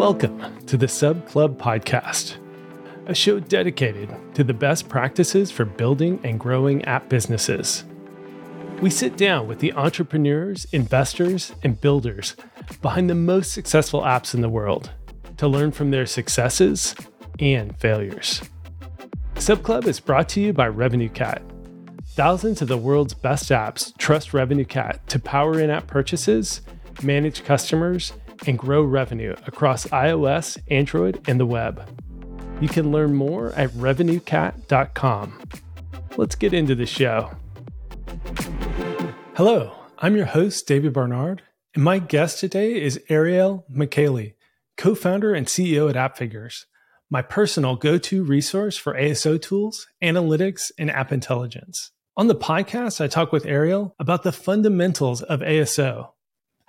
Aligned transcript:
Welcome 0.00 0.64
to 0.64 0.78
the 0.78 0.88
Sub 0.88 1.28
Club 1.28 1.60
Podcast, 1.60 2.36
a 3.04 3.14
show 3.14 3.38
dedicated 3.38 4.08
to 4.34 4.42
the 4.42 4.54
best 4.54 4.88
practices 4.88 5.50
for 5.50 5.66
building 5.66 6.18
and 6.24 6.40
growing 6.40 6.82
app 6.86 7.10
businesses. 7.10 7.84
We 8.80 8.88
sit 8.88 9.18
down 9.18 9.46
with 9.46 9.58
the 9.58 9.74
entrepreneurs, 9.74 10.64
investors, 10.72 11.52
and 11.62 11.78
builders 11.78 12.34
behind 12.80 13.10
the 13.10 13.14
most 13.14 13.52
successful 13.52 14.00
apps 14.00 14.32
in 14.32 14.40
the 14.40 14.48
world 14.48 14.90
to 15.36 15.46
learn 15.46 15.70
from 15.70 15.90
their 15.90 16.06
successes 16.06 16.94
and 17.38 17.78
failures. 17.78 18.40
Sub 19.34 19.62
Club 19.62 19.84
is 19.84 20.00
brought 20.00 20.30
to 20.30 20.40
you 20.40 20.54
by 20.54 20.66
RevenueCat. 20.66 21.42
Thousands 22.06 22.62
of 22.62 22.68
the 22.68 22.78
world's 22.78 23.12
best 23.12 23.50
apps 23.50 23.94
trust 23.98 24.30
RevenueCat 24.30 25.04
to 25.08 25.18
power 25.18 25.60
in 25.60 25.68
app 25.68 25.88
purchases, 25.88 26.62
manage 27.02 27.44
customers, 27.44 28.14
and 28.46 28.58
grow 28.58 28.82
revenue 28.82 29.34
across 29.46 29.86
iOS, 29.86 30.58
Android, 30.68 31.22
and 31.28 31.38
the 31.38 31.46
web. 31.46 31.88
You 32.60 32.68
can 32.68 32.92
learn 32.92 33.14
more 33.14 33.52
at 33.52 33.70
revenuecat.com. 33.70 35.42
Let's 36.16 36.34
get 36.34 36.52
into 36.52 36.74
the 36.74 36.86
show. 36.86 37.30
Hello, 39.36 39.72
I'm 39.98 40.16
your 40.16 40.26
host, 40.26 40.66
David 40.66 40.92
Barnard, 40.92 41.42
and 41.74 41.84
my 41.84 41.98
guest 41.98 42.40
today 42.40 42.80
is 42.80 43.00
Ariel 43.08 43.64
Michaeli, 43.74 44.34
co 44.76 44.94
founder 44.94 45.34
and 45.34 45.46
CEO 45.46 45.88
at 45.88 45.96
AppFigures, 45.96 46.64
my 47.10 47.22
personal 47.22 47.74
go 47.74 47.98
to 47.98 48.22
resource 48.22 48.76
for 48.76 48.94
ASO 48.94 49.40
tools, 49.40 49.88
analytics, 50.02 50.70
and 50.78 50.90
app 50.90 51.10
intelligence. 51.10 51.90
On 52.16 52.28
the 52.28 52.36
podcast, 52.36 53.00
I 53.00 53.08
talk 53.08 53.32
with 53.32 53.46
Ariel 53.46 53.96
about 53.98 54.22
the 54.22 54.30
fundamentals 54.30 55.20
of 55.22 55.40
ASO, 55.40 56.10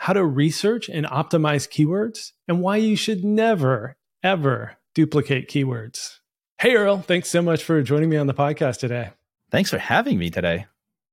how 0.01 0.13
to 0.13 0.25
research 0.25 0.89
and 0.89 1.05
optimize 1.05 1.69
keywords, 1.69 2.31
and 2.47 2.59
why 2.59 2.75
you 2.75 2.95
should 2.95 3.23
never, 3.23 3.95
ever 4.23 4.75
duplicate 4.95 5.47
keywords. 5.47 6.17
Hey, 6.59 6.71
Ariel, 6.71 6.97
thanks 6.97 7.29
so 7.29 7.43
much 7.43 7.63
for 7.63 7.83
joining 7.83 8.09
me 8.09 8.17
on 8.17 8.25
the 8.25 8.33
podcast 8.33 8.79
today. 8.79 9.11
Thanks 9.51 9.69
for 9.69 9.77
having 9.77 10.17
me 10.17 10.31
today. 10.31 10.65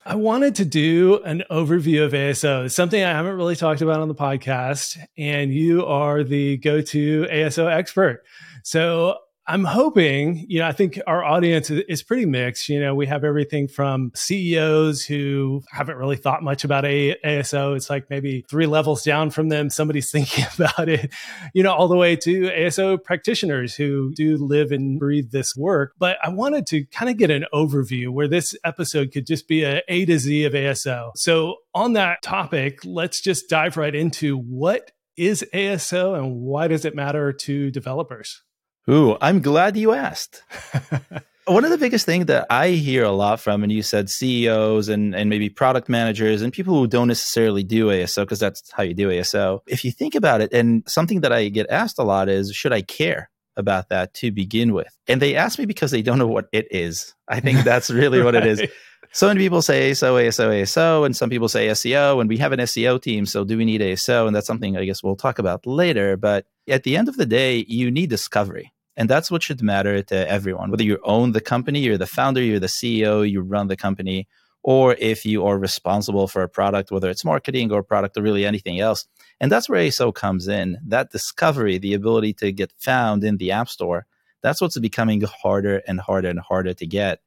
I 0.06 0.14
wanted 0.14 0.54
to 0.54 0.64
do 0.64 1.22
an 1.24 1.44
overview 1.50 2.02
of 2.02 2.12
ASO, 2.12 2.70
something 2.72 3.04
I 3.04 3.10
haven't 3.10 3.36
really 3.36 3.56
talked 3.56 3.82
about 3.82 4.00
on 4.00 4.08
the 4.08 4.14
podcast, 4.14 4.96
and 5.18 5.52
you 5.52 5.84
are 5.84 6.24
the 6.24 6.56
go 6.56 6.80
to 6.80 7.26
ASO 7.30 7.70
expert. 7.70 8.24
So 8.62 9.18
I'm 9.48 9.64
hoping, 9.64 10.44
you 10.46 10.58
know, 10.58 10.66
I 10.66 10.72
think 10.72 11.00
our 11.06 11.24
audience 11.24 11.70
is 11.70 12.02
pretty 12.02 12.26
mixed. 12.26 12.68
You 12.68 12.80
know, 12.80 12.94
we 12.94 13.06
have 13.06 13.24
everything 13.24 13.66
from 13.66 14.12
CEOs 14.14 15.04
who 15.04 15.62
haven't 15.70 15.96
really 15.96 16.16
thought 16.16 16.42
much 16.42 16.64
about 16.64 16.84
ASO. 16.84 17.74
It's 17.74 17.88
like 17.88 18.10
maybe 18.10 18.44
three 18.50 18.66
levels 18.66 19.02
down 19.02 19.30
from 19.30 19.48
them, 19.48 19.70
somebody's 19.70 20.10
thinking 20.12 20.44
about 20.54 20.90
it, 20.90 21.10
you 21.54 21.62
know, 21.62 21.72
all 21.72 21.88
the 21.88 21.96
way 21.96 22.14
to 22.16 22.50
ASO 22.50 23.02
practitioners 23.02 23.74
who 23.74 24.12
do 24.14 24.36
live 24.36 24.70
and 24.70 24.98
breathe 24.98 25.30
this 25.30 25.56
work. 25.56 25.94
But 25.98 26.18
I 26.22 26.28
wanted 26.28 26.66
to 26.66 26.84
kind 26.84 27.10
of 27.10 27.16
get 27.16 27.30
an 27.30 27.46
overview 27.54 28.10
where 28.10 28.28
this 28.28 28.54
episode 28.64 29.12
could 29.12 29.26
just 29.26 29.48
be 29.48 29.62
a 29.62 29.80
A 29.88 30.04
to 30.04 30.18
Z 30.18 30.44
of 30.44 30.52
ASO. 30.52 31.12
So 31.16 31.56
on 31.74 31.94
that 31.94 32.20
topic, 32.20 32.80
let's 32.84 33.22
just 33.22 33.48
dive 33.48 33.78
right 33.78 33.94
into 33.94 34.36
what 34.36 34.92
is 35.16 35.42
ASO 35.54 36.18
and 36.18 36.36
why 36.36 36.68
does 36.68 36.84
it 36.84 36.94
matter 36.94 37.32
to 37.32 37.70
developers? 37.70 38.42
Ooh, 38.88 39.16
I'm 39.20 39.40
glad 39.40 39.76
you 39.76 39.92
asked. 39.92 40.42
One 41.44 41.64
of 41.64 41.70
the 41.70 41.78
biggest 41.78 42.04
things 42.06 42.26
that 42.26 42.46
I 42.50 42.70
hear 42.70 43.04
a 43.04 43.10
lot 43.10 43.40
from, 43.40 43.62
and 43.62 43.72
you 43.72 43.82
said 43.82 44.10
CEOs 44.10 44.88
and, 44.88 45.14
and 45.14 45.30
maybe 45.30 45.48
product 45.48 45.88
managers 45.88 46.42
and 46.42 46.52
people 46.52 46.74
who 46.74 46.86
don't 46.86 47.08
necessarily 47.08 47.62
do 47.62 47.86
ASO, 47.86 48.22
because 48.22 48.38
that's 48.38 48.70
how 48.72 48.82
you 48.82 48.94
do 48.94 49.08
ASO. 49.08 49.60
If 49.66 49.84
you 49.84 49.92
think 49.92 50.14
about 50.14 50.40
it, 50.40 50.52
and 50.52 50.82
something 50.86 51.22
that 51.22 51.32
I 51.32 51.48
get 51.48 51.68
asked 51.70 51.98
a 51.98 52.02
lot 52.02 52.28
is, 52.28 52.52
should 52.52 52.72
I 52.72 52.82
care? 52.82 53.30
about 53.58 53.88
that 53.88 54.14
to 54.14 54.30
begin 54.30 54.72
with. 54.72 54.96
And 55.08 55.20
they 55.20 55.34
ask 55.34 55.58
me 55.58 55.66
because 55.66 55.90
they 55.90 56.00
don't 56.00 56.18
know 56.18 56.28
what 56.28 56.46
it 56.52 56.68
is. 56.70 57.14
I 57.28 57.40
think 57.40 57.64
that's 57.64 57.90
really 57.90 58.20
right. 58.20 58.24
what 58.24 58.34
it 58.36 58.46
is. 58.46 58.62
So 59.12 59.26
many 59.26 59.40
people 59.40 59.62
say 59.62 59.90
ASO, 59.90 60.14
ASO, 60.14 60.62
ASO, 60.62 61.04
and 61.04 61.16
some 61.16 61.28
people 61.28 61.48
say 61.48 61.66
SEO, 61.68 62.20
and 62.20 62.28
we 62.28 62.38
have 62.38 62.52
an 62.52 62.60
SEO 62.60 63.02
team. 63.02 63.26
So 63.26 63.44
do 63.44 63.58
we 63.58 63.64
need 63.64 63.80
ASO? 63.80 64.26
And 64.26 64.34
that's 64.34 64.46
something 64.46 64.76
I 64.76 64.84
guess 64.84 65.02
we'll 65.02 65.16
talk 65.16 65.38
about 65.38 65.66
later. 65.66 66.16
But 66.16 66.46
at 66.68 66.84
the 66.84 66.96
end 66.96 67.08
of 67.08 67.16
the 67.16 67.26
day, 67.26 67.64
you 67.68 67.90
need 67.90 68.10
discovery. 68.10 68.72
And 68.98 69.08
that's 69.08 69.30
what 69.30 69.44
should 69.44 69.62
matter 69.62 70.02
to 70.02 70.28
everyone, 70.28 70.72
whether 70.72 70.82
you 70.82 70.98
own 71.04 71.30
the 71.30 71.40
company, 71.40 71.78
you're 71.78 71.96
the 71.96 72.04
founder, 72.04 72.42
you're 72.42 72.58
the 72.58 72.66
CEO, 72.66 73.30
you 73.30 73.40
run 73.40 73.68
the 73.68 73.76
company, 73.76 74.26
or 74.64 74.96
if 74.98 75.24
you 75.24 75.46
are 75.46 75.56
responsible 75.56 76.26
for 76.26 76.42
a 76.42 76.48
product, 76.48 76.90
whether 76.90 77.08
it's 77.08 77.24
marketing 77.24 77.70
or 77.70 77.84
product 77.84 78.16
or 78.16 78.22
really 78.22 78.44
anything 78.44 78.80
else. 78.80 79.06
And 79.38 79.52
that's 79.52 79.68
where 79.68 79.80
ASO 79.80 80.12
comes 80.12 80.48
in. 80.48 80.78
That 80.84 81.12
discovery, 81.12 81.78
the 81.78 81.94
ability 81.94 82.32
to 82.34 82.50
get 82.50 82.72
found 82.76 83.22
in 83.22 83.36
the 83.36 83.52
App 83.52 83.68
Store, 83.68 84.04
that's 84.42 84.60
what's 84.60 84.76
becoming 84.80 85.20
harder 85.20 85.80
and 85.86 86.00
harder 86.00 86.28
and 86.28 86.40
harder 86.40 86.74
to 86.74 86.86
get. 86.86 87.20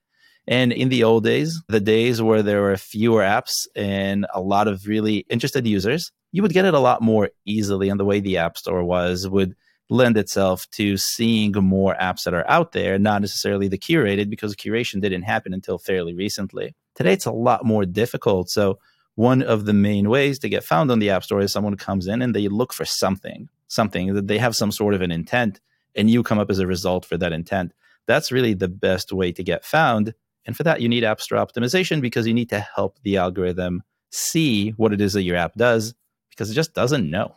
And 0.50 0.74
in 0.74 0.90
the 0.90 1.06
old 1.06 1.24
days, 1.24 1.64
the 1.70 1.80
days 1.80 2.22
where 2.22 2.44
there 2.44 2.64
were 2.64 2.76
fewer 2.76 3.22
apps 3.22 3.66
and 3.78 4.26
a 4.34 4.42
lot 4.42 4.68
of 4.68 4.88
really 4.88 5.26
interested 5.30 5.66
users, 5.66 6.12
you 6.34 6.42
would 6.42 6.52
get 6.52 6.66
it 6.66 6.74
a 6.74 6.80
lot 6.80 7.02
more 7.02 7.30
easily. 7.46 7.88
And 7.88 7.98
the 7.98 8.06
way 8.06 8.20
the 8.20 8.40
App 8.40 8.58
Store 8.58 8.84
was 8.84 9.26
would 9.26 9.56
lend 9.92 10.18
itself 10.18 10.68
to 10.72 10.96
seeing 10.96 11.52
more 11.52 11.96
apps 12.02 12.24
that 12.24 12.34
are 12.34 12.50
out 12.50 12.72
there, 12.72 12.98
not 12.98 13.22
necessarily 13.22 13.68
the 13.68 13.78
curated, 13.78 14.30
because 14.30 14.56
curation 14.56 15.02
didn't 15.02 15.24
happen 15.24 15.54
until 15.54 15.78
fairly 15.78 16.16
recently. 16.16 16.74
Today, 16.96 17.12
it's 17.14 17.26
a 17.26 17.32
lot 17.32 17.66
more 17.66 17.86
difficult. 17.86 18.50
So, 18.50 18.80
one 19.16 19.44
of 19.44 19.66
the 19.66 19.74
main 19.74 20.10
ways 20.10 20.40
to 20.40 20.50
get 20.50 20.64
found 20.64 20.90
on 20.90 21.00
the 21.00 21.10
App 21.10 21.26
Store 21.26 21.42
is 21.42 21.52
someone 21.52 21.76
comes 21.76 22.08
in 22.08 22.22
and 22.22 22.34
they 22.34 22.48
look 22.48 22.72
for 22.72 22.86
something, 22.86 23.50
something 23.68 24.14
that 24.14 24.28
they 24.28 24.38
have 24.38 24.56
some 24.56 24.72
sort 24.72 24.94
of 24.94 25.02
an 25.02 25.12
intent, 25.12 25.60
and 25.94 26.10
you 26.10 26.24
come 26.24 26.40
up 26.40 26.50
as 26.50 26.60
a 26.60 26.66
result 26.66 27.04
for 27.06 27.18
that 27.18 27.34
intent. 27.34 27.74
That's 28.08 28.32
really 28.32 28.54
the 28.54 28.70
best 28.70 29.12
way 29.12 29.34
to 29.34 29.44
get 29.44 29.66
found. 29.66 30.14
And 30.46 30.56
for 30.56 30.64
that, 30.64 30.80
you 30.80 30.88
need 30.88 31.04
App 31.04 31.20
Store 31.20 31.46
optimization 31.46 32.00
because 32.00 32.26
you 32.26 32.34
need 32.34 32.50
to 32.50 32.62
help 32.62 32.98
the 33.04 33.18
algorithm 33.18 33.84
see 34.10 34.70
what 34.72 34.94
it 34.94 35.02
is 35.02 35.14
that 35.14 35.24
your 35.24 35.36
app 35.36 35.56
does 35.56 35.94
because 36.30 36.50
it 36.50 36.54
just 36.54 36.74
doesn't 36.74 37.10
know. 37.10 37.36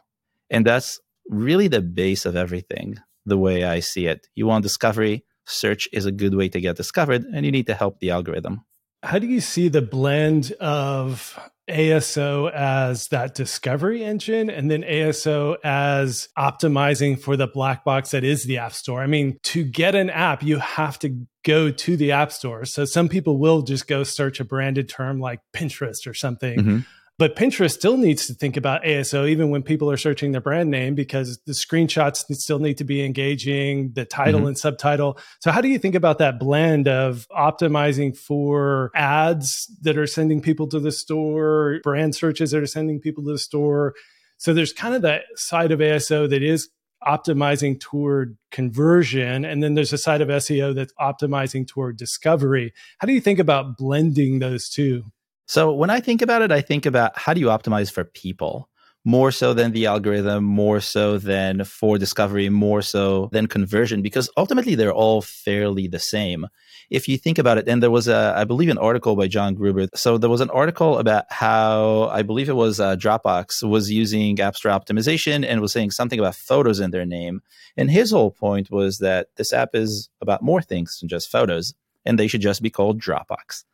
And 0.51 0.65
that's 0.65 1.01
really 1.29 1.69
the 1.69 1.83
base 1.83 2.27
of 2.27 2.37
everything, 2.37 2.97
the 3.27 3.39
way 3.39 3.65
I 3.65 3.81
see 3.81 4.07
it. 4.07 4.27
You 4.35 4.47
want 4.47 4.63
discovery, 4.63 5.25
search 5.47 5.89
is 5.93 6.07
a 6.07 6.13
good 6.13 6.35
way 6.35 6.49
to 6.49 6.61
get 6.61 6.77
discovered, 6.77 7.25
and 7.25 7.45
you 7.45 7.53
need 7.53 7.67
to 7.67 7.75
help 7.75 8.01
the 8.01 8.11
algorithm. 8.11 8.65
How 9.03 9.19
do 9.19 9.27
you 9.27 9.41
see 9.41 9.69
the 9.69 9.83
blend 9.83 10.53
of 10.61 11.39
ASO 11.69 12.51
as 12.53 13.09
that 13.09 13.35
discovery 13.35 14.03
engine 14.03 14.49
and 14.49 14.71
then 14.71 14.83
ASO 14.83 15.57
as 15.63 16.29
optimizing 16.39 17.21
for 17.21 17.37
the 17.37 17.47
black 17.47 17.85
box 17.85 18.13
that 18.13 18.25
is 18.25 18.45
the 18.45 18.59
App 18.59 18.73
Store? 18.73 19.03
I 19.03 19.07
mean, 19.07 19.39
to 19.45 19.63
get 19.63 19.95
an 19.95 20.09
app, 20.09 20.43
you 20.43 20.59
have 20.59 20.99
to 21.01 21.27
go 21.45 21.71
to 21.71 21.97
the 21.99 22.13
App 22.13 22.33
Store. 22.33 22.65
So 22.65 22.87
some 22.87 23.11
people 23.11 23.39
will 23.39 23.61
just 23.61 23.87
go 23.87 24.05
search 24.05 24.41
a 24.41 24.45
branded 24.45 24.89
term 24.89 25.21
like 25.21 25.41
Pinterest 25.55 26.07
or 26.07 26.15
something. 26.15 26.59
Mm-hmm. 26.59 26.79
But 27.17 27.37
Pinterest 27.37 27.71
still 27.71 27.97
needs 27.97 28.27
to 28.27 28.35
think 28.35 28.57
about 28.57 28.83
ASO 28.83 29.29
even 29.29 29.51
when 29.51 29.63
people 29.63 29.89
are 29.89 29.97
searching 29.97 30.33
their 30.33 30.41
brand 30.41 30.69
name 30.69 30.97
because 30.97 31.39
the 31.47 31.53
screenshots 31.53 32.25
still 32.35 32.59
need 32.59 32.77
to 32.79 32.85
be 32.85 33.05
engaging, 33.05 33.93
the 33.93 34.05
title 34.05 34.41
mm-hmm. 34.41 34.49
and 34.49 34.59
subtitle. 34.59 35.19
So, 35.41 35.53
how 35.53 35.61
do 35.61 35.69
you 35.69 35.79
think 35.79 35.95
about 35.95 36.19
that 36.19 36.41
blend 36.41 36.89
of 36.89 37.29
optimizing 37.31 38.17
for 38.17 38.91
ads 38.97 39.71
that 39.83 39.97
are 39.97 40.09
sending 40.09 40.41
people 40.41 40.67
to 40.69 40.81
the 40.81 40.91
store, 40.91 41.79
brand 41.85 42.17
searches 42.17 42.51
that 42.51 42.63
are 42.63 42.67
sending 42.67 43.01
people 43.01 43.23
to 43.25 43.33
the 43.33 43.39
store? 43.39 43.95
So, 44.37 44.53
there's 44.53 44.73
kind 44.73 44.97
of 44.97 45.03
that 45.03 45.23
side 45.37 45.71
of 45.71 45.79
ASO 45.79 46.29
that 46.29 46.43
is 46.43 46.69
optimizing 47.07 47.79
toward 47.79 48.37
conversion 48.51 49.45
and 49.45 49.63
then 49.63 49.75
there's 49.75 49.93
a 49.93 49.99
side 49.99 50.23
of 50.23 50.29
SEO 50.29 50.75
that's 50.75 50.93
optimizing 50.95 51.69
toward 51.69 51.97
discovery. 51.99 52.73
How 52.99 53.07
do 53.07 53.13
you 53.13 53.21
think 53.21 53.39
about 53.39 53.77
blending 53.77 54.39
those 54.39 54.69
two? 54.69 55.05
So 55.47 55.73
when 55.73 55.91
I 55.91 56.01
think 56.01 56.23
about 56.23 56.43
it, 56.43 56.51
I 56.51 56.61
think 56.61 56.87
about 56.87 57.19
how 57.19 57.35
do 57.35 57.41
you 57.41 57.47
optimize 57.47 57.93
for 57.93 58.05
people 58.05 58.69
more 59.05 59.31
so 59.31 59.53
than 59.53 59.73
the 59.73 59.85
algorithm, 59.85 60.45
more 60.45 60.81
so 60.81 61.19
than 61.19 61.63
for 61.65 61.99
discovery, 61.99 62.49
more 62.49 62.81
so 62.81 63.29
than 63.33 63.47
conversion, 63.47 64.01
because 64.01 64.31
ultimately 64.37 64.75
they're 64.75 64.95
all 64.95 65.21
fairly 65.21 65.87
the 65.87 65.99
same. 65.99 66.47
If 66.89 67.07
you 67.07 67.19
think 67.19 67.39
about 67.39 67.59
it, 67.59 67.69
and 67.69 67.83
there 67.83 67.91
was 67.91 68.09
a, 68.09 68.33
I 68.35 68.45
believe, 68.45 68.71
an 68.71 68.79
article 68.79 69.15
by 69.15 69.27
John 69.27 69.55
Gruber. 69.55 69.89
So 69.95 70.17
there 70.17 70.31
was 70.31 70.41
an 70.41 70.51
article 70.51 70.99
about 70.99 71.25
how 71.31 72.09
I 72.13 72.23
believe 72.23 72.49
it 72.49 72.57
was 72.57 72.81
uh, 72.81 72.97
Dropbox 72.97 73.63
was 73.69 73.91
using 73.91 74.41
App 74.41 74.57
Store 74.57 74.73
optimization 74.73 75.45
and 75.47 75.61
was 75.61 75.73
saying 75.73 75.91
something 75.91 76.19
about 76.19 76.35
photos 76.35 76.81
in 76.81 76.91
their 76.91 77.05
name. 77.05 77.43
And 77.77 77.91
his 77.91 78.11
whole 78.11 78.31
point 78.31 78.71
was 78.71 78.99
that 78.99 79.29
this 79.37 79.53
app 79.53 79.75
is 79.75 80.09
about 80.23 80.43
more 80.43 80.63
things 80.63 80.99
than 81.01 81.11
just 81.11 81.31
photos, 81.31 81.75
and 82.07 82.19
they 82.19 82.27
should 82.27 82.41
just 82.41 82.63
be 82.63 82.71
called 82.71 83.03
Dropbox. 83.03 83.65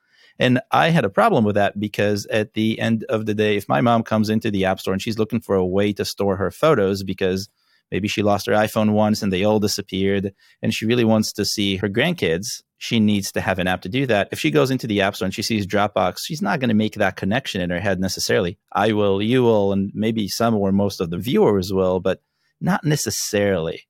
And 0.41 0.59
I 0.73 0.89
had 0.89 1.05
a 1.05 1.11
problem 1.11 1.45
with 1.45 1.57
that 1.57 1.79
because 1.79 2.25
at 2.27 2.55
the 2.55 2.81
end 2.81 3.05
of 3.11 3.27
the 3.27 3.35
day, 3.35 3.57
if 3.57 3.69
my 3.69 3.83
mom 3.83 4.03
comes 4.03 4.31
into 4.31 4.51
the 4.51 4.65
App 4.65 4.81
Store 4.81 4.95
and 4.95 5.03
she's 5.03 5.19
looking 5.19 5.41
for 5.41 5.55
a 5.55 5.67
way 5.67 5.93
to 5.93 6.05
store 6.05 6.37
her 6.37 6.51
photos 6.51 7.03
because 7.03 7.51
maybe 7.91 8.09
she 8.09 8.23
lost 8.23 8.47
her 8.47 8.55
iPhone 8.55 8.93
once 8.93 9.23
and 9.23 9.31
they 9.31 9.45
all 9.45 9.61
disappeared 9.61 10.33
and 10.63 10.73
she 10.73 10.87
really 10.87 11.05
wants 11.05 11.31
to 11.35 11.45
see 11.45 11.77
her 11.77 11.91
grandkids, 11.91 12.63
she 12.79 12.99
needs 12.99 13.31
to 13.33 13.43
have 13.43 13.59
an 13.59 13.67
app 13.67 13.83
to 13.83 13.91
do 13.91 14.07
that. 14.07 14.31
If 14.33 14.41
she 14.41 14.51
goes 14.51 14.71
into 14.71 14.87
the 14.87 15.03
App 15.03 15.15
Store 15.15 15.27
and 15.27 15.35
she 15.35 15.43
sees 15.43 15.67
Dropbox, 15.67 16.21
she's 16.25 16.41
not 16.41 16.59
going 16.59 16.69
to 16.69 16.75
make 16.75 16.95
that 16.95 17.17
connection 17.17 17.61
in 17.61 17.69
her 17.69 17.81
head 17.81 18.01
necessarily. 18.01 18.59
I 18.73 18.93
will, 18.93 19.21
you 19.21 19.43
will, 19.43 19.75
and 19.75 19.93
maybe 19.95 20.27
some 20.27 20.55
or 20.55 20.73
most 20.73 21.03
of 21.03 21.11
the 21.11 21.19
viewers 21.19 21.71
will, 21.71 22.01
but 22.01 22.23
Not 22.63 22.85
necessarily. 22.85 23.83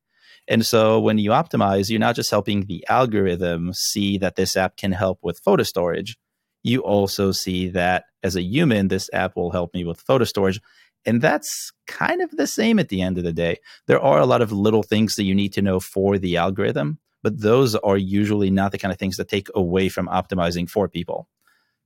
And 0.48 0.66
so 0.66 0.98
when 0.98 1.18
you 1.18 1.30
optimize, 1.30 1.90
you're 1.90 2.00
not 2.00 2.16
just 2.16 2.30
helping 2.30 2.66
the 2.66 2.84
algorithm 2.88 3.72
see 3.72 4.18
that 4.18 4.34
this 4.34 4.56
app 4.56 4.76
can 4.76 4.92
help 4.92 5.20
with 5.22 5.38
photo 5.38 5.62
storage. 5.62 6.16
You 6.62 6.80
also 6.80 7.32
see 7.32 7.68
that 7.70 8.04
as 8.22 8.36
a 8.36 8.42
human, 8.42 8.88
this 8.88 9.08
app 9.12 9.36
will 9.36 9.50
help 9.50 9.72
me 9.74 9.84
with 9.84 10.00
photo 10.00 10.24
storage. 10.24 10.60
And 11.06 11.22
that's 11.22 11.72
kind 11.86 12.20
of 12.20 12.30
the 12.32 12.46
same 12.46 12.78
at 12.78 12.88
the 12.88 13.00
end 13.00 13.16
of 13.16 13.24
the 13.24 13.32
day. 13.32 13.58
There 13.86 14.00
are 14.00 14.20
a 14.20 14.26
lot 14.26 14.42
of 14.42 14.52
little 14.52 14.82
things 14.82 15.14
that 15.14 15.24
you 15.24 15.34
need 15.34 15.52
to 15.54 15.62
know 15.62 15.80
for 15.80 16.18
the 16.18 16.36
algorithm, 16.36 16.98
but 17.22 17.40
those 17.40 17.74
are 17.76 17.96
usually 17.96 18.50
not 18.50 18.72
the 18.72 18.78
kind 18.78 18.92
of 18.92 18.98
things 18.98 19.16
that 19.16 19.28
take 19.28 19.48
away 19.54 19.88
from 19.88 20.08
optimizing 20.08 20.68
for 20.68 20.88
people. 20.88 21.26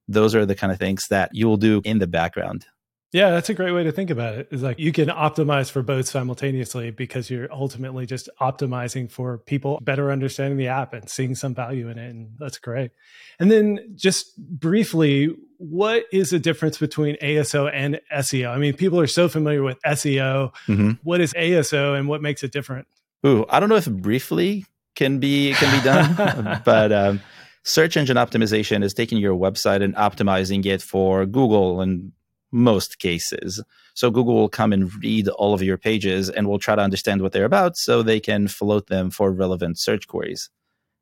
Those 0.09 0.35
are 0.35 0.44
the 0.44 0.56
kind 0.56 0.73
of 0.73 0.79
things 0.79 1.05
that 1.11 1.31
you 1.32 1.47
will 1.47 1.56
do 1.56 1.81
in 1.85 1.99
the 1.99 2.06
background. 2.06 2.67
Yeah, 3.14 3.31
that's 3.31 3.49
a 3.49 3.55
great 3.55 3.70
way 3.70 3.84
to 3.84 3.93
think 3.93 4.11
about 4.11 4.34
it. 4.34 4.49
Is 4.50 4.64
like 4.64 4.81
you 4.81 4.90
can 4.90 5.08
optimize 5.08 5.70
for 5.70 5.82
both 5.82 6.08
simultaneously 6.08 6.90
because 6.90 7.31
you're 7.31 7.46
ultimately 7.52 8.06
just 8.06 8.28
optimizing 8.40 9.08
for 9.08 9.38
people 9.38 9.78
better 9.81 10.11
understanding 10.11 10.58
the 10.58 10.66
app 10.66 10.93
and 10.94 11.08
seeing 11.08 11.37
some 11.37 11.55
value 11.55 11.88
in 11.88 11.96
it. 11.96 12.11
And 12.11 12.34
that's 12.40 12.58
great. 12.58 12.90
And 13.38 13.52
then 13.52 13.93
just 13.94 14.37
briefly, 14.37 15.32
what 15.58 16.06
is 16.12 16.31
the 16.31 16.40
difference 16.40 16.76
between 16.76 17.16
ASO 17.22 17.70
and 17.72 18.00
SEO? 18.12 18.50
I 18.50 18.58
mean, 18.58 18.75
people 18.75 18.99
are 18.99 19.06
so 19.06 19.28
familiar 19.28 19.62
with 19.62 19.81
SEO. 19.82 20.52
Mm-hmm. 20.67 20.90
What 21.05 21.20
is 21.20 21.32
ASO 21.34 21.96
and 21.96 22.08
what 22.08 22.20
makes 22.20 22.43
it 22.43 22.50
different? 22.50 22.88
Ooh, 23.25 23.46
I 23.49 23.60
don't 23.60 23.69
know 23.69 23.76
if 23.76 23.88
briefly 23.88 24.67
can 24.96 25.20
be 25.20 25.52
can 25.52 25.78
be 25.78 25.84
done, 25.84 26.62
but 26.64 26.90
um, 26.90 27.20
search 27.62 27.96
engine 27.96 28.17
optimization 28.17 28.82
is 28.82 28.93
taking 28.93 29.19
your 29.19 29.38
website 29.38 29.84
and 29.84 29.94
optimizing 29.94 30.67
it 30.67 30.82
for 30.82 31.26
Google 31.26 31.81
and 31.81 32.10
most 32.55 33.01
cases. 33.01 33.62
So 33.95 34.11
Google 34.11 34.37
will 34.37 34.49
come 34.49 34.73
and 34.73 34.95
read 35.03 35.29
all 35.29 35.55
of 35.55 35.62
your 35.62 35.77
pages 35.77 36.31
and 36.31 36.49
will 36.49 36.61
try 36.61 36.77
to 36.77 36.83
understand 36.83 37.21
what 37.21 37.33
they're 37.33 37.45
about 37.45 37.77
so 37.77 38.01
they 38.01 38.21
can 38.21 38.47
float 38.47 38.87
them 38.87 39.11
for 39.11 39.33
relevant 39.33 39.79
search 39.79 40.06
queries. 40.06 40.51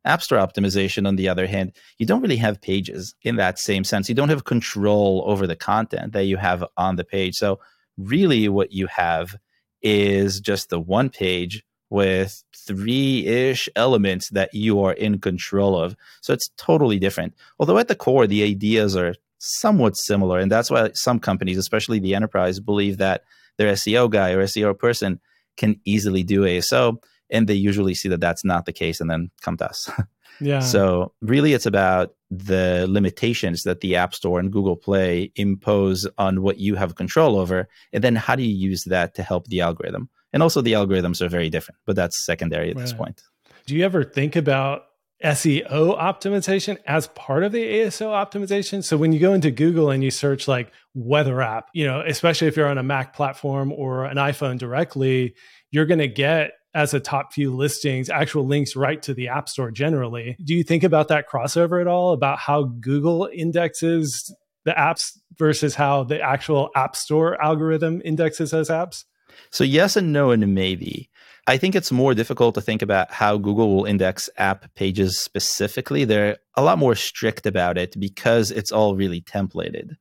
App 0.04 0.22
Store 0.22 0.38
optimization, 0.38 1.06
on 1.06 1.16
the 1.16 1.28
other 1.28 1.46
hand, 1.46 1.72
you 1.98 2.06
don't 2.06 2.22
really 2.22 2.36
have 2.36 2.60
pages 2.60 3.14
in 3.22 3.36
that 3.36 3.58
same 3.58 3.84
sense. 3.84 4.08
You 4.08 4.14
don't 4.14 4.30
have 4.30 4.44
control 4.44 5.22
over 5.26 5.46
the 5.46 5.54
content 5.54 6.14
that 6.14 6.24
you 6.24 6.38
have 6.38 6.64
on 6.76 6.96
the 6.96 7.04
page. 7.04 7.36
So, 7.36 7.60
really, 7.96 8.48
what 8.48 8.72
you 8.72 8.88
have 8.88 9.36
is 9.80 10.40
just 10.40 10.70
the 10.70 10.80
one 10.80 11.08
page 11.08 11.62
with 11.90 12.42
three 12.66 13.26
ish 13.26 13.68
elements 13.76 14.30
that 14.30 14.52
you 14.54 14.82
are 14.82 14.94
in 14.94 15.20
control 15.20 15.78
of. 15.78 15.94
So, 16.20 16.32
it's 16.32 16.50
totally 16.56 16.98
different. 16.98 17.34
Although, 17.60 17.78
at 17.78 17.86
the 17.86 17.94
core, 17.94 18.26
the 18.26 18.42
ideas 18.42 18.96
are 18.96 19.14
somewhat 19.42 19.96
similar. 19.96 20.38
And 20.38 20.50
that's 20.50 20.70
why 20.70 20.90
some 20.94 21.18
companies, 21.18 21.58
especially 21.58 21.98
the 21.98 22.14
enterprise, 22.14 22.60
believe 22.60 22.98
that 22.98 23.24
their 23.58 23.72
SEO 23.72 24.10
guy 24.10 24.30
or 24.30 24.44
SEO 24.44 24.78
person 24.78 25.20
can 25.56 25.78
easily 25.84 26.22
do 26.22 26.42
ASO. 26.42 26.96
And 27.30 27.48
they 27.48 27.54
usually 27.54 27.94
see 27.94 28.08
that 28.08 28.20
that's 28.20 28.44
not 28.44 28.66
the 28.66 28.72
case 28.72 29.00
and 29.00 29.10
then 29.10 29.30
come 29.40 29.56
to 29.58 29.66
us. 29.66 29.90
Yeah. 30.40 30.60
So 30.60 31.12
really 31.20 31.52
it's 31.52 31.66
about 31.66 32.14
the 32.30 32.86
limitations 32.88 33.62
that 33.62 33.80
the 33.80 33.94
App 33.94 34.14
Store 34.14 34.40
and 34.40 34.50
Google 34.50 34.76
Play 34.76 35.30
impose 35.36 36.06
on 36.18 36.42
what 36.42 36.58
you 36.58 36.74
have 36.74 36.94
control 36.94 37.38
over. 37.38 37.68
And 37.92 38.02
then 38.02 38.16
how 38.16 38.34
do 38.34 38.42
you 38.42 38.54
use 38.54 38.84
that 38.84 39.14
to 39.16 39.22
help 39.22 39.46
the 39.48 39.60
algorithm? 39.60 40.08
And 40.32 40.42
also 40.42 40.60
the 40.60 40.72
algorithms 40.72 41.20
are 41.20 41.28
very 41.28 41.50
different, 41.50 41.78
but 41.84 41.96
that's 41.96 42.24
secondary 42.24 42.70
at 42.70 42.76
right. 42.76 42.82
this 42.82 42.92
point. 42.92 43.22
Do 43.66 43.76
you 43.76 43.84
ever 43.84 44.02
think 44.02 44.34
about 44.34 44.86
SEO 45.24 45.98
optimization 45.98 46.78
as 46.86 47.06
part 47.08 47.44
of 47.44 47.52
the 47.52 47.64
ASO 47.64 48.06
optimization. 48.08 48.82
So 48.82 48.96
when 48.96 49.12
you 49.12 49.20
go 49.20 49.32
into 49.32 49.50
Google 49.50 49.90
and 49.90 50.02
you 50.02 50.10
search 50.10 50.48
like 50.48 50.72
weather 50.94 51.40
app, 51.40 51.68
you 51.72 51.86
know, 51.86 52.02
especially 52.06 52.48
if 52.48 52.56
you're 52.56 52.68
on 52.68 52.78
a 52.78 52.82
Mac 52.82 53.14
platform 53.14 53.72
or 53.72 54.04
an 54.04 54.16
iPhone 54.16 54.58
directly, 54.58 55.34
you're 55.70 55.86
going 55.86 56.00
to 56.00 56.08
get 56.08 56.52
as 56.74 56.94
a 56.94 57.00
top 57.00 57.32
few 57.32 57.54
listings 57.54 58.08
actual 58.08 58.46
links 58.46 58.74
right 58.74 59.02
to 59.02 59.14
the 59.14 59.28
App 59.28 59.48
Store 59.48 59.70
generally. 59.70 60.36
Do 60.44 60.54
you 60.54 60.64
think 60.64 60.84
about 60.84 61.08
that 61.08 61.28
crossover 61.28 61.80
at 61.80 61.86
all 61.86 62.12
about 62.12 62.38
how 62.38 62.64
Google 62.64 63.28
indexes 63.32 64.34
the 64.64 64.72
apps 64.72 65.12
versus 65.38 65.74
how 65.74 66.04
the 66.04 66.20
actual 66.20 66.70
App 66.74 66.96
Store 66.96 67.40
algorithm 67.42 68.00
indexes 68.04 68.50
those 68.50 68.70
apps? 68.70 69.04
So 69.50 69.64
yes 69.64 69.96
and 69.96 70.12
no 70.12 70.30
and 70.30 70.54
maybe. 70.54 71.10
I 71.46 71.56
think 71.56 71.74
it's 71.74 71.90
more 71.90 72.14
difficult 72.14 72.54
to 72.54 72.60
think 72.60 72.82
about 72.82 73.10
how 73.10 73.36
Google 73.36 73.74
will 73.74 73.84
index 73.84 74.30
app 74.36 74.72
pages 74.74 75.20
specifically. 75.20 76.04
They're 76.04 76.38
a 76.56 76.62
lot 76.62 76.78
more 76.78 76.94
strict 76.94 77.46
about 77.46 77.76
it 77.76 77.98
because 77.98 78.52
it's 78.52 78.70
all 78.70 78.94
really 78.94 79.20
templated. 79.20 79.96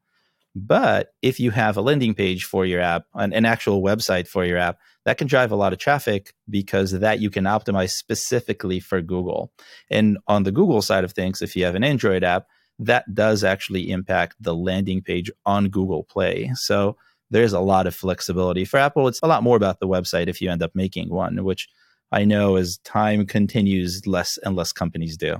But 0.53 1.13
if 1.21 1.39
you 1.39 1.51
have 1.51 1.77
a 1.77 1.81
landing 1.81 2.13
page 2.13 2.43
for 2.43 2.65
your 2.65 2.81
app, 2.81 3.05
an, 3.15 3.33
an, 3.33 3.45
actual 3.45 3.81
website 3.81 4.27
for 4.27 4.43
your 4.45 4.57
app, 4.57 4.79
that 5.05 5.17
can 5.17 5.27
drive 5.27 5.51
a 5.51 5.55
lot 5.55 5.71
of 5.71 5.79
traffic 5.79 6.33
because 6.49 6.91
that 6.91 7.21
you 7.21 7.29
can 7.29 7.45
optimize 7.45 7.91
specifically 7.91 8.79
for 8.79 9.01
Google. 9.01 9.51
And 9.89 10.17
on 10.27 10.43
the 10.43 10.51
Google 10.51 10.81
side 10.81 11.05
of 11.05 11.13
things, 11.13 11.41
if 11.41 11.55
you 11.55 11.63
have 11.63 11.75
an 11.75 11.85
Android 11.85 12.23
app, 12.23 12.47
that 12.79 13.15
does 13.15 13.43
actually 13.43 13.91
impact 13.91 14.35
the 14.39 14.55
landing 14.55 15.01
page 15.01 15.31
on 15.45 15.69
Google 15.69 16.03
Play. 16.03 16.51
So 16.55 16.97
there's 17.31 17.53
a 17.53 17.59
lot 17.59 17.87
of 17.87 17.95
flexibility. 17.95 18.65
For 18.65 18.77
Apple, 18.77 19.07
it's 19.07 19.21
a 19.23 19.27
lot 19.27 19.41
more 19.41 19.57
about 19.57 19.79
the 19.79 19.87
website 19.87 20.27
if 20.27 20.41
you 20.41 20.51
end 20.51 20.61
up 20.61 20.71
making 20.75 21.09
one, 21.09 21.43
which 21.43 21.67
I 22.11 22.25
know 22.25 22.57
as 22.57 22.77
time 22.79 23.25
continues, 23.25 24.05
less 24.05 24.37
and 24.43 24.55
less 24.55 24.71
companies 24.73 25.17
do, 25.17 25.37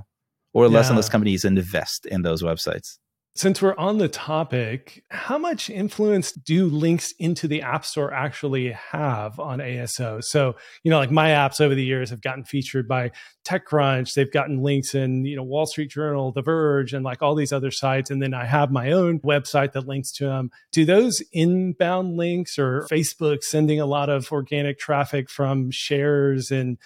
or 0.53 0.67
less 0.67 0.85
yeah. 0.85 0.91
and 0.91 0.97
less 0.97 1.09
companies 1.09 1.45
invest 1.45 2.05
in 2.05 2.23
those 2.23 2.41
websites. 2.41 2.97
Since 3.33 3.61
we're 3.61 3.77
on 3.77 3.97
the 3.97 4.09
topic, 4.09 5.05
how 5.09 5.37
much 5.37 5.69
influence 5.69 6.33
do 6.33 6.67
links 6.67 7.13
into 7.17 7.47
the 7.47 7.61
App 7.61 7.85
Store 7.85 8.13
actually 8.13 8.71
have 8.71 9.39
on 9.39 9.59
ASO? 9.59 10.21
So, 10.21 10.55
you 10.83 10.91
know, 10.91 10.97
like 10.97 11.11
my 11.11 11.29
apps 11.29 11.61
over 11.61 11.73
the 11.73 11.83
years 11.83 12.09
have 12.09 12.21
gotten 12.21 12.43
featured 12.43 12.89
by 12.89 13.11
TechCrunch, 13.45 14.15
they've 14.15 14.31
gotten 14.31 14.61
links 14.61 14.93
in, 14.93 15.23
you 15.23 15.37
know, 15.37 15.43
Wall 15.43 15.65
Street 15.65 15.89
Journal, 15.89 16.33
The 16.33 16.41
Verge, 16.41 16.93
and 16.93 17.05
like 17.05 17.21
all 17.21 17.33
these 17.33 17.53
other 17.53 17.71
sites. 17.71 18.11
And 18.11 18.21
then 18.21 18.33
I 18.33 18.43
have 18.43 18.69
my 18.69 18.91
own 18.91 19.21
website 19.21 19.71
that 19.73 19.87
links 19.87 20.11
to 20.13 20.25
them. 20.25 20.51
Do 20.73 20.83
those 20.83 21.23
inbound 21.31 22.17
links 22.17 22.59
or 22.59 22.85
Facebook 22.91 23.43
sending 23.43 23.79
a 23.79 23.85
lot 23.85 24.09
of 24.09 24.29
organic 24.33 24.77
traffic 24.77 25.29
from 25.29 25.71
shares 25.71 26.51
and 26.51 26.77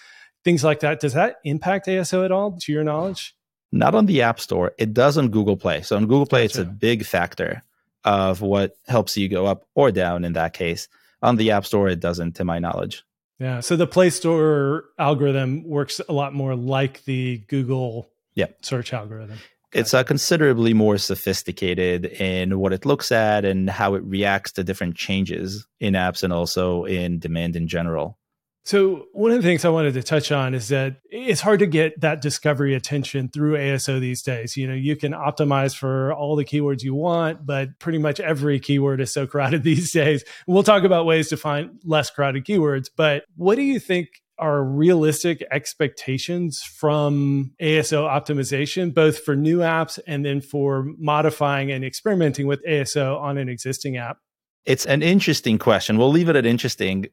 things 0.43 0.63
like 0.63 0.81
that, 0.81 0.99
does 0.99 1.13
that 1.13 1.37
impact 1.43 1.87
ASO 1.87 2.23
at 2.23 2.31
all 2.31 2.55
to 2.61 2.71
your 2.71 2.83
knowledge? 2.83 3.34
Not 3.75 3.93
on 3.93 4.05
the 4.05 4.21
App 4.21 4.39
Store. 4.39 4.73
It 4.77 4.93
does 4.93 5.17
on 5.17 5.29
Google 5.29 5.57
Play. 5.57 5.81
So 5.81 5.95
on 5.95 6.03
Google 6.03 6.25
Play, 6.25 6.47
gotcha. 6.47 6.61
it's 6.61 6.69
a 6.69 6.71
big 6.71 7.05
factor 7.05 7.61
of 8.03 8.41
what 8.41 8.77
helps 8.87 9.17
you 9.17 9.27
go 9.27 9.45
up 9.45 9.65
or 9.75 9.91
down 9.91 10.23
in 10.23 10.33
that 10.33 10.53
case. 10.53 10.87
On 11.21 11.35
the 11.35 11.51
App 11.51 11.65
Store, 11.65 11.89
it 11.89 11.99
doesn't, 11.99 12.33
to 12.35 12.45
my 12.45 12.59
knowledge. 12.59 13.03
Yeah. 13.39 13.59
So 13.59 13.75
the 13.75 13.87
Play 13.87 14.11
Store 14.11 14.85
algorithm 14.97 15.67
works 15.67 15.99
a 16.07 16.13
lot 16.13 16.33
more 16.33 16.55
like 16.55 17.03
the 17.03 17.39
Google 17.49 18.09
yep. 18.35 18.63
search 18.63 18.93
algorithm. 18.93 19.37
It's 19.73 19.93
uh, 19.93 20.03
considerably 20.03 20.73
more 20.73 20.97
sophisticated 20.97 22.05
in 22.05 22.59
what 22.59 22.71
it 22.71 22.85
looks 22.85 23.11
at 23.11 23.43
and 23.43 23.69
how 23.69 23.95
it 23.95 24.03
reacts 24.03 24.53
to 24.53 24.63
different 24.63 24.95
changes 24.95 25.67
in 25.81 25.95
apps 25.95 26.23
and 26.23 26.31
also 26.31 26.85
in 26.85 27.19
demand 27.19 27.57
in 27.57 27.67
general. 27.67 28.17
So, 28.65 29.05
one 29.13 29.29
of 29.29 29.37
the 29.37 29.47
things 29.47 29.63
I 29.63 29.69
wanted 29.69 29.93
to 29.93 30.01
touch 30.01 30.31
on 30.31 30.55
is 30.55 30.69
that 30.69 30.97
it's 31.11 31.39
hard 31.39 31.59
to 31.59 31.67
get 31.67 32.01
that 32.01 32.19
discovery 32.19 32.73
attention 32.73 33.29
through 33.29 33.57
ASO 33.57 33.99
these 33.99 34.23
days. 34.23 34.57
You 34.57 34.67
know, 34.67 34.73
you 34.73 34.95
can 34.95 35.11
optimize 35.11 35.75
for 35.75 36.11
all 36.13 36.35
the 36.35 36.43
keywords 36.43 36.81
you 36.81 36.95
want, 36.95 37.45
but 37.45 37.77
pretty 37.77 37.99
much 37.99 38.19
every 38.19 38.59
keyword 38.59 39.01
is 39.01 39.13
so 39.13 39.27
crowded 39.27 39.61
these 39.63 39.91
days. 39.91 40.23
We'll 40.47 40.63
talk 40.63 40.83
about 40.83 41.05
ways 41.05 41.29
to 41.29 41.37
find 41.37 41.79
less 41.83 42.09
crowded 42.09 42.43
keywords, 42.43 42.89
but 42.95 43.25
what 43.35 43.55
do 43.55 43.61
you 43.61 43.79
think 43.79 44.07
are 44.39 44.63
realistic 44.63 45.43
expectations 45.51 46.61
from 46.63 47.53
ASO 47.61 48.09
optimization, 48.09 48.93
both 48.93 49.19
for 49.19 49.35
new 49.35 49.59
apps 49.59 49.99
and 50.07 50.25
then 50.25 50.41
for 50.41 50.85
modifying 50.97 51.71
and 51.71 51.85
experimenting 51.85 52.47
with 52.47 52.65
ASO 52.65 53.21
on 53.21 53.37
an 53.37 53.47
existing 53.47 53.95
app? 53.95 54.17
It's 54.65 54.85
an 54.87 55.03
interesting 55.03 55.59
question. 55.59 55.99
We'll 55.99 56.09
leave 56.09 56.29
it 56.29 56.35
at 56.35 56.47
interesting 56.47 57.05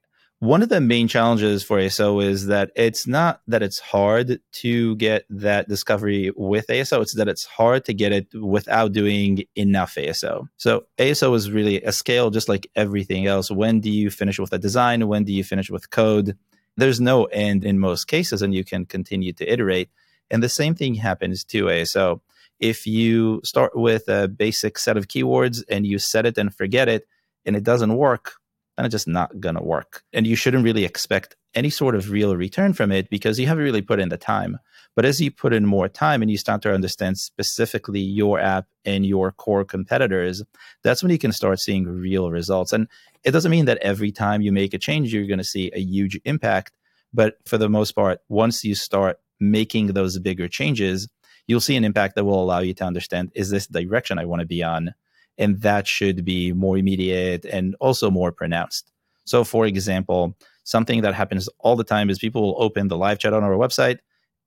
one 0.42 0.60
of 0.60 0.68
the 0.68 0.80
main 0.80 1.06
challenges 1.06 1.62
for 1.62 1.78
ASO 1.78 2.20
is 2.20 2.46
that 2.46 2.72
it's 2.74 3.06
not 3.06 3.40
that 3.46 3.62
it's 3.62 3.78
hard 3.78 4.40
to 4.50 4.96
get 4.96 5.24
that 5.30 5.68
discovery 5.68 6.32
with 6.34 6.66
ASO, 6.66 7.00
it's 7.00 7.14
that 7.14 7.28
it's 7.28 7.44
hard 7.44 7.84
to 7.84 7.94
get 7.94 8.10
it 8.10 8.26
without 8.34 8.90
doing 8.90 9.44
enough 9.54 9.94
ASO. 9.94 10.48
So 10.56 10.86
ASO 10.98 11.36
is 11.36 11.52
really 11.52 11.80
a 11.82 11.92
scale 11.92 12.30
just 12.30 12.48
like 12.48 12.66
everything 12.74 13.28
else. 13.28 13.52
When 13.52 13.78
do 13.78 13.88
you 13.88 14.10
finish 14.10 14.40
with 14.40 14.52
a 14.52 14.58
design? 14.58 15.06
When 15.06 15.22
do 15.22 15.32
you 15.32 15.44
finish 15.44 15.70
with 15.70 15.90
code? 15.90 16.36
There's 16.76 17.00
no 17.00 17.26
end 17.26 17.64
in 17.64 17.78
most 17.78 18.08
cases, 18.08 18.42
and 18.42 18.52
you 18.52 18.64
can 18.64 18.84
continue 18.84 19.32
to 19.34 19.46
iterate. 19.46 19.90
And 20.28 20.42
the 20.42 20.48
same 20.48 20.74
thing 20.74 20.96
happens 20.96 21.44
to 21.44 21.66
ASO. 21.66 22.20
If 22.58 22.84
you 22.84 23.42
start 23.44 23.76
with 23.76 24.08
a 24.08 24.26
basic 24.26 24.76
set 24.76 24.96
of 24.96 25.06
keywords 25.06 25.62
and 25.68 25.86
you 25.86 26.00
set 26.00 26.26
it 26.26 26.36
and 26.36 26.52
forget 26.52 26.88
it, 26.88 27.06
and 27.44 27.54
it 27.54 27.62
doesn't 27.62 27.94
work, 27.94 28.34
then 28.76 28.86
it's 28.86 28.92
just 28.92 29.08
not 29.08 29.40
going 29.40 29.54
to 29.54 29.62
work. 29.62 30.02
And 30.12 30.26
you 30.26 30.36
shouldn't 30.36 30.64
really 30.64 30.84
expect 30.84 31.36
any 31.54 31.70
sort 31.70 31.94
of 31.94 32.10
real 32.10 32.36
return 32.36 32.72
from 32.72 32.90
it 32.90 33.10
because 33.10 33.38
you 33.38 33.46
haven't 33.46 33.64
really 33.64 33.82
put 33.82 34.00
in 34.00 34.08
the 34.08 34.16
time. 34.16 34.58
But 34.94 35.04
as 35.04 35.20
you 35.20 35.30
put 35.30 35.52
in 35.54 35.64
more 35.64 35.88
time 35.88 36.22
and 36.22 36.30
you 36.30 36.36
start 36.36 36.62
to 36.62 36.72
understand 36.72 37.18
specifically 37.18 38.00
your 38.00 38.38
app 38.38 38.66
and 38.84 39.06
your 39.06 39.32
core 39.32 39.64
competitors, 39.64 40.42
that's 40.82 41.02
when 41.02 41.10
you 41.10 41.18
can 41.18 41.32
start 41.32 41.60
seeing 41.60 41.84
real 41.84 42.30
results. 42.30 42.72
And 42.72 42.88
It 43.24 43.30
doesn't 43.30 43.50
mean 43.50 43.66
that 43.66 43.78
every 43.78 44.12
time 44.12 44.42
you 44.42 44.52
make 44.52 44.74
a 44.74 44.78
change, 44.78 45.12
you're 45.12 45.26
going 45.26 45.38
to 45.38 45.44
see 45.44 45.70
a 45.74 45.80
huge 45.80 46.18
impact. 46.24 46.72
But 47.14 47.36
for 47.46 47.58
the 47.58 47.68
most 47.68 47.92
part, 47.92 48.20
once 48.28 48.64
you 48.64 48.74
start 48.74 49.18
making 49.38 49.88
those 49.88 50.18
bigger 50.18 50.48
changes, 50.48 51.08
you'll 51.46 51.60
see 51.60 51.76
an 51.76 51.84
impact 51.84 52.16
that 52.16 52.24
will 52.24 52.42
allow 52.42 52.60
you 52.60 52.74
to 52.74 52.84
understand 52.84 53.32
is 53.34 53.50
this 53.50 53.66
direction 53.66 54.18
I 54.18 54.24
want 54.24 54.40
to 54.40 54.46
be 54.46 54.62
on? 54.62 54.94
And 55.38 55.60
that 55.62 55.86
should 55.86 56.24
be 56.24 56.52
more 56.52 56.76
immediate 56.76 57.44
and 57.44 57.74
also 57.80 58.10
more 58.10 58.32
pronounced. 58.32 58.90
So, 59.24 59.44
for 59.44 59.66
example, 59.66 60.36
something 60.64 61.02
that 61.02 61.14
happens 61.14 61.48
all 61.58 61.76
the 61.76 61.84
time 61.84 62.10
is 62.10 62.18
people 62.18 62.42
will 62.42 62.62
open 62.62 62.88
the 62.88 62.96
live 62.96 63.18
chat 63.18 63.32
on 63.32 63.42
our 63.42 63.52
website 63.52 63.98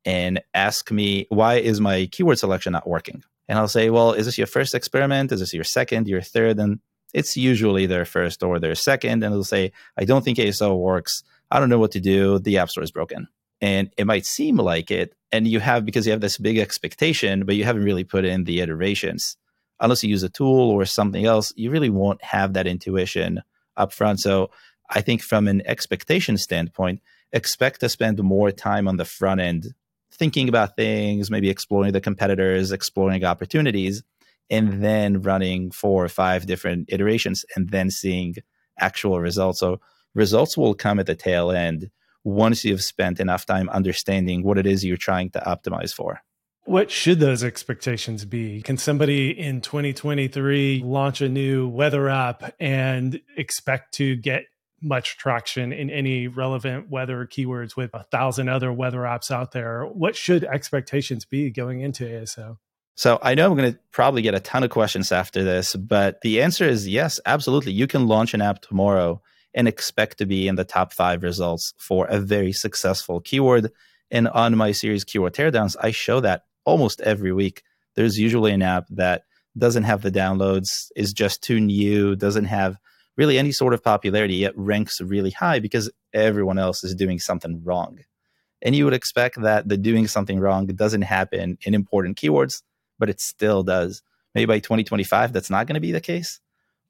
and 0.06 0.42
ask 0.54 0.92
me, 0.92 1.26
why 1.30 1.56
is 1.56 1.82
my 1.82 2.08
keyword 2.12 2.40
selection 2.40 2.74
not 2.74 2.88
working? 2.88 3.24
And 3.48 3.58
I'll 3.58 3.68
say, 3.68 3.90
well, 3.90 4.14
is 4.14 4.26
this 4.26 4.38
your 4.38 4.48
first 4.48 4.76
experiment? 4.76 5.32
Is 5.32 5.40
this 5.40 5.54
your 5.54 5.64
second, 5.64 6.08
your 6.08 6.22
third? 6.22 6.60
And 6.60 6.80
it's 7.14 7.38
usually 7.38 7.86
their 7.86 8.06
first 8.06 8.44
or 8.44 8.60
their 8.60 8.76
second. 8.76 9.24
And 9.24 9.34
they'll 9.34 9.44
say, 9.44 9.72
I 9.98 10.06
don't 10.06 10.24
think 10.24 10.38
ASO 10.38 10.78
works. 10.78 11.24
I 11.52 11.60
don't 11.60 11.70
know 11.70 11.80
what 11.80 11.92
to 11.92 12.00
do. 12.00 12.40
The 12.40 12.58
App 12.58 12.70
Store 12.70 12.84
is 12.84 12.92
broken. 12.92 13.28
And 13.62 13.90
it 13.98 14.06
might 14.06 14.26
seem 14.26 14.58
like 14.58 14.92
it. 14.92 15.16
And 15.32 15.48
you 15.48 15.60
have, 15.60 15.86
because 15.86 16.06
you 16.06 16.12
have 16.12 16.22
this 16.22 16.38
big 16.38 16.58
expectation, 16.58 17.46
but 17.46 17.56
you 17.56 17.64
haven't 17.64 17.84
really 17.84 18.04
put 18.04 18.26
in 18.26 18.44
the 18.44 18.60
iterations. 18.62 19.38
Unless 19.80 20.04
you 20.04 20.10
use 20.10 20.24
a 20.24 20.30
tool 20.30 20.70
or 20.72 20.86
something 20.86 21.26
else, 21.26 21.54
you 21.56 21.70
really 21.70 21.90
won't 21.90 22.24
have 22.24 22.54
that 22.54 22.68
intuition 22.68 23.42
up 23.78 23.92
front. 23.92 24.20
So 24.20 24.52
I 24.90 25.02
think 25.02 25.22
from 25.22 25.48
an 25.48 25.62
expectation 25.66 26.38
standpoint, 26.38 27.02
expect 27.32 27.82
to 27.82 27.90
spend 27.90 28.22
more 28.24 28.52
time 28.52 28.88
on 28.88 28.98
the 28.98 29.06
front 29.06 29.42
end 29.42 29.74
thinking 30.12 30.48
about 30.48 30.76
things, 30.76 31.30
maybe 31.30 31.50
exploring 31.50 31.92
the 31.92 32.02
competitors, 32.02 32.72
exploring 32.72 33.26
opportunities, 33.26 34.04
and 34.50 34.84
then 34.84 35.22
running 35.22 35.72
four 35.72 36.06
or 36.06 36.10
five 36.10 36.46
different 36.46 36.86
iterations 36.90 37.46
and 37.56 37.70
then 37.70 37.90
seeing 37.90 38.36
actual 38.80 39.20
results. 39.20 39.60
So 39.60 39.82
results 40.14 40.58
will 40.58 40.74
come 40.74 41.00
at 41.00 41.08
the 41.08 41.16
tail 41.16 41.52
end 41.52 41.90
once 42.24 42.64
you've 42.64 42.84
spent 42.84 43.20
enough 43.20 43.46
time 43.46 43.70
understanding 43.70 44.44
what 44.44 44.58
it 44.58 44.66
is 44.66 44.86
you're 44.86 44.98
trying 44.98 45.32
to 45.32 45.40
optimize 45.40 45.94
for. 45.94 46.22
What 46.66 46.90
should 46.90 47.20
those 47.20 47.44
expectations 47.44 48.26
be? 48.26 48.64
Can 48.64 48.78
somebody 48.78 49.30
in 49.30 49.62
2023 49.62 50.82
launch 50.84 51.22
a 51.22 51.30
new 51.30 51.68
weather 51.68 52.10
app 52.10 52.56
and 52.60 53.22
expect 53.38 53.94
to 53.96 54.16
get 54.16 54.46
much 54.82 55.18
traction 55.18 55.72
in 55.72 55.92
any 55.92 56.28
relevant 56.28 56.90
weather 56.90 57.28
keywords 57.28 57.76
with 57.76 57.92
a 57.94 58.04
thousand 58.12 58.50
other 58.50 58.74
weather 58.74 59.02
apps 59.02 59.30
out 59.30 59.52
there? 59.52 59.86
What 59.86 60.16
should 60.16 60.44
expectations 60.44 61.24
be 61.24 61.52
going 61.52 61.82
into 61.82 62.04
ASO? 62.04 62.58
So 62.96 63.20
I 63.22 63.36
know 63.36 63.46
I'm 63.52 63.58
going 63.58 63.74
to 63.74 63.80
probably 63.92 64.24
get 64.24 64.34
a 64.34 64.40
ton 64.40 64.64
of 64.64 64.72
questions 64.72 65.12
after 65.12 65.44
this, 65.44 65.76
but 65.76 66.22
the 66.22 66.42
answer 66.42 66.66
is 66.66 66.88
yes, 66.88 67.20
absolutely. 67.28 67.74
You 67.74 67.86
can 67.86 68.08
launch 68.08 68.34
an 68.34 68.42
app 68.42 68.62
tomorrow 68.62 69.22
and 69.54 69.68
expect 69.68 70.18
to 70.18 70.26
be 70.26 70.48
in 70.48 70.56
the 70.56 70.66
top 70.66 70.94
five 70.94 71.22
results 71.22 71.76
for 71.78 72.08
a 72.08 72.20
very 72.20 72.54
successful 72.54 73.22
keyword. 73.22 73.72
And 74.10 74.28
on 74.30 74.58
my 74.58 74.72
series 74.72 75.04
Keyword 75.04 75.34
Teardowns, 75.34 75.76
I 75.80 75.92
show 75.92 76.22
that 76.22 76.46
almost 76.66 77.02
every 77.02 77.32
week. 77.32 77.64
There's 77.96 78.20
usually 78.20 78.52
an 78.52 78.62
app 78.62 78.88
that 78.90 79.24
doesn't 79.58 79.84
have 79.84 80.02
the 80.02 80.12
downloads, 80.12 80.90
is 80.96 81.14
just 81.14 81.42
too 81.42 81.60
new, 81.60 82.16
doesn't 82.16 82.46
have 82.46 82.78
really 83.16 83.38
any 83.38 83.52
sort 83.52 83.74
of 83.74 83.84
popularity, 83.84 84.36
yet 84.36 84.58
ranks 84.58 85.00
really 85.00 85.32
high 85.32 85.60
because 85.60 85.90
everyone 86.14 86.58
else 86.58 86.84
is 86.84 86.94
doing 86.96 87.20
something 87.20 87.64
wrong. 87.64 88.00
And 88.62 88.76
you 88.76 88.86
would 88.86 88.94
expect 88.94 89.42
that 89.42 89.70
the 89.70 89.78
doing 89.78 90.08
something 90.08 90.40
wrong 90.40 90.66
doesn't 90.68 91.04
happen 91.04 91.58
in 91.62 91.74
important 91.74 92.18
keywords, 92.18 92.64
but 93.00 93.10
it 93.10 93.22
still 93.22 93.64
does. 93.64 94.02
Maybe 94.34 94.48
by 94.48 94.60
2025, 94.60 95.32
that's 95.32 95.50
not 95.50 95.68
going 95.68 95.76
to 95.76 95.82
be 95.82 95.92
the 95.92 96.02
case. 96.02 96.40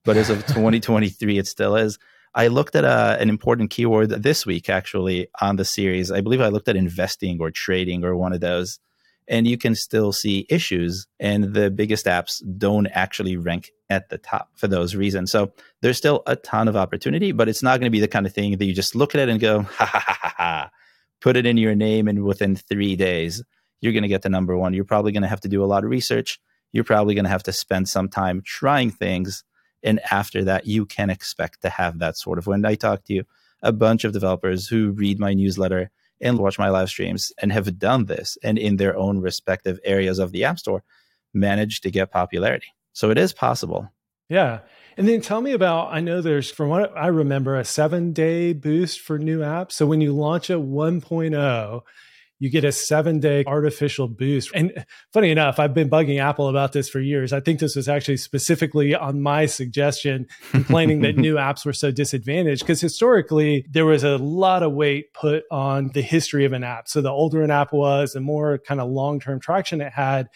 But 0.03 0.17
as 0.17 0.29
of 0.29 0.37
2023, 0.47 1.37
it 1.37 1.47
still 1.47 1.75
is. 1.75 1.99
I 2.33 2.47
looked 2.47 2.75
at 2.75 2.83
a, 2.83 2.87
uh, 2.87 3.17
an 3.19 3.29
important 3.29 3.69
keyword 3.69 4.09
this 4.09 4.45
week, 4.45 4.69
actually, 4.69 5.27
on 5.39 5.55
the 5.55 5.63
series. 5.63 6.11
I 6.11 6.21
believe 6.21 6.41
I 6.41 6.49
looked 6.49 6.67
at 6.67 6.75
investing 6.75 7.37
or 7.39 7.49
trading 7.49 8.03
or 8.03 8.15
one 8.15 8.33
of 8.33 8.41
those 8.41 8.79
and 9.27 9.47
you 9.47 9.57
can 9.57 9.75
still 9.75 10.11
see 10.11 10.45
issues. 10.49 11.07
And 11.19 11.53
the 11.53 11.71
biggest 11.71 12.05
apps 12.05 12.41
don't 12.57 12.87
actually 12.87 13.37
rank 13.37 13.71
at 13.89 14.09
the 14.09 14.17
top 14.17 14.49
for 14.55 14.67
those 14.67 14.95
reasons. 14.95 15.31
So 15.31 15.51
there's 15.81 15.97
still 15.97 16.23
a 16.27 16.35
ton 16.35 16.67
of 16.67 16.75
opportunity, 16.75 17.31
but 17.31 17.49
it's 17.49 17.63
not 17.63 17.79
going 17.79 17.87
to 17.87 17.95
be 17.95 17.99
the 17.99 18.07
kind 18.07 18.25
of 18.25 18.33
thing 18.33 18.57
that 18.57 18.65
you 18.65 18.73
just 18.73 18.95
look 18.95 19.15
at 19.15 19.21
it 19.21 19.29
and 19.29 19.39
go, 19.39 19.61
ha 19.61 19.85
ha 19.85 19.99
ha 19.99 20.17
ha 20.21 20.33
ha, 20.37 20.69
put 21.21 21.37
it 21.37 21.45
in 21.45 21.57
your 21.57 21.75
name, 21.75 22.07
and 22.07 22.23
within 22.23 22.55
three 22.55 22.95
days, 22.95 23.43
you're 23.81 23.93
going 23.93 24.03
to 24.03 24.09
get 24.09 24.21
the 24.21 24.29
number 24.29 24.57
one. 24.57 24.73
You're 24.73 24.85
probably 24.85 25.11
going 25.11 25.23
to 25.23 25.29
have 25.29 25.41
to 25.41 25.49
do 25.49 25.63
a 25.63 25.65
lot 25.65 25.83
of 25.83 25.89
research. 25.89 26.39
You're 26.71 26.83
probably 26.83 27.15
going 27.15 27.25
to 27.25 27.31
have 27.31 27.43
to 27.43 27.51
spend 27.51 27.87
some 27.87 28.09
time 28.09 28.41
trying 28.43 28.91
things. 28.91 29.43
And 29.83 29.99
after 30.11 30.43
that, 30.45 30.65
you 30.65 30.85
can 30.85 31.09
expect 31.09 31.61
to 31.61 31.69
have 31.69 31.99
that 31.99 32.17
sort 32.17 32.39
of 32.39 32.47
when 32.47 32.65
I 32.65 32.75
talk 32.75 33.03
to 33.05 33.13
you, 33.13 33.23
a 33.61 33.71
bunch 33.71 34.03
of 34.03 34.13
developers 34.13 34.67
who 34.67 34.91
read 34.91 35.19
my 35.19 35.33
newsletter 35.33 35.91
and 36.21 36.39
watch 36.39 36.57
my 36.57 36.69
live 36.69 36.89
streams 36.89 37.31
and 37.39 37.51
have 37.51 37.77
done 37.77 38.05
this 38.05 38.37
and 38.43 38.57
in 38.57 38.77
their 38.77 38.95
own 38.95 39.19
respective 39.19 39.79
areas 39.83 40.19
of 40.19 40.31
the 40.31 40.43
App 40.43 40.59
Store 40.59 40.83
managed 41.33 41.83
to 41.83 41.91
get 41.91 42.11
popularity. 42.11 42.67
So 42.93 43.11
it 43.11 43.17
is 43.17 43.33
possible. 43.33 43.91
Yeah. 44.29 44.59
And 44.97 45.07
then 45.07 45.21
tell 45.21 45.41
me 45.41 45.51
about 45.51 45.93
I 45.93 45.99
know 45.99 46.21
there's, 46.21 46.49
from 46.49 46.69
what 46.69 46.95
I 46.95 47.07
remember, 47.07 47.57
a 47.57 47.65
seven 47.65 48.13
day 48.13 48.53
boost 48.53 49.01
for 49.01 49.19
new 49.19 49.39
apps. 49.39 49.73
So 49.73 49.85
when 49.85 50.01
you 50.01 50.13
launch 50.13 50.49
a 50.49 50.53
1.0, 50.53 51.81
you 52.39 52.49
get 52.49 52.63
a 52.63 52.71
seven 52.71 53.19
day 53.19 53.43
artificial 53.47 54.07
boost. 54.07 54.51
And 54.53 54.85
funny 55.13 55.31
enough, 55.31 55.59
I've 55.59 55.73
been 55.73 55.89
bugging 55.89 56.19
Apple 56.19 56.49
about 56.49 56.73
this 56.73 56.89
for 56.89 56.99
years. 56.99 57.31
I 57.31 57.39
think 57.39 57.59
this 57.59 57.75
was 57.75 57.87
actually 57.87 58.17
specifically 58.17 58.93
on 58.93 59.21
my 59.21 59.45
suggestion, 59.45 60.27
complaining 60.51 61.01
that 61.01 61.17
new 61.17 61.35
apps 61.35 61.65
were 61.65 61.73
so 61.73 61.91
disadvantaged 61.91 62.61
because 62.61 62.81
historically 62.81 63.65
there 63.69 63.85
was 63.85 64.03
a 64.03 64.17
lot 64.17 64.63
of 64.63 64.73
weight 64.73 65.13
put 65.13 65.43
on 65.49 65.91
the 65.93 66.01
history 66.01 66.45
of 66.45 66.53
an 66.53 66.63
app. 66.63 66.87
So 66.87 67.01
the 67.01 67.09
older 67.09 67.41
an 67.41 67.51
app 67.51 67.71
was, 67.71 68.13
the 68.13 68.19
more 68.19 68.57
kind 68.57 68.81
of 68.81 68.89
long 68.89 69.19
term 69.19 69.39
traction 69.39 69.81
it 69.81 69.93
had, 69.93 70.27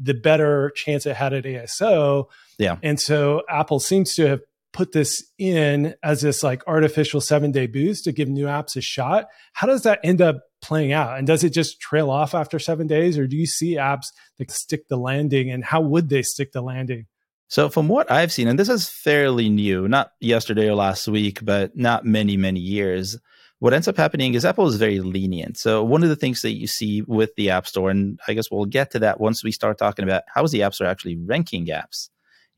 the 0.00 0.14
better 0.14 0.70
chance 0.76 1.04
it 1.04 1.16
had 1.16 1.32
at 1.32 1.44
ASO. 1.44 2.26
Yeah. 2.58 2.76
And 2.82 3.00
so 3.00 3.42
Apple 3.48 3.80
seems 3.80 4.14
to 4.14 4.26
have 4.26 4.40
put 4.72 4.92
this 4.92 5.24
in 5.38 5.94
as 6.02 6.20
this 6.20 6.42
like 6.42 6.62
artificial 6.66 7.20
seven 7.20 7.50
day 7.50 7.66
boost 7.66 8.04
to 8.04 8.12
give 8.12 8.28
new 8.28 8.46
apps 8.46 8.76
a 8.76 8.80
shot. 8.80 9.26
How 9.52 9.66
does 9.66 9.82
that 9.82 10.00
end 10.04 10.20
up 10.22 10.42
playing 10.62 10.92
out? 10.92 11.18
And 11.18 11.26
does 11.26 11.44
it 11.44 11.50
just 11.50 11.80
trail 11.80 12.10
off 12.10 12.34
after 12.34 12.58
seven 12.58 12.86
days, 12.86 13.18
or 13.18 13.26
do 13.26 13.36
you 13.36 13.46
see 13.46 13.76
apps 13.76 14.06
that 14.38 14.50
stick 14.50 14.88
the 14.88 14.96
landing? 14.96 15.50
And 15.50 15.64
how 15.64 15.80
would 15.80 16.08
they 16.08 16.22
stick 16.22 16.52
the 16.52 16.62
landing? 16.62 17.06
So, 17.48 17.68
from 17.68 17.88
what 17.88 18.10
I've 18.10 18.32
seen, 18.32 18.46
and 18.46 18.58
this 18.58 18.68
is 18.68 18.88
fairly 18.88 19.48
new, 19.48 19.88
not 19.88 20.12
yesterday 20.20 20.68
or 20.68 20.76
last 20.76 21.08
week, 21.08 21.44
but 21.44 21.76
not 21.76 22.04
many, 22.04 22.36
many 22.36 22.60
years, 22.60 23.18
what 23.58 23.74
ends 23.74 23.88
up 23.88 23.96
happening 23.96 24.34
is 24.34 24.44
Apple 24.44 24.68
is 24.68 24.76
very 24.76 25.00
lenient. 25.00 25.58
So, 25.58 25.82
one 25.82 26.04
of 26.04 26.08
the 26.08 26.16
things 26.16 26.42
that 26.42 26.52
you 26.52 26.68
see 26.68 27.02
with 27.02 27.34
the 27.34 27.50
App 27.50 27.66
Store, 27.66 27.90
and 27.90 28.20
I 28.28 28.34
guess 28.34 28.52
we'll 28.52 28.66
get 28.66 28.92
to 28.92 29.00
that 29.00 29.18
once 29.18 29.42
we 29.42 29.50
start 29.50 29.78
talking 29.78 30.04
about 30.04 30.22
how 30.32 30.44
is 30.44 30.52
the 30.52 30.62
App 30.62 30.74
Store 30.74 30.86
actually 30.86 31.16
ranking 31.16 31.66
apps, 31.66 32.08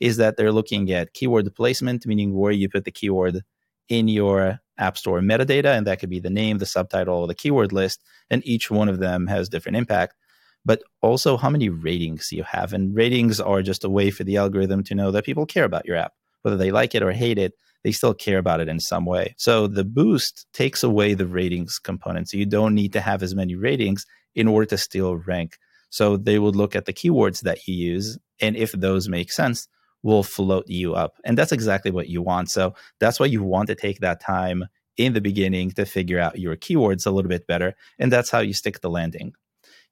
is 0.02 0.16
that 0.16 0.36
they're 0.36 0.50
looking 0.50 0.90
at 0.90 1.14
keyword 1.14 1.54
placement, 1.54 2.04
meaning 2.06 2.34
where 2.34 2.50
you 2.50 2.68
put 2.68 2.84
the 2.84 2.90
keyword 2.90 3.42
in 3.88 4.08
your 4.08 4.58
App 4.76 4.98
Store 4.98 5.20
metadata, 5.20 5.76
and 5.76 5.86
that 5.86 6.00
could 6.00 6.10
be 6.10 6.18
the 6.18 6.28
name, 6.28 6.58
the 6.58 6.66
subtitle, 6.66 7.14
or 7.14 7.28
the 7.28 7.36
keyword 7.36 7.72
list. 7.72 8.02
And 8.28 8.44
each 8.44 8.68
one 8.68 8.88
of 8.88 8.98
them 8.98 9.28
has 9.28 9.48
different 9.48 9.76
impact. 9.76 10.16
But 10.64 10.82
also 11.02 11.36
how 11.36 11.50
many 11.50 11.68
ratings 11.68 12.32
you 12.32 12.42
have. 12.42 12.72
And 12.72 12.96
ratings 12.96 13.40
are 13.40 13.62
just 13.62 13.84
a 13.84 13.88
way 13.88 14.10
for 14.10 14.24
the 14.24 14.38
algorithm 14.38 14.82
to 14.84 14.94
know 14.96 15.12
that 15.12 15.24
people 15.24 15.46
care 15.46 15.64
about 15.64 15.86
your 15.86 15.96
app. 15.96 16.14
Whether 16.42 16.56
they 16.56 16.72
like 16.72 16.96
it 16.96 17.02
or 17.04 17.12
hate 17.12 17.38
it, 17.38 17.52
they 17.84 17.92
still 17.92 18.14
care 18.14 18.38
about 18.38 18.60
it 18.60 18.68
in 18.68 18.80
some 18.80 19.06
way. 19.06 19.34
So 19.38 19.68
the 19.68 19.84
boost 19.84 20.46
takes 20.52 20.82
away 20.82 21.14
the 21.14 21.26
ratings 21.28 21.78
component. 21.78 22.28
So 22.28 22.38
you 22.38 22.46
don't 22.46 22.74
need 22.74 22.92
to 22.94 23.00
have 23.00 23.22
as 23.22 23.36
many 23.36 23.54
ratings 23.54 24.04
in 24.34 24.48
order 24.48 24.66
to 24.66 24.78
still 24.78 25.16
rank. 25.16 25.58
So 25.90 26.16
they 26.16 26.40
would 26.40 26.56
look 26.56 26.74
at 26.74 26.86
the 26.86 26.92
keywords 26.92 27.42
that 27.42 27.68
you 27.68 27.74
use. 27.74 28.18
And 28.40 28.56
if 28.56 28.72
those 28.72 29.08
make 29.08 29.30
sense, 29.30 29.68
will 30.02 30.22
float 30.22 30.68
you 30.68 30.94
up. 30.94 31.16
And 31.24 31.38
that's 31.38 31.52
exactly 31.52 31.90
what 31.90 32.08
you 32.08 32.22
want. 32.22 32.50
So 32.50 32.74
that's 32.98 33.20
why 33.20 33.26
you 33.26 33.42
want 33.42 33.68
to 33.68 33.74
take 33.74 34.00
that 34.00 34.20
time 34.20 34.64
in 34.96 35.12
the 35.12 35.20
beginning 35.20 35.70
to 35.72 35.84
figure 35.84 36.18
out 36.18 36.38
your 36.38 36.56
keywords 36.56 37.06
a 37.06 37.10
little 37.10 37.28
bit 37.28 37.46
better. 37.46 37.74
And 37.98 38.12
that's 38.12 38.30
how 38.30 38.40
you 38.40 38.52
stick 38.52 38.80
the 38.80 38.90
landing. 38.90 39.32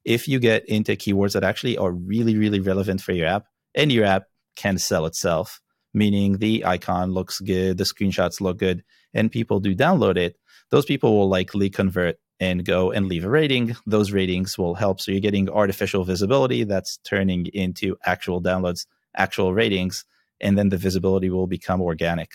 If 0.03 0.27
you 0.27 0.39
get 0.39 0.65
into 0.67 0.95
keywords 0.95 1.33
that 1.33 1.43
actually 1.43 1.77
are 1.77 1.91
really, 1.91 2.37
really 2.37 2.59
relevant 2.59 3.01
for 3.01 3.13
your 3.13 3.27
app, 3.27 3.45
and 3.75 3.91
your 3.91 4.05
app 4.05 4.23
can 4.55 4.77
sell 4.77 5.05
itself, 5.05 5.61
meaning 5.93 6.37
the 6.37 6.65
icon 6.65 7.11
looks 7.11 7.39
good, 7.39 7.77
the 7.77 7.83
screenshots 7.83 8.41
look 8.41 8.57
good, 8.57 8.83
and 9.13 9.31
people 9.31 9.59
do 9.59 9.75
download 9.75 10.17
it, 10.17 10.37
those 10.71 10.85
people 10.85 11.17
will 11.17 11.29
likely 11.29 11.69
convert 11.69 12.17
and 12.39 12.65
go 12.65 12.91
and 12.91 13.07
leave 13.07 13.23
a 13.23 13.29
rating. 13.29 13.75
Those 13.85 14.11
ratings 14.11 14.57
will 14.57 14.73
help. 14.73 14.99
So 14.99 15.11
you're 15.11 15.21
getting 15.21 15.49
artificial 15.49 16.03
visibility 16.03 16.63
that's 16.63 16.97
turning 17.03 17.45
into 17.47 17.97
actual 18.03 18.41
downloads 18.41 18.87
actual 19.15 19.53
ratings, 19.53 20.05
and 20.39 20.57
then 20.57 20.69
the 20.69 20.77
visibility 20.77 21.29
will 21.29 21.47
become 21.47 21.81
organic. 21.81 22.31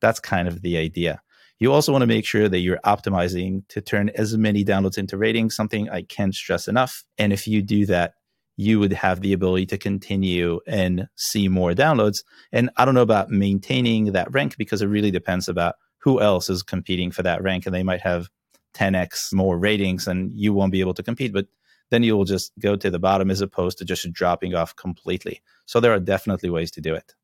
That's 0.00 0.20
kind 0.20 0.48
of 0.48 0.62
the 0.62 0.76
idea. 0.76 1.22
You 1.58 1.72
also 1.72 1.92
want 1.92 2.02
to 2.02 2.06
make 2.06 2.24
sure 2.24 2.48
that 2.48 2.60
you're 2.60 2.80
optimizing 2.86 3.68
to 3.68 3.82
turn 3.82 4.10
as 4.14 4.36
many 4.36 4.64
downloads 4.64 4.96
into 4.96 5.18
ratings, 5.18 5.54
something 5.54 5.90
I 5.90 6.02
can't 6.02 6.34
stress 6.34 6.66
enough. 6.68 7.04
And 7.18 7.34
if 7.34 7.46
you 7.46 7.60
do 7.60 7.84
that, 7.86 8.14
you 8.56 8.78
would 8.78 8.92
have 8.92 9.20
the 9.20 9.32
ability 9.32 9.66
to 9.66 9.78
continue 9.78 10.60
and 10.66 11.08
see 11.16 11.48
more 11.48 11.72
downloads. 11.72 12.18
And 12.50 12.70
I 12.76 12.84
don't 12.84 12.94
know 12.94 13.02
about 13.02 13.30
maintaining 13.30 14.12
that 14.12 14.32
rank 14.32 14.56
because 14.56 14.80
it 14.82 14.86
really 14.86 15.10
depends 15.10 15.48
about 15.48 15.74
who 15.98 16.20
else 16.20 16.48
is 16.48 16.62
competing 16.62 17.10
for 17.10 17.22
that 17.22 17.42
rank. 17.42 17.66
And 17.66 17.74
they 17.74 17.82
might 17.82 18.00
have 18.00 18.28
10x 18.74 19.32
more 19.32 19.58
ratings 19.58 20.06
and 20.06 20.30
you 20.34 20.52
won't 20.52 20.72
be 20.72 20.80
able 20.80 20.94
to 20.94 21.02
compete. 21.02 21.32
But 21.32 21.46
then 21.90 22.02
you 22.02 22.16
will 22.16 22.24
just 22.24 22.52
go 22.58 22.76
to 22.76 22.90
the 22.90 22.98
bottom 22.98 23.30
as 23.30 23.40
opposed 23.40 23.78
to 23.78 23.84
just 23.84 24.10
dropping 24.12 24.54
off 24.54 24.74
completely. 24.76 25.40
So 25.66 25.80
there 25.80 25.92
are 25.92 26.00
definitely 26.00 26.50
ways 26.50 26.70
to 26.72 26.80
do 26.80 26.94
it. 26.94 27.14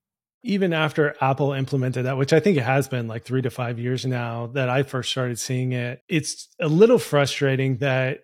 Even 0.42 0.72
after 0.72 1.16
Apple 1.20 1.52
implemented 1.52 2.06
that, 2.06 2.18
which 2.18 2.32
I 2.32 2.40
think 2.40 2.56
it 2.56 2.62
has 2.62 2.88
been 2.88 3.08
like 3.08 3.24
three 3.24 3.42
to 3.42 3.50
five 3.50 3.78
years 3.78 4.06
now 4.06 4.48
that 4.48 4.68
I 4.68 4.84
first 4.84 5.10
started 5.10 5.40
seeing 5.40 5.72
it, 5.72 6.02
it's 6.08 6.48
a 6.60 6.68
little 6.68 6.98
frustrating 6.98 7.78
that 7.78 8.20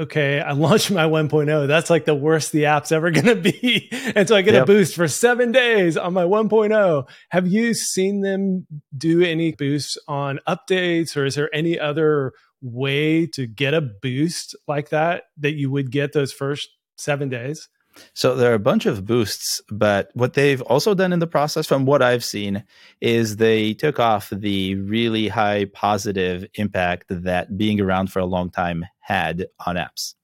okay, 0.00 0.40
I 0.40 0.52
launched 0.52 0.90
my 0.90 1.04
1.0. 1.04 1.68
That's 1.68 1.90
like 1.90 2.06
the 2.06 2.14
worst 2.14 2.52
the 2.52 2.66
app's 2.66 2.90
ever 2.90 3.10
going 3.10 3.26
to 3.26 3.36
be. 3.36 3.90
and 4.16 4.26
so 4.26 4.34
I 4.34 4.42
get 4.42 4.54
yep. 4.54 4.64
a 4.64 4.66
boost 4.66 4.96
for 4.96 5.06
seven 5.06 5.52
days 5.52 5.96
on 5.96 6.14
my 6.14 6.24
1.0. 6.24 7.08
Have 7.28 7.46
you 7.46 7.74
seen 7.74 8.22
them 8.22 8.66
do 8.96 9.22
any 9.22 9.52
boosts 9.52 9.98
on 10.08 10.40
updates 10.48 11.16
or 11.16 11.26
is 11.26 11.34
there 11.34 11.54
any 11.54 11.78
other 11.78 12.32
way 12.62 13.26
to 13.26 13.46
get 13.46 13.74
a 13.74 13.80
boost 13.80 14.54
like 14.68 14.90
that 14.90 15.24
that 15.38 15.54
you 15.54 15.70
would 15.70 15.90
get 15.90 16.12
those 16.12 16.32
first 16.32 16.68
seven 16.96 17.28
days? 17.28 17.68
So 18.14 18.36
there 18.36 18.52
are 18.52 18.54
a 18.54 18.60
bunch 18.60 18.86
of 18.86 19.04
boosts, 19.04 19.60
but 19.70 20.10
what 20.14 20.34
they've 20.34 20.62
also 20.62 20.94
done 20.94 21.12
in 21.12 21.18
the 21.18 21.26
process, 21.26 21.66
from 21.66 21.86
what 21.86 22.02
I've 22.02 22.24
seen, 22.24 22.64
is 23.00 23.36
they 23.36 23.74
took 23.74 23.98
off 23.98 24.30
the 24.30 24.76
really 24.76 25.28
high 25.28 25.66
positive 25.66 26.46
impact 26.54 27.06
that 27.08 27.58
being 27.58 27.80
around 27.80 28.12
for 28.12 28.20
a 28.20 28.26
long 28.26 28.50
time 28.50 28.84
had 29.00 29.46
on 29.66 29.76
apps. 29.76 30.14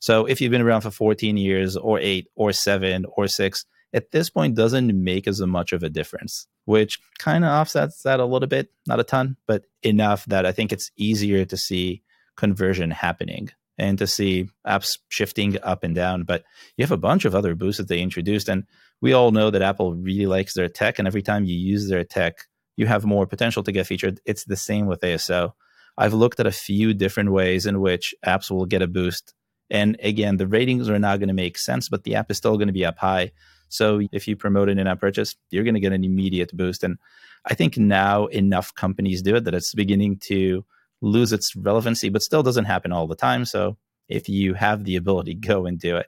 So 0.00 0.26
if 0.26 0.40
you've 0.40 0.52
been 0.52 0.62
around 0.62 0.82
for 0.82 0.90
14 0.90 1.36
years 1.36 1.76
or 1.76 1.98
eight 1.98 2.28
or 2.36 2.52
seven 2.52 3.06
or 3.16 3.26
six, 3.26 3.64
at 3.96 4.12
this 4.12 4.28
point 4.28 4.54
doesn't 4.54 4.92
make 5.02 5.26
as 5.26 5.40
much 5.40 5.72
of 5.72 5.82
a 5.82 5.88
difference, 5.88 6.46
which 6.66 7.00
kind 7.18 7.44
of 7.44 7.50
offsets 7.50 8.02
that 8.02 8.20
a 8.20 8.26
little 8.26 8.46
bit, 8.46 8.70
not 8.86 9.00
a 9.00 9.04
ton, 9.04 9.36
but 9.46 9.64
enough 9.82 10.26
that 10.26 10.44
I 10.44 10.52
think 10.52 10.70
it's 10.70 10.90
easier 10.96 11.44
to 11.46 11.56
see 11.56 12.02
conversion 12.36 12.90
happening 12.90 13.48
and 13.78 13.98
to 13.98 14.06
see 14.06 14.48
apps 14.66 14.98
shifting 15.08 15.56
up 15.62 15.82
and 15.82 15.94
down. 15.94 16.24
But 16.24 16.44
you 16.76 16.84
have 16.84 16.92
a 16.92 16.98
bunch 16.98 17.24
of 17.24 17.34
other 17.34 17.54
boosts 17.54 17.78
that 17.78 17.88
they 17.88 18.00
introduced. 18.00 18.48
And 18.48 18.64
we 19.00 19.14
all 19.14 19.30
know 19.30 19.50
that 19.50 19.62
Apple 19.62 19.94
really 19.94 20.26
likes 20.26 20.52
their 20.52 20.68
tech. 20.68 20.98
And 20.98 21.08
every 21.08 21.22
time 21.22 21.44
you 21.44 21.56
use 21.56 21.88
their 21.88 22.04
tech, 22.04 22.44
you 22.76 22.86
have 22.86 23.06
more 23.06 23.26
potential 23.26 23.62
to 23.62 23.72
get 23.72 23.86
featured. 23.86 24.20
It's 24.26 24.44
the 24.44 24.56
same 24.56 24.86
with 24.86 25.00
ASO. 25.00 25.52
I've 25.96 26.14
looked 26.14 26.40
at 26.40 26.46
a 26.46 26.52
few 26.52 26.92
different 26.92 27.32
ways 27.32 27.64
in 27.64 27.80
which 27.80 28.14
apps 28.24 28.50
will 28.50 28.66
get 28.66 28.82
a 28.82 28.86
boost. 28.86 29.32
And 29.70 29.96
again, 30.02 30.36
the 30.36 30.46
ratings 30.46 30.90
are 30.90 30.98
not 30.98 31.18
going 31.18 31.28
to 31.28 31.34
make 31.34 31.56
sense, 31.56 31.88
but 31.88 32.04
the 32.04 32.14
app 32.16 32.30
is 32.30 32.36
still 32.36 32.58
going 32.58 32.68
to 32.68 32.74
be 32.74 32.84
up 32.84 32.98
high. 32.98 33.32
So 33.68 34.02
if 34.12 34.28
you 34.28 34.36
promote 34.36 34.68
an 34.68 34.78
in-app 34.78 35.00
purchase, 35.00 35.36
you're 35.50 35.64
going 35.64 35.74
to 35.74 35.80
get 35.80 35.92
an 35.92 36.04
immediate 36.04 36.56
boost. 36.56 36.84
And 36.84 36.98
I 37.44 37.54
think 37.54 37.76
now 37.76 38.26
enough 38.26 38.74
companies 38.74 39.22
do 39.22 39.36
it 39.36 39.44
that 39.44 39.54
it's 39.54 39.74
beginning 39.74 40.18
to 40.24 40.64
lose 41.00 41.32
its 41.32 41.54
relevancy, 41.54 42.08
but 42.08 42.22
still 42.22 42.42
doesn't 42.42 42.64
happen 42.64 42.92
all 42.92 43.06
the 43.06 43.16
time. 43.16 43.44
So 43.44 43.76
if 44.08 44.28
you 44.28 44.54
have 44.54 44.84
the 44.84 44.96
ability, 44.96 45.34
go 45.34 45.66
and 45.66 45.78
do 45.78 45.96
it. 45.96 46.06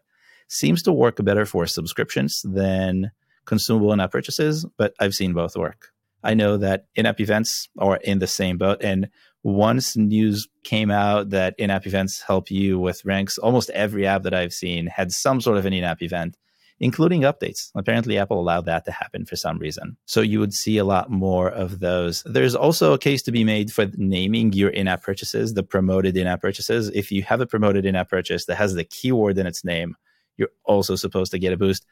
Seems 0.48 0.82
to 0.84 0.92
work 0.92 1.22
better 1.22 1.44
for 1.44 1.66
subscriptions 1.66 2.40
than 2.42 3.10
consumable 3.44 3.92
in 3.92 4.00
app 4.00 4.12
purchases, 4.12 4.64
but 4.76 4.94
I've 4.98 5.14
seen 5.14 5.34
both 5.34 5.56
work. 5.56 5.88
I 6.22 6.34
know 6.34 6.56
that 6.56 6.86
in 6.94 7.06
app 7.06 7.20
events 7.20 7.68
are 7.78 7.96
in 7.96 8.18
the 8.18 8.26
same 8.26 8.58
boat. 8.58 8.82
And 8.82 9.08
once 9.42 9.96
news 9.96 10.48
came 10.64 10.90
out 10.90 11.30
that 11.30 11.54
in 11.58 11.70
app 11.70 11.86
events 11.86 12.22
help 12.26 12.50
you 12.50 12.78
with 12.78 13.04
ranks, 13.04 13.38
almost 13.38 13.70
every 13.70 14.06
app 14.06 14.22
that 14.24 14.34
I've 14.34 14.52
seen 14.52 14.86
had 14.86 15.12
some 15.12 15.40
sort 15.40 15.58
of 15.58 15.66
an 15.66 15.72
in 15.72 15.84
app 15.84 16.02
event 16.02 16.36
including 16.80 17.22
updates. 17.22 17.70
Apparently, 17.74 18.18
Apple 18.18 18.40
allowed 18.40 18.66
that 18.66 18.84
to 18.84 18.92
happen 18.92 19.24
for 19.24 19.36
some 19.36 19.58
reason. 19.58 19.96
So 20.06 20.20
you 20.20 20.40
would 20.40 20.54
see 20.54 20.78
a 20.78 20.84
lot 20.84 21.10
more 21.10 21.48
of 21.48 21.80
those. 21.80 22.22
There's 22.24 22.54
also 22.54 22.92
a 22.92 22.98
case 22.98 23.22
to 23.22 23.32
be 23.32 23.44
made 23.44 23.72
for 23.72 23.86
naming 23.96 24.52
your 24.52 24.70
in 24.70 24.88
app 24.88 25.02
purchases, 25.02 25.54
the 25.54 25.62
promoted 25.62 26.16
in 26.16 26.26
app 26.26 26.40
purchases. 26.40 26.88
If 26.94 27.10
you 27.10 27.22
have 27.24 27.40
a 27.40 27.46
promoted 27.46 27.84
in 27.84 27.96
app 27.96 28.10
purchase 28.10 28.46
that 28.46 28.56
has 28.56 28.74
the 28.74 28.84
keyword 28.84 29.38
in 29.38 29.46
its 29.46 29.64
name, 29.64 29.96
you're 30.36 30.50
also 30.64 30.94
supposed 30.94 31.32
to 31.32 31.38
get 31.38 31.52
a 31.52 31.56
boost. 31.56 31.84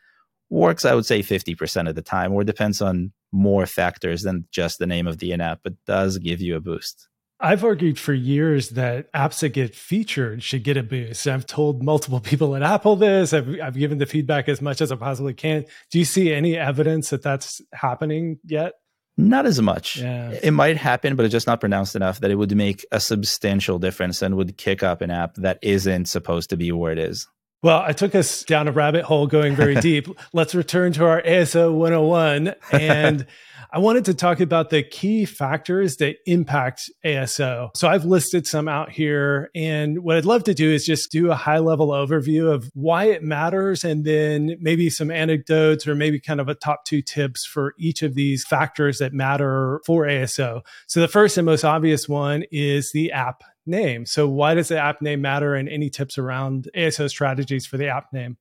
Works, 0.48 0.84
I 0.84 0.94
would 0.94 1.06
say, 1.06 1.20
50% 1.22 1.88
of 1.88 1.96
the 1.96 2.02
time, 2.02 2.32
or 2.32 2.44
depends 2.44 2.80
on 2.80 3.12
more 3.32 3.66
factors 3.66 4.22
than 4.22 4.46
just 4.52 4.78
the 4.78 4.86
name 4.86 5.08
of 5.08 5.18
the 5.18 5.32
in 5.32 5.40
app, 5.40 5.60
but 5.64 5.74
does 5.86 6.18
give 6.18 6.40
you 6.40 6.54
a 6.54 6.60
boost. 6.60 7.08
I've 7.38 7.64
argued 7.64 7.98
for 7.98 8.14
years 8.14 8.70
that 8.70 9.12
apps 9.12 9.40
that 9.40 9.50
get 9.50 9.74
featured 9.74 10.42
should 10.42 10.64
get 10.64 10.76
a 10.76 10.82
boost. 10.82 11.26
I've 11.26 11.46
told 11.46 11.82
multiple 11.82 12.20
people 12.20 12.56
at 12.56 12.62
Apple 12.62 12.96
this. 12.96 13.32
I've, 13.32 13.48
I've 13.62 13.76
given 13.76 13.98
the 13.98 14.06
feedback 14.06 14.48
as 14.48 14.62
much 14.62 14.80
as 14.80 14.90
I 14.90 14.96
possibly 14.96 15.34
can. 15.34 15.66
Do 15.90 15.98
you 15.98 16.04
see 16.04 16.32
any 16.32 16.56
evidence 16.56 17.10
that 17.10 17.22
that's 17.22 17.60
happening 17.72 18.38
yet? 18.44 18.74
Not 19.18 19.46
as 19.46 19.60
much. 19.62 19.96
Yeah. 19.96 20.38
It 20.42 20.50
might 20.50 20.76
happen, 20.76 21.16
but 21.16 21.24
it's 21.24 21.32
just 21.32 21.46
not 21.46 21.60
pronounced 21.60 21.96
enough 21.96 22.20
that 22.20 22.30
it 22.30 22.34
would 22.34 22.54
make 22.54 22.84
a 22.92 23.00
substantial 23.00 23.78
difference 23.78 24.20
and 24.20 24.36
would 24.36 24.58
kick 24.58 24.82
up 24.82 25.00
an 25.00 25.10
app 25.10 25.36
that 25.36 25.58
isn't 25.62 26.06
supposed 26.06 26.50
to 26.50 26.56
be 26.56 26.70
where 26.70 26.92
it 26.92 26.98
is. 26.98 27.26
Well, 27.62 27.80
I 27.80 27.92
took 27.92 28.14
us 28.14 28.44
down 28.44 28.68
a 28.68 28.72
rabbit 28.72 29.04
hole 29.04 29.26
going 29.26 29.56
very 29.56 29.74
deep. 29.80 30.08
Let's 30.34 30.54
return 30.54 30.92
to 30.92 31.06
our 31.06 31.22
ASO 31.22 31.72
101 31.74 32.54
and 32.72 33.26
I 33.76 33.78
wanted 33.78 34.06
to 34.06 34.14
talk 34.14 34.40
about 34.40 34.70
the 34.70 34.82
key 34.82 35.26
factors 35.26 35.98
that 35.98 36.16
impact 36.24 36.90
ASO. 37.04 37.76
So 37.76 37.88
I've 37.88 38.06
listed 38.06 38.46
some 38.46 38.68
out 38.68 38.90
here. 38.90 39.50
And 39.54 40.02
what 40.02 40.16
I'd 40.16 40.24
love 40.24 40.44
to 40.44 40.54
do 40.54 40.72
is 40.72 40.86
just 40.86 41.12
do 41.12 41.30
a 41.30 41.34
high 41.34 41.58
level 41.58 41.88
overview 41.88 42.50
of 42.50 42.70
why 42.72 43.10
it 43.10 43.22
matters 43.22 43.84
and 43.84 44.02
then 44.02 44.56
maybe 44.62 44.88
some 44.88 45.10
anecdotes 45.10 45.86
or 45.86 45.94
maybe 45.94 46.18
kind 46.18 46.40
of 46.40 46.48
a 46.48 46.54
top 46.54 46.86
two 46.86 47.02
tips 47.02 47.44
for 47.44 47.74
each 47.78 48.02
of 48.02 48.14
these 48.14 48.46
factors 48.46 48.96
that 48.96 49.12
matter 49.12 49.82
for 49.84 50.04
ASO. 50.06 50.62
So 50.86 51.00
the 51.00 51.06
first 51.06 51.36
and 51.36 51.44
most 51.44 51.62
obvious 51.62 52.08
one 52.08 52.44
is 52.50 52.92
the 52.92 53.12
app 53.12 53.42
name. 53.66 54.06
So 54.06 54.26
why 54.26 54.54
does 54.54 54.68
the 54.68 54.78
app 54.78 55.02
name 55.02 55.20
matter 55.20 55.54
and 55.54 55.68
any 55.68 55.90
tips 55.90 56.16
around 56.16 56.70
ASO 56.74 57.10
strategies 57.10 57.66
for 57.66 57.76
the 57.76 57.88
app 57.88 58.10
name? 58.10 58.38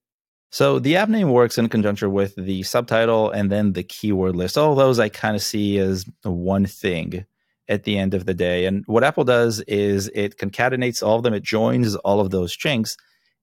So 0.52 0.80
the 0.80 0.96
app 0.96 1.10
name 1.10 1.32
works 1.32 1.58
in 1.58 1.68
conjunction 1.70 2.12
with 2.12 2.36
the 2.36 2.64
subtitle 2.64 3.30
and 3.32 3.52
then 3.52 3.74
the 3.74 3.84
keyword 3.84 4.36
list. 4.36 4.58
All 4.58 4.76
those 4.76 5.00
I 5.00 5.10
kind 5.10 5.36
of 5.36 5.42
see 5.42 5.78
as 5.78 6.06
one 6.24 6.66
thing 6.66 7.26
at 7.68 7.84
the 7.84 7.98
end 7.98 8.14
of 8.14 8.26
the 8.26 8.34
day. 8.34 8.66
And 8.66 8.84
what 8.86 9.04
Apple 9.04 9.24
does 9.24 9.60
is 9.62 10.10
it 10.14 10.38
concatenates 10.38 11.06
all 11.06 11.18
of 11.18 11.24
them, 11.24 11.34
it 11.34 11.44
joins 11.44 11.96
all 11.98 12.20
of 12.20 12.30
those 12.30 12.52
strings 12.52 12.96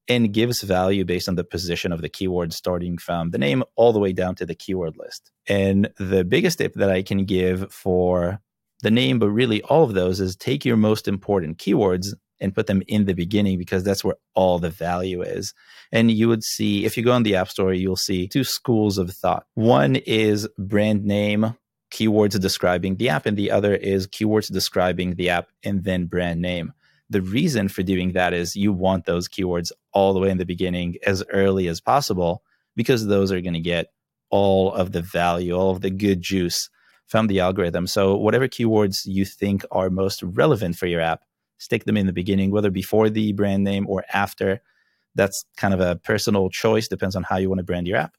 and 0.08 0.32
gives 0.32 0.62
value 0.62 1.04
based 1.04 1.28
on 1.28 1.36
the 1.36 1.44
position 1.44 1.92
of 1.92 2.02
the 2.02 2.08
keyword, 2.08 2.52
starting 2.52 2.98
from 2.98 3.30
the 3.30 3.38
name 3.38 3.62
all 3.76 3.92
the 3.92 4.00
way 4.00 4.12
down 4.12 4.34
to 4.36 4.46
the 4.46 4.54
keyword 4.54 4.96
list. 4.96 5.30
And 5.48 5.90
the 5.98 6.24
biggest 6.24 6.58
tip 6.58 6.74
that 6.74 6.90
I 6.90 7.02
can 7.02 7.24
give 7.24 7.72
for 7.72 8.40
the 8.82 8.90
name, 8.90 9.18
but 9.18 9.30
really 9.30 9.62
all 9.62 9.84
of 9.84 9.94
those, 9.94 10.20
is 10.20 10.34
take 10.34 10.64
your 10.64 10.76
most 10.76 11.06
important 11.06 11.58
keywords 11.58 12.14
and 12.40 12.54
put 12.54 12.66
them 12.66 12.82
in 12.88 13.04
the 13.04 13.14
beginning 13.14 13.58
because 13.58 13.84
that's 13.84 14.02
where 14.02 14.16
all 14.34 14.58
the 14.58 14.70
value 14.70 15.22
is. 15.22 15.54
And 15.92 16.10
you 16.10 16.28
would 16.28 16.42
see, 16.42 16.84
if 16.86 16.96
you 16.96 17.04
go 17.04 17.12
on 17.12 17.22
the 17.22 17.36
App 17.36 17.50
Store, 17.50 17.72
you'll 17.72 17.96
see 17.96 18.26
two 18.26 18.44
schools 18.44 18.96
of 18.96 19.10
thought. 19.10 19.44
One 19.54 19.96
is 19.96 20.48
brand 20.58 21.04
name, 21.04 21.54
keywords 21.92 22.40
describing 22.40 22.96
the 22.96 23.10
app, 23.10 23.26
and 23.26 23.36
the 23.36 23.50
other 23.50 23.74
is 23.74 24.06
keywords 24.06 24.50
describing 24.50 25.14
the 25.16 25.28
app 25.28 25.48
and 25.62 25.84
then 25.84 26.06
brand 26.06 26.40
name. 26.40 26.72
The 27.10 27.20
reason 27.20 27.68
for 27.68 27.82
doing 27.82 28.12
that 28.12 28.32
is 28.32 28.56
you 28.56 28.72
want 28.72 29.04
those 29.04 29.28
keywords 29.28 29.70
all 29.92 30.14
the 30.14 30.20
way 30.20 30.30
in 30.30 30.38
the 30.38 30.46
beginning 30.46 30.96
as 31.06 31.22
early 31.30 31.68
as 31.68 31.78
possible 31.78 32.42
because 32.74 33.06
those 33.06 33.30
are 33.30 33.42
going 33.42 33.52
to 33.52 33.60
get 33.60 33.92
all 34.30 34.72
of 34.72 34.92
the 34.92 35.02
value, 35.02 35.52
all 35.52 35.72
of 35.72 35.82
the 35.82 35.90
good 35.90 36.22
juice 36.22 36.70
from 37.06 37.26
the 37.26 37.40
algorithm. 37.40 37.86
So, 37.86 38.16
whatever 38.16 38.48
keywords 38.48 39.02
you 39.04 39.26
think 39.26 39.62
are 39.70 39.90
most 39.90 40.22
relevant 40.22 40.76
for 40.76 40.86
your 40.86 41.02
app, 41.02 41.24
stick 41.58 41.84
them 41.84 41.98
in 41.98 42.06
the 42.06 42.12
beginning, 42.14 42.50
whether 42.50 42.70
before 42.70 43.10
the 43.10 43.32
brand 43.32 43.62
name 43.62 43.86
or 43.86 44.04
after. 44.12 44.62
That's 45.14 45.44
kind 45.56 45.74
of 45.74 45.80
a 45.80 45.96
personal 45.96 46.48
choice, 46.50 46.88
depends 46.88 47.16
on 47.16 47.22
how 47.22 47.36
you 47.36 47.48
want 47.48 47.58
to 47.58 47.64
brand 47.64 47.86
your 47.86 47.98
app. 47.98 48.16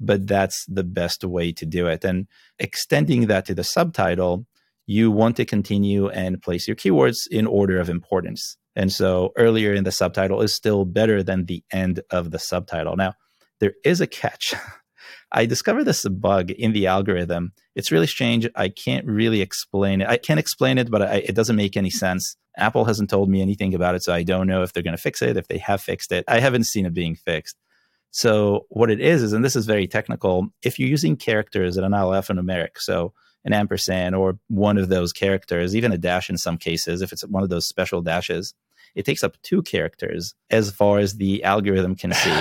But 0.00 0.26
that's 0.26 0.66
the 0.66 0.84
best 0.84 1.24
way 1.24 1.52
to 1.52 1.64
do 1.64 1.86
it. 1.86 2.04
And 2.04 2.26
extending 2.58 3.26
that 3.28 3.46
to 3.46 3.54
the 3.54 3.64
subtitle, 3.64 4.46
you 4.86 5.10
want 5.10 5.36
to 5.36 5.44
continue 5.44 6.08
and 6.08 6.42
place 6.42 6.68
your 6.68 6.76
keywords 6.76 7.26
in 7.30 7.46
order 7.46 7.78
of 7.78 7.88
importance. 7.88 8.56
And 8.76 8.92
so 8.92 9.32
earlier 9.36 9.72
in 9.72 9.84
the 9.84 9.92
subtitle 9.92 10.42
is 10.42 10.52
still 10.52 10.84
better 10.84 11.22
than 11.22 11.46
the 11.46 11.62
end 11.72 12.00
of 12.10 12.32
the 12.32 12.38
subtitle. 12.38 12.96
Now, 12.96 13.14
there 13.60 13.74
is 13.84 14.00
a 14.00 14.06
catch. 14.06 14.54
I 15.32 15.46
discovered 15.46 15.84
this 15.84 16.06
bug 16.08 16.50
in 16.50 16.72
the 16.72 16.86
algorithm. 16.86 17.52
It's 17.74 17.90
really 17.90 18.06
strange. 18.06 18.48
I 18.54 18.68
can't 18.68 19.06
really 19.06 19.40
explain 19.40 20.00
it. 20.00 20.08
I 20.08 20.16
can't 20.16 20.40
explain 20.40 20.78
it, 20.78 20.90
but 20.90 21.02
I, 21.02 21.16
it 21.16 21.34
doesn't 21.34 21.56
make 21.56 21.76
any 21.76 21.90
sense. 21.90 22.36
Apple 22.56 22.84
hasn't 22.84 23.10
told 23.10 23.28
me 23.28 23.42
anything 23.42 23.74
about 23.74 23.94
it, 23.94 24.02
so 24.02 24.12
I 24.12 24.22
don't 24.22 24.46
know 24.46 24.62
if 24.62 24.72
they're 24.72 24.82
going 24.82 24.96
to 24.96 25.02
fix 25.02 25.22
it, 25.22 25.36
if 25.36 25.48
they 25.48 25.58
have 25.58 25.80
fixed 25.80 26.12
it. 26.12 26.24
I 26.28 26.40
haven't 26.40 26.64
seen 26.64 26.86
it 26.86 26.94
being 26.94 27.16
fixed. 27.16 27.56
So 28.10 28.66
what 28.68 28.90
it 28.90 29.00
is 29.00 29.22
is, 29.22 29.32
and 29.32 29.44
this 29.44 29.56
is 29.56 29.66
very 29.66 29.88
technical, 29.88 30.48
if 30.62 30.78
you're 30.78 30.88
using 30.88 31.16
characters 31.16 31.74
that 31.74 31.82
are 31.82 31.90
not 31.90 32.06
alphanumeric, 32.06 32.78
so 32.78 33.12
an 33.44 33.52
ampersand 33.52 34.14
or 34.14 34.38
one 34.48 34.78
of 34.78 34.88
those 34.88 35.12
characters, 35.12 35.74
even 35.74 35.92
a 35.92 35.98
dash 35.98 36.30
in 36.30 36.38
some 36.38 36.56
cases, 36.56 37.02
if 37.02 37.12
it's 37.12 37.26
one 37.26 37.42
of 37.42 37.48
those 37.48 37.66
special 37.66 38.00
dashes, 38.00 38.54
it 38.94 39.04
takes 39.04 39.24
up 39.24 39.36
two 39.42 39.62
characters 39.62 40.34
as 40.50 40.70
far 40.70 40.98
as 40.98 41.16
the 41.16 41.42
algorithm 41.42 41.96
can 41.96 42.12
see. 42.14 42.40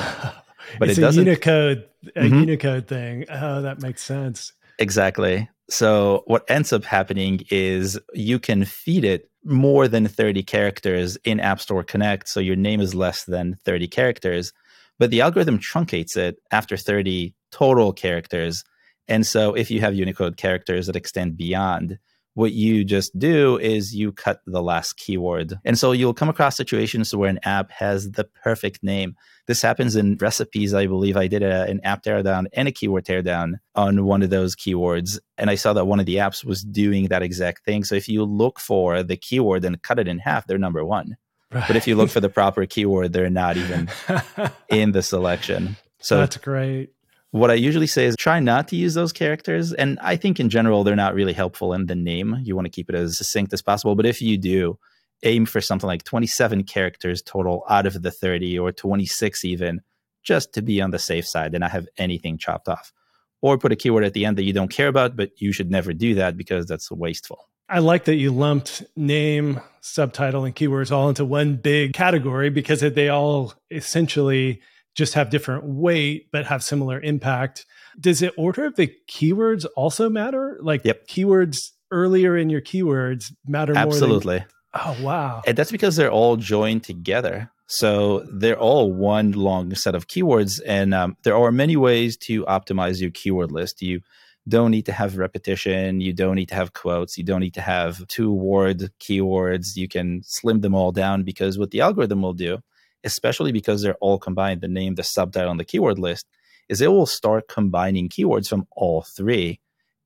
but 0.78 0.90
it's 0.90 0.98
it 0.98 1.02
doesn't. 1.02 1.26
Unicode, 1.26 1.86
a 2.16 2.22
mm-hmm. 2.22 2.40
Unicode 2.42 2.88
thing. 2.88 3.26
Oh, 3.30 3.64
that 3.64 3.82
makes 3.82 4.04
sense. 4.04 4.54
Exactly. 4.80 5.50
So 5.70 6.24
what 6.26 6.44
ends 6.50 6.74
up 6.74 6.84
happening 6.84 7.42
is 7.50 8.00
you 8.14 8.40
can 8.40 8.66
feed 8.66 9.06
it 9.06 9.30
more 9.44 9.88
than 9.88 10.08
30 10.08 10.44
characters 10.44 11.18
in 11.24 11.40
App 11.40 11.60
Store 11.60 11.84
Connect. 11.84 12.28
So 12.28 12.40
your 12.40 12.56
name 12.56 12.82
is 12.82 12.94
less 12.96 13.24
than 13.26 13.58
30 13.66 13.88
characters, 13.88 14.54
but 15.00 15.10
the 15.10 15.22
algorithm 15.22 15.60
truncates 15.60 16.16
it 16.18 16.38
after 16.52 16.78
30 16.78 17.34
total 17.52 17.94
characters. 17.94 18.64
And 19.08 19.26
so 19.26 19.54
if 19.54 19.70
you 19.70 19.82
have 19.82 19.96
Unicode 19.96 20.38
characters 20.38 20.88
that 20.88 20.96
extend 20.96 21.38
beyond, 21.38 22.00
what 22.36 22.52
you 22.52 22.84
just 22.84 23.18
do 23.18 23.58
is 23.60 23.96
you 23.96 24.12
cut 24.12 24.42
the 24.46 24.62
last 24.62 24.98
keyword. 24.98 25.54
And 25.64 25.78
so 25.78 25.92
you'll 25.92 26.14
come 26.14 26.30
across 26.30 26.58
situations 26.58 27.14
where 27.16 27.30
an 27.30 27.40
app 27.44 27.72
has 27.72 28.12
the 28.12 28.24
perfect 28.24 28.84
name. 28.84 29.16
This 29.46 29.62
happens 29.62 29.96
in 29.96 30.18
recipes. 30.20 30.74
I 30.74 30.88
believe 30.88 31.16
I 31.16 31.28
did 31.28 31.44
a, 31.44 31.64
an 31.64 31.80
app 31.84 32.04
teardown 32.04 32.46
and 32.54 32.68
a 32.68 32.72
keyword 32.72 33.06
teardown 33.06 33.56
on 33.76 34.06
one 34.06 34.24
of 34.24 34.30
those 34.30 34.56
keywords. 34.56 35.20
And 35.38 35.50
I 35.50 35.56
saw 35.56 35.74
that 35.74 35.86
one 35.86 36.00
of 36.00 36.06
the 36.06 36.16
apps 36.16 36.44
was 36.44 36.64
doing 36.64 37.08
that 37.10 37.22
exact 37.22 37.66
thing. 37.66 37.84
So 37.84 37.96
if 37.96 38.08
you 38.08 38.24
look 38.24 38.60
for 38.60 39.04
the 39.04 39.18
keyword 39.18 39.64
and 39.66 39.82
cut 39.82 40.00
it 40.00 40.08
in 40.08 40.20
half, 40.20 40.48
they're 40.48 40.58
number 40.58 40.84
one. 40.84 41.18
Right. 41.52 41.68
But 41.68 41.76
if 41.76 41.88
you 41.88 41.96
look 41.96 42.10
for 42.10 42.20
the 42.20 42.30
proper 42.30 42.66
keyword, 42.66 43.14
they're 43.14 43.30
not 43.30 43.58
even 43.58 43.90
in 44.70 44.92
the 44.92 45.04
selection. 45.04 45.78
So 46.00 46.18
that's 46.18 46.38
great. 46.38 46.93
What 47.34 47.50
I 47.50 47.56
usually 47.56 47.88
say 47.88 48.06
is 48.06 48.16
try 48.16 48.40
not 48.40 48.68
to 48.68 48.76
use 48.76 48.94
those 48.94 49.12
characters. 49.12 49.74
And 49.74 49.98
I 50.04 50.18
think 50.18 50.40
in 50.40 50.52
general, 50.52 50.84
they're 50.84 50.96
not 50.96 51.16
really 51.16 51.34
helpful 51.34 51.74
in 51.74 51.88
the 51.88 51.96
name. 51.96 52.38
You 52.44 52.56
want 52.56 52.68
to 52.68 52.70
keep 52.70 52.90
it 52.90 52.96
as 52.96 53.18
succinct 53.18 53.52
as 53.54 53.62
possible. 53.64 53.96
But 53.96 54.06
if 54.06 54.22
you 54.22 54.38
do, 54.38 54.78
aim 55.24 55.48
for 55.48 55.60
something 55.60 55.88
like 55.88 56.04
27 56.04 56.64
characters 56.66 57.24
total 57.24 57.64
out 57.68 57.88
of 57.88 58.00
the 58.04 58.12
30 58.12 58.60
or 58.60 58.72
26 58.72 59.46
even, 59.46 59.82
just 60.22 60.54
to 60.54 60.62
be 60.62 60.80
on 60.80 60.92
the 60.92 61.00
safe 61.00 61.26
side 61.26 61.56
and 61.56 61.62
not 61.62 61.72
have 61.72 61.88
anything 61.98 62.38
chopped 62.38 62.70
off. 62.70 62.94
Or 63.42 63.58
put 63.58 63.72
a 63.72 63.76
keyword 63.76 64.04
at 64.04 64.14
the 64.14 64.26
end 64.26 64.38
that 64.38 64.44
you 64.44 64.54
don't 64.54 64.70
care 64.70 64.88
about, 64.88 65.16
but 65.16 65.32
you 65.42 65.52
should 65.54 65.72
never 65.72 65.92
do 65.92 66.14
that 66.14 66.38
because 66.38 66.68
that's 66.68 66.92
wasteful. 66.92 67.50
I 67.68 67.80
like 67.80 68.06
that 68.06 68.18
you 68.18 68.32
lumped 68.32 68.84
name, 68.96 69.60
subtitle, 69.82 70.46
and 70.46 70.56
keywords 70.56 70.92
all 70.92 71.10
into 71.10 71.26
one 71.26 71.56
big 71.56 71.94
category 71.94 72.52
because 72.52 72.82
they 72.82 73.10
all 73.10 73.56
essentially 73.72 74.62
just 74.96 75.14
have 75.16 75.30
different 75.30 75.66
weight 75.66 76.28
but 76.32 76.46
have 76.46 76.64
similar 76.64 77.00
impact. 77.02 77.66
Does 78.00 78.20
the 78.20 78.32
order 78.32 78.66
of 78.66 78.76
the 78.76 78.94
keywords 79.10 79.66
also 79.76 80.10
matter? 80.10 80.58
Like 80.62 80.84
yep. 80.86 81.08
keywords 81.08 81.72
earlier 81.92 82.38
in 82.38 82.50
your 82.50 82.62
keywords 82.62 83.32
matter 83.46 83.74
more. 83.74 83.84
Absolutely. 83.84 84.40
Than- 84.40 84.48
oh 84.76 84.98
wow. 85.02 85.42
And 85.46 85.58
that's 85.58 85.72
because 85.72 85.96
they're 85.96 86.12
all 86.12 86.38
joined 86.38 86.84
together. 86.84 87.52
So 87.68 88.26
they're 88.32 88.60
all 88.60 88.94
one 88.94 89.32
long 89.32 89.74
set 89.74 89.96
of 89.96 90.08
keywords, 90.08 90.62
and 90.66 90.94
um, 90.94 91.18
there 91.24 91.36
are 91.36 91.52
many 91.52 91.76
ways 91.76 92.18
to 92.18 92.44
optimize 92.46 93.02
your 93.02 93.10
keyword 93.10 93.52
list. 93.52 93.82
You 93.82 94.02
don't 94.48 94.72
need 94.72 94.86
to 94.88 94.92
have 94.92 95.18
repetition. 95.18 96.02
You 96.02 96.14
don't 96.14 96.36
need 96.36 96.50
to 96.50 96.56
have 96.56 96.74
quotes. 96.74 97.18
You 97.18 97.24
don't 97.24 97.40
need 97.40 97.54
to 97.54 97.62
have 97.62 98.06
two 98.08 98.32
word 98.32 98.92
keywords. 99.00 99.76
You 99.76 99.88
can 99.88 100.22
slim 100.24 100.62
them 100.62 100.76
all 100.76 100.92
down 100.92 101.24
because 101.24 101.58
what 101.58 101.72
the 101.72 101.82
algorithm 101.82 102.22
will 102.22 102.34
do 102.34 102.60
especially 103.04 103.52
because 103.52 103.82
they're 103.82 103.96
all 103.96 104.18
combined, 104.18 104.62
the 104.62 104.68
name, 104.68 104.96
the 104.96 105.04
subtitle, 105.04 105.52
and 105.52 105.60
the 105.60 105.66
keyword 105.66 106.00
list, 106.00 106.26
is 106.70 106.82
it 106.82 106.92
will 106.92 107.06
start 107.06 107.48
combining 107.48 108.10
keywords 108.10 108.48
from 108.48 108.68
all 108.72 109.02
three 109.02 109.60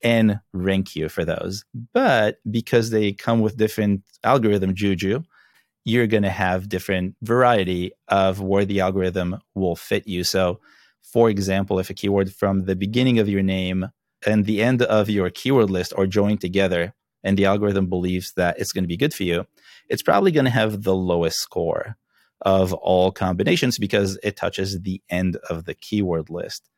and 0.04 0.40
rank 0.54 0.96
you 0.96 1.10
for 1.10 1.26
those. 1.26 1.64
But 1.94 2.38
because 2.50 2.90
they 2.90 3.14
come 3.14 3.42
with 3.42 3.58
different 3.58 4.04
algorithm 4.24 4.76
juju, 4.76 5.24
you're 5.86 6.08
going 6.08 6.24
to 6.24 6.30
have 6.30 6.70
different 6.70 7.16
variety 7.22 7.92
of 8.08 8.42
where 8.42 8.66
the 8.66 8.82
algorithm 8.82 9.38
will 9.56 9.76
fit 9.76 10.08
you. 10.08 10.24
So, 10.24 10.60
for 11.02 11.30
example, 11.30 11.80
if 11.80 11.90
a 11.90 11.94
keyword 11.94 12.34
from 12.34 12.66
the 12.66 12.76
beginning 12.76 13.20
of 13.20 13.30
your 13.30 13.44
name 13.44 13.88
and 14.26 14.46
the 14.46 14.62
end 14.62 14.82
of 14.82 15.10
your 15.10 15.30
keyword 15.30 15.70
list 15.70 15.94
are 15.98 16.08
joined 16.08 16.42
together, 16.42 16.94
and 17.24 17.38
the 17.38 17.46
algorithm 17.46 17.88
believes 17.88 18.34
that 18.38 18.60
it's 18.60 18.72
going 18.72 18.84
to 18.84 18.88
be 18.88 18.98
good 18.98 19.14
for 19.14 19.24
you, 19.24 19.46
it's 19.90 20.04
probably 20.04 20.32
going 20.32 20.46
to 20.46 20.52
have 20.52 20.84
the 20.84 20.96
lowest 20.96 21.40
score 21.40 21.98
of 22.42 22.74
all 22.74 23.12
combinations 23.12 23.78
because 23.78 24.18
it 24.24 24.36
touches 24.36 24.82
the 24.82 25.02
end 25.10 25.38
of 25.50 25.66
the 25.66 25.74
keyword 25.74 26.30
list. 26.30 26.70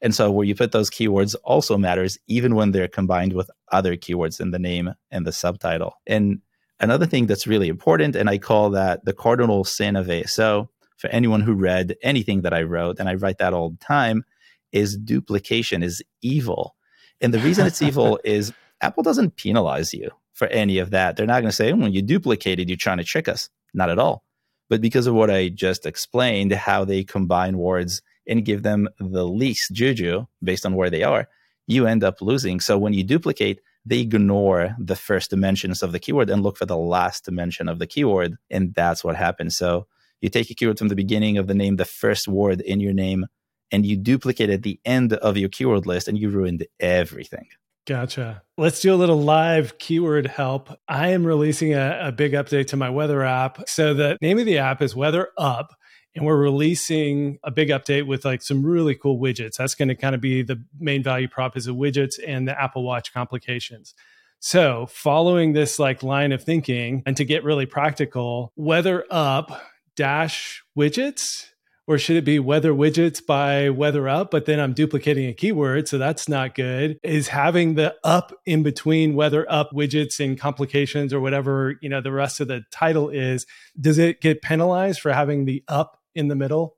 And 0.00 0.14
so 0.14 0.30
where 0.30 0.46
you 0.46 0.54
put 0.54 0.72
those 0.72 0.90
keywords 0.90 1.34
also 1.42 1.76
matters, 1.76 2.18
even 2.28 2.54
when 2.54 2.70
they're 2.70 2.88
combined 2.88 3.32
with 3.32 3.50
other 3.72 3.96
keywords 3.96 4.40
in 4.40 4.52
the 4.52 4.58
name 4.58 4.94
and 5.10 5.26
the 5.26 5.32
subtitle. 5.32 5.94
And 6.06 6.40
another 6.78 7.06
thing 7.06 7.26
that's 7.26 7.46
really 7.48 7.68
important, 7.68 8.14
and 8.14 8.30
I 8.30 8.38
call 8.38 8.70
that 8.70 9.04
the 9.04 9.12
cardinal 9.12 9.64
sin 9.64 9.96
of 9.96 10.06
ASO 10.06 10.68
for 10.96 11.08
anyone 11.10 11.40
who 11.40 11.54
read 11.54 11.96
anything 12.02 12.42
that 12.42 12.54
I 12.54 12.62
wrote, 12.62 12.98
and 12.98 13.08
I 13.08 13.14
write 13.14 13.38
that 13.38 13.54
all 13.54 13.70
the 13.70 13.76
time, 13.78 14.24
is 14.72 14.96
duplication 14.96 15.82
is 15.82 16.02
evil. 16.22 16.74
And 17.20 17.32
the 17.32 17.38
reason 17.38 17.66
it's 17.66 17.82
evil 17.82 18.20
is 18.24 18.52
Apple 18.80 19.02
doesn't 19.02 19.36
penalize 19.36 19.92
you 19.92 20.10
for 20.32 20.46
any 20.48 20.78
of 20.78 20.90
that. 20.90 21.16
They're 21.16 21.26
not 21.26 21.40
going 21.40 21.50
to 21.50 21.56
say, 21.56 21.72
when 21.72 21.92
you 21.92 22.02
duplicated, 22.02 22.68
you're 22.68 22.76
trying 22.76 22.98
to 22.98 23.04
trick 23.04 23.28
us. 23.28 23.48
Not 23.74 23.90
at 23.90 23.98
all. 23.98 24.24
But 24.68 24.80
because 24.80 25.06
of 25.06 25.14
what 25.14 25.30
I 25.30 25.48
just 25.48 25.86
explained, 25.86 26.52
how 26.52 26.84
they 26.84 27.04
combine 27.04 27.58
words 27.58 28.02
and 28.26 28.44
give 28.44 28.62
them 28.62 28.88
the 28.98 29.26
least 29.26 29.72
juju 29.72 30.26
based 30.42 30.66
on 30.66 30.74
where 30.74 30.90
they 30.90 31.02
are, 31.02 31.28
you 31.66 31.86
end 31.86 32.04
up 32.04 32.20
losing. 32.20 32.60
So 32.60 32.78
when 32.78 32.92
you 32.92 33.04
duplicate, 33.04 33.60
they 33.86 34.00
ignore 34.00 34.76
the 34.78 34.96
first 34.96 35.30
dimensions 35.30 35.82
of 35.82 35.92
the 35.92 35.98
keyword 35.98 36.28
and 36.28 36.42
look 36.42 36.58
for 36.58 36.66
the 36.66 36.76
last 36.76 37.24
dimension 37.24 37.68
of 37.68 37.78
the 37.78 37.86
keyword. 37.86 38.36
And 38.50 38.74
that's 38.74 39.02
what 39.02 39.16
happens. 39.16 39.56
So 39.56 39.86
you 40.20 40.28
take 40.28 40.50
a 40.50 40.54
keyword 40.54 40.78
from 40.78 40.88
the 40.88 40.96
beginning 40.96 41.38
of 41.38 41.46
the 41.46 41.54
name, 41.54 41.76
the 41.76 41.84
first 41.84 42.28
word 42.28 42.60
in 42.60 42.80
your 42.80 42.92
name, 42.92 43.26
and 43.70 43.86
you 43.86 43.96
duplicate 43.96 44.50
at 44.50 44.62
the 44.62 44.80
end 44.84 45.12
of 45.14 45.36
your 45.36 45.48
keyword 45.48 45.86
list 45.86 46.08
and 46.08 46.18
you 46.18 46.28
ruined 46.28 46.66
everything. 46.80 47.46
Gotcha. 47.88 48.42
Let's 48.58 48.80
do 48.80 48.92
a 48.92 48.96
little 48.96 49.18
live 49.18 49.78
keyword 49.78 50.26
help. 50.26 50.68
I 50.86 51.08
am 51.12 51.26
releasing 51.26 51.72
a, 51.72 51.98
a, 52.02 52.12
big 52.12 52.32
update 52.32 52.66
to 52.66 52.76
my 52.76 52.90
weather 52.90 53.24
app. 53.24 53.66
So 53.66 53.94
the 53.94 54.18
name 54.20 54.38
of 54.38 54.44
the 54.44 54.58
app 54.58 54.82
is 54.82 54.94
Weather 54.94 55.30
Up. 55.38 55.74
And 56.14 56.26
we're 56.26 56.36
releasing 56.36 57.38
a 57.42 57.50
big 57.50 57.70
update 57.70 58.06
with 58.06 58.26
like 58.26 58.42
some 58.42 58.62
really 58.62 58.94
cool 58.94 59.18
widgets. 59.18 59.56
That's 59.56 59.74
going 59.74 59.88
to 59.88 59.94
kind 59.94 60.14
of 60.14 60.20
be 60.20 60.42
the 60.42 60.62
main 60.78 61.02
value 61.02 61.28
prop 61.28 61.56
is 61.56 61.64
the 61.64 61.74
widgets 61.74 62.16
and 62.26 62.46
the 62.46 62.60
Apple 62.60 62.84
Watch 62.84 63.14
complications. 63.14 63.94
So 64.38 64.86
following 64.90 65.54
this 65.54 65.78
like 65.78 66.02
line 66.02 66.32
of 66.32 66.44
thinking 66.44 67.02
and 67.06 67.16
to 67.16 67.24
get 67.24 67.42
really 67.42 67.64
practical, 67.64 68.52
Weather 68.54 69.06
Up 69.10 69.62
dash 69.96 70.62
widgets 70.78 71.46
or 71.88 71.98
should 71.98 72.16
it 72.16 72.24
be 72.24 72.38
weather 72.38 72.72
widgets 72.72 73.24
by 73.24 73.68
weather 73.70 74.08
up 74.08 74.30
but 74.30 74.46
then 74.46 74.60
i'm 74.60 74.72
duplicating 74.72 75.26
a 75.26 75.32
keyword 75.32 75.88
so 75.88 75.98
that's 75.98 76.28
not 76.28 76.54
good 76.54 76.98
is 77.02 77.28
having 77.28 77.74
the 77.74 77.94
up 78.04 78.32
in 78.46 78.62
between 78.62 79.14
weather 79.14 79.44
up 79.50 79.70
widgets 79.72 80.20
and 80.24 80.38
complications 80.38 81.12
or 81.12 81.20
whatever 81.20 81.76
you 81.80 81.88
know 81.88 82.00
the 82.00 82.12
rest 82.12 82.40
of 82.40 82.48
the 82.48 82.62
title 82.70 83.08
is 83.08 83.46
does 83.80 83.98
it 83.98 84.20
get 84.20 84.42
penalized 84.42 85.00
for 85.00 85.12
having 85.12 85.44
the 85.44 85.64
up 85.68 85.98
in 86.14 86.28
the 86.28 86.34
middle? 86.34 86.76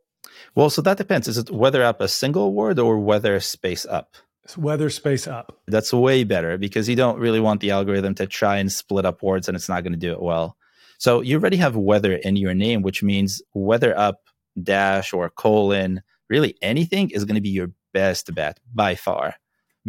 Well 0.55 0.71
so 0.71 0.83
that 0.83 0.99
depends. 0.99 1.29
Is 1.29 1.39
it 1.39 1.51
weather 1.51 1.83
up 1.83 2.01
a 2.01 2.09
single 2.09 2.53
word 2.53 2.79
or 2.79 2.99
weather 2.99 3.41
space 3.41 3.87
up? 3.87 4.17
Weather 4.57 4.91
space 4.91 5.29
up. 5.29 5.61
That's 5.69 5.93
way 5.93 6.25
better 6.25 6.59
because 6.59 6.89
you 6.89 6.97
don't 6.97 7.19
really 7.19 7.41
want 7.41 7.61
the 7.61 7.71
algorithm 7.71 8.15
to 8.17 8.27
try 8.27 8.59
and 8.59 8.71
split 8.71 9.07
up 9.07 9.23
words 9.23 9.49
and 9.49 9.57
it's 9.57 9.69
not 9.69 9.83
going 9.83 9.93
to 9.93 9.99
do 9.99 10.13
it 10.13 10.23
well. 10.23 10.57
So 10.99 11.21
you 11.21 11.37
already 11.37 11.57
have 11.57 11.77
weather 11.77 12.15
in 12.15 12.37
your 12.37 12.55
name 12.55 12.83
which 12.83 13.03
means 13.03 13.43
weather 13.55 13.97
up 13.97 14.21
dash 14.63 15.13
or 15.13 15.31
colon, 15.31 16.03
really 16.29 16.57
anything 16.63 17.11
is 17.11 17.25
going 17.25 17.35
to 17.35 17.41
be 17.41 17.51
your 17.51 17.71
best 17.93 18.35
bet 18.35 18.59
by 18.75 18.95
far 18.95 19.35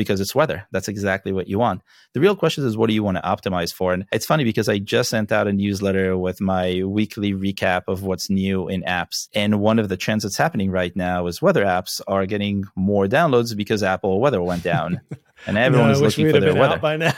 because 0.02 0.20
it's 0.20 0.34
weather. 0.34 0.66
That's 0.72 0.88
exactly 0.88 1.32
what 1.32 1.48
you 1.48 1.60
want. 1.60 1.84
The 2.14 2.20
real 2.20 2.36
question 2.36 2.66
is 2.66 2.76
what 2.76 2.88
do 2.88 2.96
you 2.96 3.04
want 3.04 3.18
to 3.18 3.24
optimize 3.24 3.72
for? 3.72 3.94
And 3.94 4.06
it's 4.12 4.26
funny 4.26 4.44
because 4.44 4.68
I 4.68 4.80
just 4.80 5.12
sent 5.12 5.32
out 5.32 5.48
a 5.48 5.54
newsletter 5.54 6.18
with 6.18 6.42
my 6.42 6.82
weekly 6.84 7.34
recap 7.34 7.84
of 7.88 8.02
what's 8.02 8.28
new 8.30 8.68
in 8.68 8.82
apps. 8.82 9.28
And 9.36 9.60
one 9.60 9.78
of 9.78 9.90
the 9.90 9.98
trends 9.98 10.24
that's 10.24 10.38
happening 10.38 10.72
right 10.72 10.96
now 10.96 11.28
is 11.28 11.40
weather 11.40 11.64
apps 11.64 12.02
are 12.08 12.26
getting 12.26 12.64
more 12.76 13.06
downloads 13.06 13.56
because 13.56 13.84
Apple 13.84 14.20
weather 14.20 14.42
went 14.42 14.64
down. 14.64 15.02
and 15.46 15.58
everyone 15.58 15.88
no, 15.90 15.94
is 15.94 16.02
looking 16.02 16.32
for 16.32 16.40
their 16.40 16.56
weather 16.56 16.80
by 16.80 16.98
now. 16.98 17.14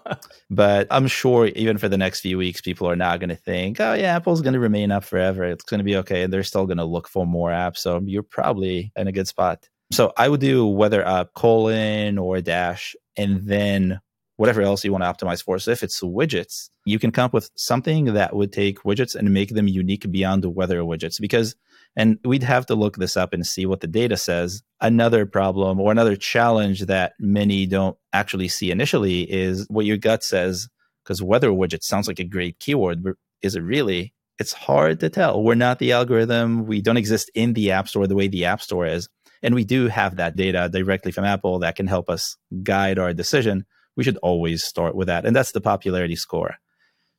but 0.50 0.86
I'm 0.90 1.06
sure 1.06 1.46
even 1.46 1.78
for 1.78 1.88
the 1.88 1.98
next 1.98 2.20
few 2.20 2.36
weeks, 2.36 2.60
people 2.60 2.88
are 2.88 2.96
not 2.96 3.20
going 3.20 3.30
to 3.30 3.36
think, 3.36 3.80
"Oh 3.80 3.94
yeah, 3.94 4.16
Apple's 4.16 4.42
going 4.42 4.54
to 4.54 4.60
remain 4.60 4.90
up 4.90 5.04
forever. 5.04 5.44
It's 5.44 5.64
going 5.64 5.78
to 5.78 5.84
be 5.84 5.96
okay." 5.96 6.22
And 6.22 6.32
they're 6.32 6.44
still 6.44 6.66
going 6.66 6.78
to 6.78 6.84
look 6.84 7.08
for 7.08 7.26
more 7.26 7.50
apps. 7.50 7.78
So 7.78 8.00
you're 8.04 8.22
probably 8.22 8.92
in 8.96 9.08
a 9.08 9.12
good 9.12 9.28
spot. 9.28 9.68
So 9.90 10.12
I 10.16 10.28
would 10.28 10.40
do 10.40 10.66
weather 10.66 11.02
a 11.02 11.28
colon 11.34 12.18
or 12.18 12.36
a 12.36 12.42
dash, 12.42 12.94
and 13.16 13.46
then 13.46 14.00
whatever 14.36 14.62
else 14.62 14.84
you 14.84 14.92
want 14.92 15.02
to 15.02 15.26
optimize 15.26 15.42
for. 15.42 15.58
So 15.58 15.72
if 15.72 15.82
it's 15.82 16.00
widgets, 16.00 16.70
you 16.84 16.98
can 16.98 17.10
come 17.10 17.24
up 17.24 17.32
with 17.32 17.50
something 17.56 18.06
that 18.14 18.36
would 18.36 18.52
take 18.52 18.82
widgets 18.84 19.14
and 19.14 19.32
make 19.34 19.50
them 19.50 19.66
unique 19.66 20.10
beyond 20.10 20.44
the 20.44 20.50
weather 20.50 20.80
widgets 20.80 21.20
because 21.20 21.56
and 21.96 22.18
we'd 22.24 22.44
have 22.44 22.64
to 22.66 22.76
look 22.76 22.96
this 22.96 23.16
up 23.16 23.32
and 23.32 23.44
see 23.44 23.66
what 23.66 23.80
the 23.80 23.88
data 23.88 24.16
says. 24.16 24.62
Another 24.80 25.26
problem 25.26 25.80
or 25.80 25.90
another 25.90 26.14
challenge 26.14 26.82
that 26.82 27.14
many 27.18 27.66
don't 27.66 27.96
actually 28.12 28.46
see 28.46 28.70
initially 28.70 29.22
is 29.22 29.66
what 29.68 29.86
your 29.86 29.96
gut 29.96 30.22
says, 30.22 30.68
because 31.02 31.20
weather 31.20 31.48
widget 31.48 31.82
sounds 31.82 32.06
like 32.06 32.20
a 32.20 32.24
great 32.24 32.60
keyword, 32.60 33.02
but 33.02 33.14
is 33.42 33.56
it 33.56 33.62
really? 33.62 34.14
it's 34.38 34.52
hard 34.52 35.00
to 35.00 35.10
tell. 35.10 35.42
We're 35.42 35.54
not 35.56 35.78
the 35.78 35.92
algorithm. 35.92 36.66
We 36.66 36.80
don't 36.80 36.96
exist 36.96 37.30
in 37.34 37.54
the 37.54 37.72
App 37.72 37.88
Store 37.88 38.06
the 38.06 38.14
way 38.14 38.28
the 38.28 38.44
App 38.44 38.60
Store 38.62 38.86
is. 38.86 39.08
And 39.42 39.54
we 39.54 39.64
do 39.64 39.88
have 39.88 40.16
that 40.16 40.36
data 40.36 40.68
directly 40.72 41.12
from 41.12 41.24
Apple 41.24 41.58
that 41.60 41.76
can 41.76 41.86
help 41.86 42.10
us 42.10 42.36
guide 42.62 42.98
our 42.98 43.12
decision. 43.12 43.66
We 43.96 44.04
should 44.04 44.16
always 44.18 44.64
start 44.64 44.94
with 44.94 45.08
that. 45.08 45.24
And 45.24 45.34
that's 45.34 45.52
the 45.52 45.60
popularity 45.60 46.16
score. 46.16 46.56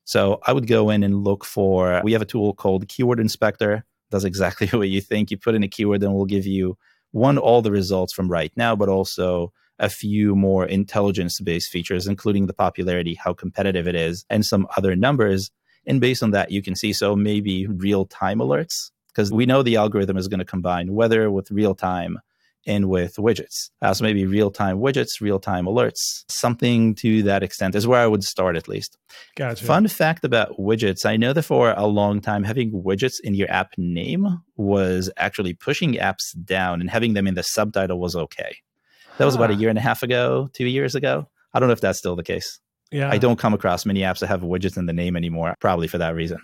So 0.03 0.39
I 0.45 0.53
would 0.53 0.67
go 0.67 0.89
in 0.89 1.03
and 1.03 1.23
look 1.23 1.45
for, 1.45 2.01
we 2.03 2.13
have 2.13 2.21
a 2.21 2.25
tool 2.25 2.53
called 2.53 2.88
Keyword 2.88 3.19
Inspector, 3.19 3.86
does 4.10 4.25
exactly 4.25 4.67
what 4.77 4.89
you 4.89 5.01
think. 5.01 5.32
You 5.32 5.38
put 5.38 5.55
in 5.55 5.63
a 5.63 5.67
keyword 5.67 6.03
and 6.03 6.13
we'll 6.13 6.25
give 6.25 6.45
you 6.45 6.77
one, 7.12 7.38
all 7.38 7.62
the 7.62 7.71
results 7.71 8.13
from 8.13 8.29
right 8.29 8.51
now, 8.55 8.75
but 8.75 8.89
also 8.89 9.51
a 9.79 9.89
few 9.89 10.36
more 10.36 10.65
intelligence 10.65 11.39
based 11.39 11.71
features, 11.71 12.08
including 12.08 12.47
the 12.47 12.53
popularity, 12.53 13.15
how 13.15 13.34
competitive 13.34 13.88
it 13.88 13.95
is, 13.95 14.25
and 14.29 14.45
some 14.45 14.67
other 14.77 14.95
numbers. 14.95 15.51
And 15.86 16.01
based 16.01 16.21
on 16.21 16.32
that, 16.32 16.51
you 16.51 16.62
can 16.62 16.75
see 16.75 16.93
so 16.93 17.15
maybe 17.15 17.65
real 17.67 18.05
time 18.05 18.39
alerts, 18.39 18.91
because 19.10 19.32
we 19.32 19.45
know 19.45 19.62
the 19.62 19.76
algorithm 19.76 20.17
is 20.17 20.28
going 20.28 20.39
to 20.39 20.45
combine 20.45 20.93
weather 20.93 21.30
with 21.30 21.52
real 21.52 21.76
time 21.76 22.19
and 22.65 22.89
with 22.89 23.15
widgets. 23.15 23.69
Uh, 23.82 23.93
so 23.93 24.04
maybe 24.04 24.26
real 24.26 24.52
time 24.52 24.80
widgets, 24.80 25.22
real 25.22 25.39
time 25.39 25.65
alerts, 25.65 26.24
something 26.28 26.93
to 26.95 27.24
that 27.24 27.43
extent 27.43 27.76
is 27.76 27.88
where 27.88 28.00
I 28.00 28.08
would 28.08 28.24
start 28.24 28.56
at 28.56 28.67
least. 28.67 28.98
Gotcha. 29.36 29.63
Fun 29.63 29.88
fact 29.88 30.24
about 30.24 30.58
widgets 30.58 31.06
I 31.06 31.17
know 31.17 31.34
that 31.34 31.43
for 31.43 31.72
a 31.72 31.88
long 31.88 32.22
time, 32.22 32.43
having 32.43 32.72
widgets 32.72 33.19
in 33.24 33.34
your 33.34 33.50
app 33.52 33.74
name 33.78 34.41
was 34.56 35.10
actually 35.17 35.54
pushing 35.54 35.93
apps 35.93 36.36
down 36.45 36.82
and 36.82 36.89
having 36.89 37.13
them 37.13 37.28
in 37.28 37.36
the 37.36 37.43
subtitle 37.43 38.00
was 38.00 38.15
okay. 38.15 38.58
That 39.17 39.26
was 39.26 39.36
about 39.36 39.52
a 39.52 39.56
year 39.56 39.69
and 39.69 39.78
a 39.78 39.82
half 39.82 40.02
ago, 40.02 40.50
two 40.54 40.67
years 40.67 40.95
ago. 40.95 41.28
I 41.54 41.60
don't 41.60 41.67
know 41.67 41.74
if 41.74 41.82
that's 41.82 42.00
still 42.00 42.15
the 42.15 42.24
case. 42.24 42.60
Yeah. 42.91 43.10
I 43.10 43.17
don't 43.17 43.38
come 43.38 43.54
across 43.54 43.86
many 43.86 44.02
apps 44.02 44.19
that 44.19 44.28
have 44.28 44.41
widgets 44.41 44.78
in 44.78 44.86
the 44.86 44.93
name 44.93 45.15
anymore, 45.15 45.56
probably 45.60 45.88
for 45.88 45.98
that 45.98 46.15
reason. 46.15 46.39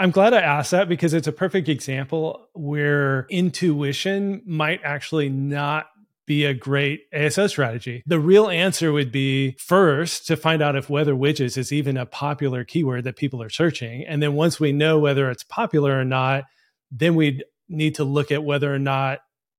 I'm 0.00 0.12
glad 0.12 0.32
I 0.32 0.40
asked 0.40 0.70
that 0.70 0.88
because 0.88 1.12
it's 1.12 1.28
a 1.28 1.32
perfect 1.32 1.68
example 1.68 2.48
where 2.54 3.26
intuition 3.28 4.40
might 4.46 4.80
actually 4.82 5.28
not 5.28 5.88
be 6.26 6.46
a 6.46 6.54
great 6.54 7.02
ASO 7.12 7.50
strategy. 7.50 8.02
The 8.06 8.18
real 8.18 8.48
answer 8.48 8.92
would 8.92 9.12
be 9.12 9.56
first 9.58 10.26
to 10.28 10.38
find 10.38 10.62
out 10.62 10.74
if 10.74 10.88
weather 10.88 11.12
widgets 11.12 11.58
is 11.58 11.70
even 11.70 11.98
a 11.98 12.06
popular 12.06 12.64
keyword 12.64 13.04
that 13.04 13.16
people 13.16 13.42
are 13.42 13.50
searching. 13.50 14.06
And 14.06 14.22
then 14.22 14.32
once 14.32 14.58
we 14.58 14.72
know 14.72 14.98
whether 14.98 15.30
it's 15.30 15.44
popular 15.44 16.00
or 16.00 16.04
not, 16.06 16.44
then 16.90 17.14
we'd 17.14 17.44
need 17.68 17.96
to 17.96 18.04
look 18.04 18.32
at 18.32 18.42
whether 18.42 18.74
or 18.74 18.78
not 18.78 19.18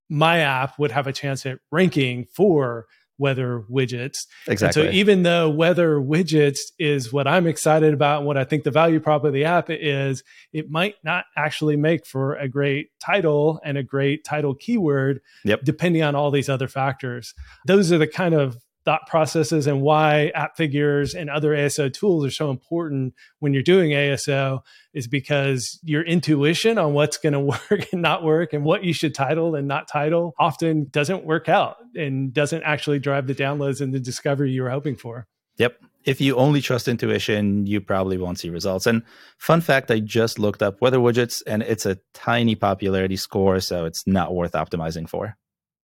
my 0.10 0.40
app 0.40 0.80
would 0.80 0.92
have 0.92 1.06
a 1.06 1.14
chance 1.14 1.46
at 1.46 1.60
ranking 1.72 2.26
for 2.26 2.88
weather 3.22 3.64
widgets. 3.72 4.18
Exactly. 4.48 4.82
And 4.82 4.92
so 4.92 4.96
even 4.96 5.24
though 5.24 5.50
weather 5.50 5.98
widgets 5.98 6.60
is 6.80 7.14
what 7.14 7.28
I'm 7.28 7.46
excited 7.46 7.94
about 7.94 8.20
and 8.20 8.28
what 8.28 8.36
I 8.36 8.44
think 8.44 8.64
the 8.64 8.72
value 8.72 9.00
prop 9.00 9.24
of 9.24 9.32
the 9.32 9.46
app 9.46 9.68
is, 9.70 10.24
it 10.52 10.70
might 10.70 10.96
not 11.04 11.26
actually 11.38 11.78
make 11.78 12.06
for 12.06 12.36
a 12.36 12.50
great 12.50 12.90
title 13.00 13.62
and 13.64 13.78
a 13.78 13.84
great 13.84 14.26
title 14.26 14.56
keyword, 14.56 15.22
yep. 15.46 15.62
depending 15.64 16.02
on 16.02 16.16
all 16.16 16.32
these 16.32 16.50
other 16.50 16.68
factors. 16.68 17.34
Those 17.68 17.92
are 17.92 18.00
the 18.00 18.08
kind 18.08 18.34
of 18.34 18.58
thought 18.86 19.08
processes 19.08 19.68
and 19.68 19.82
why 19.82 20.32
Appfigures 20.34 21.14
and 21.14 21.30
other 21.30 21.52
ASO 21.52 21.92
tools 21.92 22.26
are 22.26 22.32
so 22.32 22.50
important 22.50 23.14
when 23.40 23.54
you're 23.54 23.64
doing 23.64 23.92
ASO 23.92 24.62
is 24.94 25.08
because 25.08 25.80
your 25.84 26.04
intuition 26.04 26.78
on 26.78 26.94
what's 26.94 27.18
going 27.18 27.34
to 27.34 27.40
work 27.40 27.92
and 27.92 28.02
not 28.02 28.24
work 28.24 28.54
and 28.54 28.64
what 28.64 28.84
you 28.84 28.94
should 28.94 29.14
title 29.14 29.56
and 29.56 29.68
not 29.68 29.88
title 29.88 30.34
often 30.40 30.88
doesn't 30.92 31.26
work 31.26 31.48
out 31.48 31.78
and 31.96 32.34
doesn't 32.34 32.64
actually 32.64 33.00
drive 33.00 33.28
the 33.28 33.36
downloads 33.36 33.82
and 33.82 33.94
the 33.94 34.00
discovery 34.00 34.52
you 34.52 34.64
were 34.64 34.70
hoping 34.70 34.96
for. 34.96 35.28
Yep. 35.58 35.78
If 36.04 36.20
you 36.20 36.36
only 36.38 36.62
trust 36.62 36.88
intuition, 36.88 37.68
you 37.68 37.80
probably 37.80 38.18
won't 38.18 38.40
see 38.40 38.50
results. 38.50 38.88
And 38.88 39.04
fun 39.38 39.62
fact, 39.62 39.92
I 39.92 40.00
just 40.00 40.40
looked 40.40 40.64
up 40.64 40.82
weather 40.82 40.98
widgets 40.98 41.44
and 41.46 41.62
it's 41.62 41.86
a 41.86 42.00
tiny 42.16 42.56
popularity 42.56 43.18
score, 43.18 43.60
so 43.60 43.86
it's 43.86 44.08
not 44.08 44.34
worth 44.34 44.54
optimizing 44.54 45.08
for. 45.08 45.38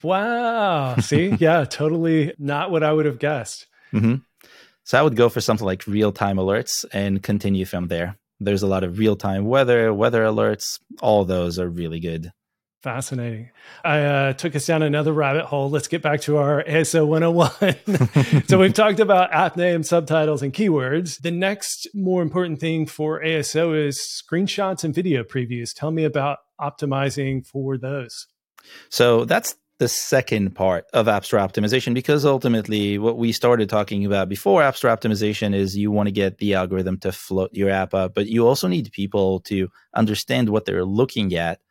Wow. 0.04 0.96
See, 0.98 1.36
yeah, 1.40 1.66
totally 1.66 2.34
not 2.38 2.72
what 2.72 2.84
I 2.84 2.94
would 2.94 3.06
have 3.06 3.20
guessed. 3.20 3.68
Mm-hmm. 3.94 4.16
So 4.84 5.00
I 5.00 5.02
would 5.02 5.16
go 5.16 5.30
for 5.30 5.42
something 5.42 5.66
like 5.66 5.86
real 5.88 6.12
time 6.12 6.38
alerts 6.38 6.86
and 6.92 7.22
continue 7.22 7.66
from 7.66 7.88
there. 7.88 8.18
There's 8.40 8.64
a 8.64 8.68
lot 8.68 8.84
of 8.84 8.98
real 8.98 9.16
time 9.16 9.46
weather, 9.46 9.94
weather 9.94 10.24
alerts. 10.24 10.80
All 11.02 11.26
those 11.26 11.60
are 11.60 11.68
really 11.68 12.00
good. 12.00 12.32
Fascinating. 12.82 13.50
I 13.84 14.00
uh, 14.00 14.34
took 14.34 14.56
us 14.56 14.66
down 14.66 14.84
another 14.84 15.12
rabbit 15.12 15.44
hole. 15.44 15.70
Let's 15.70 15.90
get 15.90 16.02
back 16.02 16.22
to 16.22 16.38
our 16.38 16.64
ASO 16.64 17.06
101. 17.06 18.44
so 18.48 18.58
we've 18.58 18.74
talked 18.74 19.02
about 19.02 19.34
app 19.34 19.58
name, 19.58 19.84
subtitles, 19.84 20.42
and 20.42 20.54
keywords. 20.54 21.22
The 21.22 21.32
next 21.32 21.90
more 21.94 22.22
important 22.22 22.62
thing 22.62 22.86
for 22.86 23.22
ASO 23.22 23.78
is 23.78 24.00
screenshots 24.00 24.86
and 24.86 24.96
video 24.96 25.24
previews. 25.24 25.74
Tell 25.76 25.92
me 25.92 26.06
about 26.06 26.38
optimizing 26.60 27.46
for 27.46 27.78
those. 27.78 28.28
So 28.88 29.26
that's 29.26 29.56
the 29.80 29.88
second 29.88 30.54
part 30.56 30.86
of 30.94 31.08
App 31.08 31.26
Store 31.26 31.40
optimization 31.40 31.94
because 31.94 32.26
ultimately 32.26 32.98
what 32.98 33.18
we 33.18 33.32
started 33.32 33.70
talking 33.70 34.06
about 34.06 34.28
before 34.28 34.62
App 34.62 34.76
Store 34.76 34.96
optimization 34.96 35.56
is 35.56 35.78
you 35.78 35.90
want 35.90 36.08
to 36.08 36.12
get 36.12 36.38
the 36.38 36.54
algorithm 36.54 36.98
to 37.00 37.14
float 37.14 37.54
your 37.54 37.70
app 37.70 37.94
up, 37.94 38.14
but 38.14 38.28
you 38.28 38.46
also 38.46 38.68
need 38.68 38.92
people 38.92 39.40
to 39.42 39.70
understand 39.94 40.50
what 40.50 40.66
they're 40.66 40.84
looking 40.84 41.34
at 41.34 41.62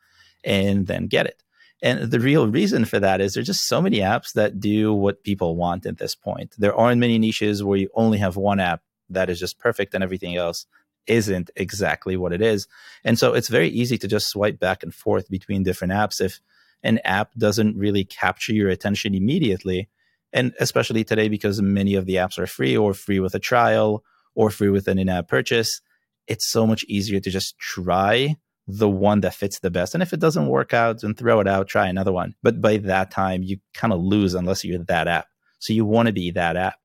and 0.43 0.87
then 0.87 1.05
get 1.05 1.27
it. 1.27 1.43
And 1.83 2.11
the 2.11 2.19
real 2.19 2.47
reason 2.47 2.83
for 2.83 2.99
that 2.99 3.21
is 3.21 3.35
there's 3.35 3.45
just 3.45 3.67
so 3.67 3.79
many 3.79 3.99
apps 3.99 4.33
that 4.33 4.59
do 4.59 4.91
what 4.91 5.23
people 5.23 5.55
want 5.55 5.85
at 5.85 5.99
this 5.99 6.15
point. 6.15 6.55
There 6.57 6.75
aren't 6.75 6.99
many 6.99 7.19
niches 7.19 7.63
where 7.63 7.77
you 7.77 7.89
only 7.93 8.17
have 8.17 8.35
one 8.35 8.59
app 8.59 8.81
that 9.11 9.29
is 9.29 9.39
just 9.39 9.59
perfect 9.59 9.93
and 9.93 10.03
everything 10.03 10.35
else 10.35 10.65
isn't 11.05 11.51
exactly 11.55 12.17
what 12.17 12.33
it 12.33 12.41
is. 12.41 12.67
And 13.03 13.19
so 13.19 13.33
it's 13.33 13.47
very 13.49 13.69
easy 13.69 13.99
to 13.99 14.07
just 14.07 14.29
swipe 14.29 14.59
back 14.59 14.81
and 14.81 14.93
forth 14.93 15.29
between 15.29 15.63
different 15.63 15.93
apps 15.93 16.19
if 16.19 16.41
an 16.83 16.99
app 17.03 17.33
doesn't 17.35 17.77
really 17.77 18.03
capture 18.03 18.53
your 18.53 18.69
attention 18.69 19.13
immediately. 19.13 19.89
And 20.31 20.53
especially 20.59 21.03
today, 21.03 21.27
because 21.27 21.61
many 21.61 21.95
of 21.95 22.05
the 22.05 22.15
apps 22.15 22.37
are 22.37 22.47
free 22.47 22.77
or 22.77 22.93
free 22.93 23.19
with 23.19 23.35
a 23.35 23.39
trial 23.39 24.03
or 24.35 24.49
free 24.49 24.69
with 24.69 24.87
an 24.87 24.99
in 24.99 25.09
app 25.09 25.27
purchase, 25.27 25.81
it's 26.27 26.49
so 26.49 26.67
much 26.67 26.83
easier 26.85 27.19
to 27.19 27.29
just 27.29 27.57
try 27.57 28.35
the 28.67 28.87
one 28.87 29.21
that 29.21 29.33
fits 29.33 29.59
the 29.59 29.71
best. 29.71 29.95
And 29.95 30.03
if 30.03 30.13
it 30.13 30.19
doesn't 30.19 30.47
work 30.47 30.73
out, 30.73 31.01
then 31.01 31.15
throw 31.15 31.39
it 31.39 31.47
out, 31.47 31.67
try 31.67 31.87
another 31.87 32.11
one. 32.11 32.35
But 32.43 32.61
by 32.61 32.77
that 32.77 33.09
time, 33.09 33.41
you 33.41 33.57
kind 33.73 33.91
of 33.91 33.99
lose 33.99 34.35
unless 34.35 34.63
you're 34.63 34.83
that 34.85 35.07
app. 35.07 35.25
So 35.57 35.73
you 35.73 35.85
want 35.85 36.05
to 36.05 36.13
be 36.13 36.29
that 36.31 36.55
app. 36.55 36.75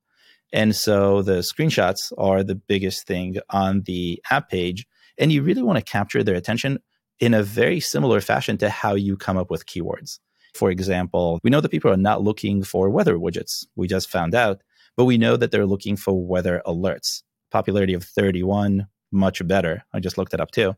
And 0.51 0.75
so 0.75 1.21
the 1.21 1.39
screenshots 1.39 2.11
are 2.17 2.43
the 2.43 2.55
biggest 2.55 3.05
thing 3.05 3.37
on 3.51 3.83
the 3.83 4.21
app 4.31 4.49
page. 4.49 4.87
And 5.17 5.31
you 5.31 5.43
really 5.43 5.61
want 5.61 5.77
to 5.77 5.83
capture 5.83 6.23
their 6.23 6.35
attention 6.35 6.79
in 7.19 7.33
a 7.33 7.43
very 7.43 7.79
similar 7.79 8.21
fashion 8.21 8.57
to 8.57 8.69
how 8.69 8.95
you 8.95 9.15
come 9.17 9.37
up 9.37 9.49
with 9.49 9.65
keywords. 9.65 10.19
For 10.53 10.69
example, 10.71 11.39
we 11.43 11.49
know 11.49 11.61
that 11.61 11.71
people 11.71 11.91
are 11.91 11.97
not 11.97 12.21
looking 12.21 12.63
for 12.63 12.89
weather 12.89 13.15
widgets. 13.15 13.65
We 13.75 13.87
just 13.87 14.09
found 14.09 14.33
out, 14.33 14.61
but 14.95 15.05
we 15.05 15.17
know 15.17 15.37
that 15.37 15.51
they're 15.51 15.65
looking 15.65 15.97
for 15.97 16.25
weather 16.25 16.61
alerts. 16.65 17.23
Popularity 17.51 17.93
of 17.93 18.03
31, 18.03 18.87
much 19.11 19.45
better. 19.47 19.83
I 19.93 19.99
just 19.99 20.17
looked 20.17 20.33
it 20.33 20.39
up 20.39 20.51
too. 20.51 20.75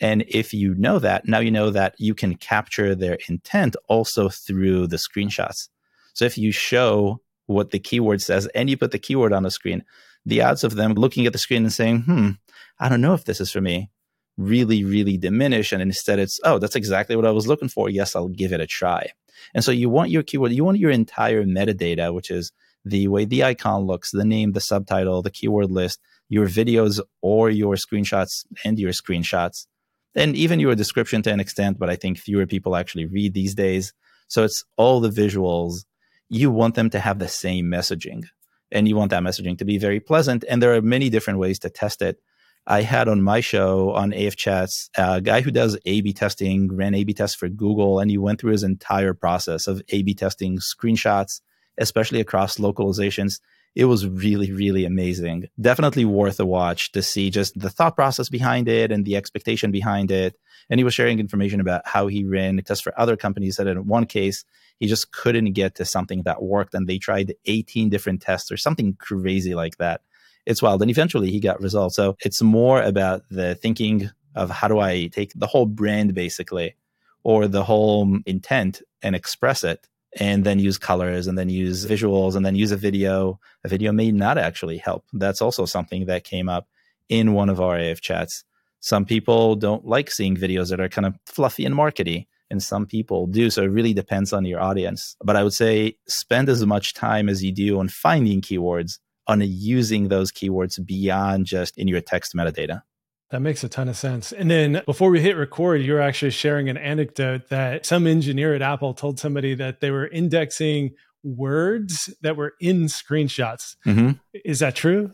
And 0.00 0.24
if 0.28 0.52
you 0.52 0.74
know 0.74 0.98
that, 0.98 1.26
now 1.26 1.38
you 1.38 1.50
know 1.50 1.70
that 1.70 1.94
you 1.98 2.14
can 2.14 2.34
capture 2.34 2.94
their 2.94 3.18
intent 3.28 3.76
also 3.88 4.28
through 4.28 4.88
the 4.88 4.96
screenshots. 4.96 5.68
So 6.12 6.24
if 6.24 6.36
you 6.36 6.52
show 6.52 7.20
what 7.46 7.70
the 7.70 7.78
keyword 7.78 8.20
says 8.20 8.46
and 8.54 8.68
you 8.68 8.76
put 8.76 8.90
the 8.90 8.98
keyword 8.98 9.32
on 9.32 9.42
the 9.42 9.50
screen, 9.50 9.84
the 10.26 10.42
odds 10.42 10.64
of 10.64 10.74
them 10.74 10.94
looking 10.94 11.26
at 11.26 11.32
the 11.32 11.38
screen 11.38 11.62
and 11.62 11.72
saying, 11.72 12.02
hmm, 12.02 12.30
I 12.78 12.88
don't 12.88 13.00
know 13.00 13.14
if 13.14 13.24
this 13.24 13.40
is 13.40 13.50
for 13.50 13.60
me, 13.60 13.90
really, 14.36 14.84
really 14.84 15.16
diminish. 15.16 15.72
And 15.72 15.82
instead 15.82 16.18
it's, 16.18 16.38
oh, 16.44 16.58
that's 16.58 16.76
exactly 16.76 17.16
what 17.16 17.26
I 17.26 17.30
was 17.30 17.46
looking 17.46 17.68
for. 17.68 17.88
Yes, 17.88 18.14
I'll 18.14 18.28
give 18.28 18.52
it 18.52 18.60
a 18.60 18.66
try. 18.66 19.10
And 19.54 19.64
so 19.64 19.72
you 19.72 19.88
want 19.88 20.10
your 20.10 20.22
keyword, 20.22 20.52
you 20.52 20.64
want 20.64 20.78
your 20.78 20.90
entire 20.90 21.44
metadata, 21.44 22.12
which 22.14 22.30
is 22.30 22.52
the 22.84 23.08
way 23.08 23.24
the 23.24 23.44
icon 23.44 23.82
looks, 23.82 24.10
the 24.12 24.24
name, 24.24 24.52
the 24.52 24.60
subtitle, 24.60 25.22
the 25.22 25.30
keyword 25.30 25.70
list, 25.70 26.00
your 26.28 26.46
videos 26.46 27.00
or 27.22 27.50
your 27.50 27.74
screenshots 27.74 28.44
and 28.64 28.78
your 28.78 28.92
screenshots, 28.92 29.66
and 30.14 30.34
even 30.36 30.60
your 30.60 30.74
description 30.74 31.22
to 31.22 31.32
an 31.32 31.40
extent, 31.40 31.78
but 31.78 31.90
I 31.90 31.96
think 31.96 32.18
fewer 32.18 32.46
people 32.46 32.76
actually 32.76 33.06
read 33.06 33.34
these 33.34 33.54
days. 33.54 33.92
So 34.28 34.44
it's 34.44 34.64
all 34.76 35.00
the 35.00 35.10
visuals. 35.10 35.84
You 36.28 36.50
want 36.50 36.74
them 36.74 36.90
to 36.90 36.98
have 36.98 37.18
the 37.18 37.28
same 37.28 37.66
messaging 37.66 38.24
and 38.72 38.88
you 38.88 38.96
want 38.96 39.10
that 39.10 39.22
messaging 39.22 39.58
to 39.58 39.64
be 39.64 39.78
very 39.78 40.00
pleasant. 40.00 40.44
And 40.48 40.62
there 40.62 40.74
are 40.74 40.82
many 40.82 41.10
different 41.10 41.38
ways 41.38 41.58
to 41.60 41.70
test 41.70 42.02
it. 42.02 42.18
I 42.66 42.82
had 42.82 43.06
on 43.08 43.22
my 43.22 43.40
show 43.40 43.92
on 43.92 44.12
AF 44.12 44.34
Chats 44.34 44.90
a 44.96 45.20
guy 45.20 45.40
who 45.40 45.52
does 45.52 45.78
A 45.86 46.00
B 46.00 46.12
testing, 46.12 46.74
ran 46.74 46.94
A 46.94 47.04
B 47.04 47.14
tests 47.14 47.36
for 47.36 47.48
Google, 47.48 48.00
and 48.00 48.10
he 48.10 48.18
went 48.18 48.40
through 48.40 48.52
his 48.52 48.64
entire 48.64 49.14
process 49.14 49.68
of 49.68 49.82
A 49.90 50.02
B 50.02 50.14
testing 50.14 50.58
screenshots, 50.58 51.40
especially 51.78 52.20
across 52.20 52.58
localizations. 52.58 53.40
It 53.76 53.84
was 53.84 54.08
really, 54.08 54.52
really 54.52 54.84
amazing. 54.84 55.48
Definitely 55.60 56.06
worth 56.06 56.40
a 56.40 56.46
watch 56.46 56.92
to 56.92 57.02
see 57.02 57.30
just 57.30 57.56
the 57.58 57.70
thought 57.70 57.94
process 57.94 58.28
behind 58.28 58.68
it 58.68 58.90
and 58.90 59.04
the 59.04 59.16
expectation 59.16 59.70
behind 59.70 60.10
it. 60.10 60.34
And 60.68 60.80
he 60.80 60.84
was 60.84 60.94
sharing 60.94 61.20
information 61.20 61.60
about 61.60 61.86
how 61.86 62.08
he 62.08 62.24
ran 62.24 62.56
tests 62.64 62.82
for 62.82 62.98
other 62.98 63.16
companies 63.16 63.56
that 63.56 63.66
in 63.66 63.86
one 63.86 64.06
case, 64.06 64.44
he 64.80 64.86
just 64.88 65.12
couldn't 65.12 65.52
get 65.52 65.76
to 65.76 65.84
something 65.84 66.22
that 66.22 66.42
worked 66.42 66.74
and 66.74 66.88
they 66.88 66.98
tried 66.98 67.34
18 67.44 67.90
different 67.90 68.22
tests 68.22 68.50
or 68.50 68.56
something 68.56 68.96
crazy 68.98 69.54
like 69.54 69.76
that 69.76 70.00
it's 70.46 70.62
wild. 70.62 70.80
And 70.80 70.90
eventually 70.90 71.30
he 71.30 71.40
got 71.40 71.60
results. 71.60 71.96
So 71.96 72.16
it's 72.24 72.40
more 72.40 72.80
about 72.82 73.22
the 73.30 73.54
thinking 73.56 74.10
of 74.34 74.50
how 74.50 74.68
do 74.68 74.78
I 74.78 75.08
take 75.08 75.32
the 75.34 75.46
whole 75.46 75.66
brand 75.66 76.14
basically 76.14 76.76
or 77.24 77.48
the 77.48 77.64
whole 77.64 78.18
intent 78.26 78.82
and 79.02 79.16
express 79.16 79.64
it 79.64 79.88
and 80.18 80.44
then 80.44 80.58
use 80.58 80.78
colors 80.78 81.26
and 81.26 81.36
then 81.36 81.48
use 81.48 81.84
visuals 81.84 82.36
and 82.36 82.46
then 82.46 82.54
use 82.54 82.72
a 82.72 82.76
video. 82.76 83.38
A 83.64 83.68
video 83.68 83.92
may 83.92 84.12
not 84.12 84.38
actually 84.38 84.78
help. 84.78 85.04
That's 85.12 85.42
also 85.42 85.66
something 85.66 86.06
that 86.06 86.24
came 86.24 86.48
up 86.48 86.68
in 87.08 87.34
one 87.34 87.48
of 87.48 87.60
our 87.60 87.76
AF 87.76 88.00
chats. 88.00 88.44
Some 88.80 89.04
people 89.04 89.56
don't 89.56 89.86
like 89.86 90.10
seeing 90.10 90.36
videos 90.36 90.70
that 90.70 90.80
are 90.80 90.88
kind 90.88 91.06
of 91.06 91.18
fluffy 91.26 91.64
and 91.64 91.74
markety, 91.74 92.26
and 92.50 92.62
some 92.62 92.86
people 92.86 93.26
do. 93.26 93.50
So 93.50 93.62
it 93.62 93.68
really 93.68 93.92
depends 93.92 94.32
on 94.32 94.44
your 94.44 94.60
audience. 94.60 95.16
But 95.24 95.36
I 95.36 95.42
would 95.42 95.54
say 95.54 95.96
spend 96.06 96.48
as 96.48 96.64
much 96.64 96.94
time 96.94 97.28
as 97.28 97.42
you 97.42 97.52
do 97.52 97.80
on 97.80 97.88
finding 97.88 98.40
keywords, 98.40 98.98
on 99.26 99.40
using 99.42 100.08
those 100.08 100.32
keywords 100.32 100.84
beyond 100.84 101.46
just 101.46 101.76
in 101.78 101.88
your 101.88 102.00
text 102.00 102.34
metadata. 102.34 102.82
That 103.30 103.40
makes 103.40 103.64
a 103.64 103.68
ton 103.68 103.88
of 103.88 103.96
sense. 103.96 104.32
And 104.32 104.50
then 104.50 104.82
before 104.86 105.10
we 105.10 105.20
hit 105.20 105.36
record, 105.36 105.82
you're 105.82 106.00
actually 106.00 106.30
sharing 106.30 106.68
an 106.68 106.76
anecdote 106.76 107.48
that 107.48 107.84
some 107.84 108.06
engineer 108.06 108.54
at 108.54 108.62
Apple 108.62 108.94
told 108.94 109.18
somebody 109.18 109.54
that 109.54 109.80
they 109.80 109.90
were 109.90 110.06
indexing 110.06 110.92
words 111.24 112.14
that 112.22 112.36
were 112.36 112.54
in 112.60 112.84
screenshots. 112.84 113.74
Mm-hmm. 113.84 114.12
Is 114.44 114.60
that 114.60 114.76
true? 114.76 115.12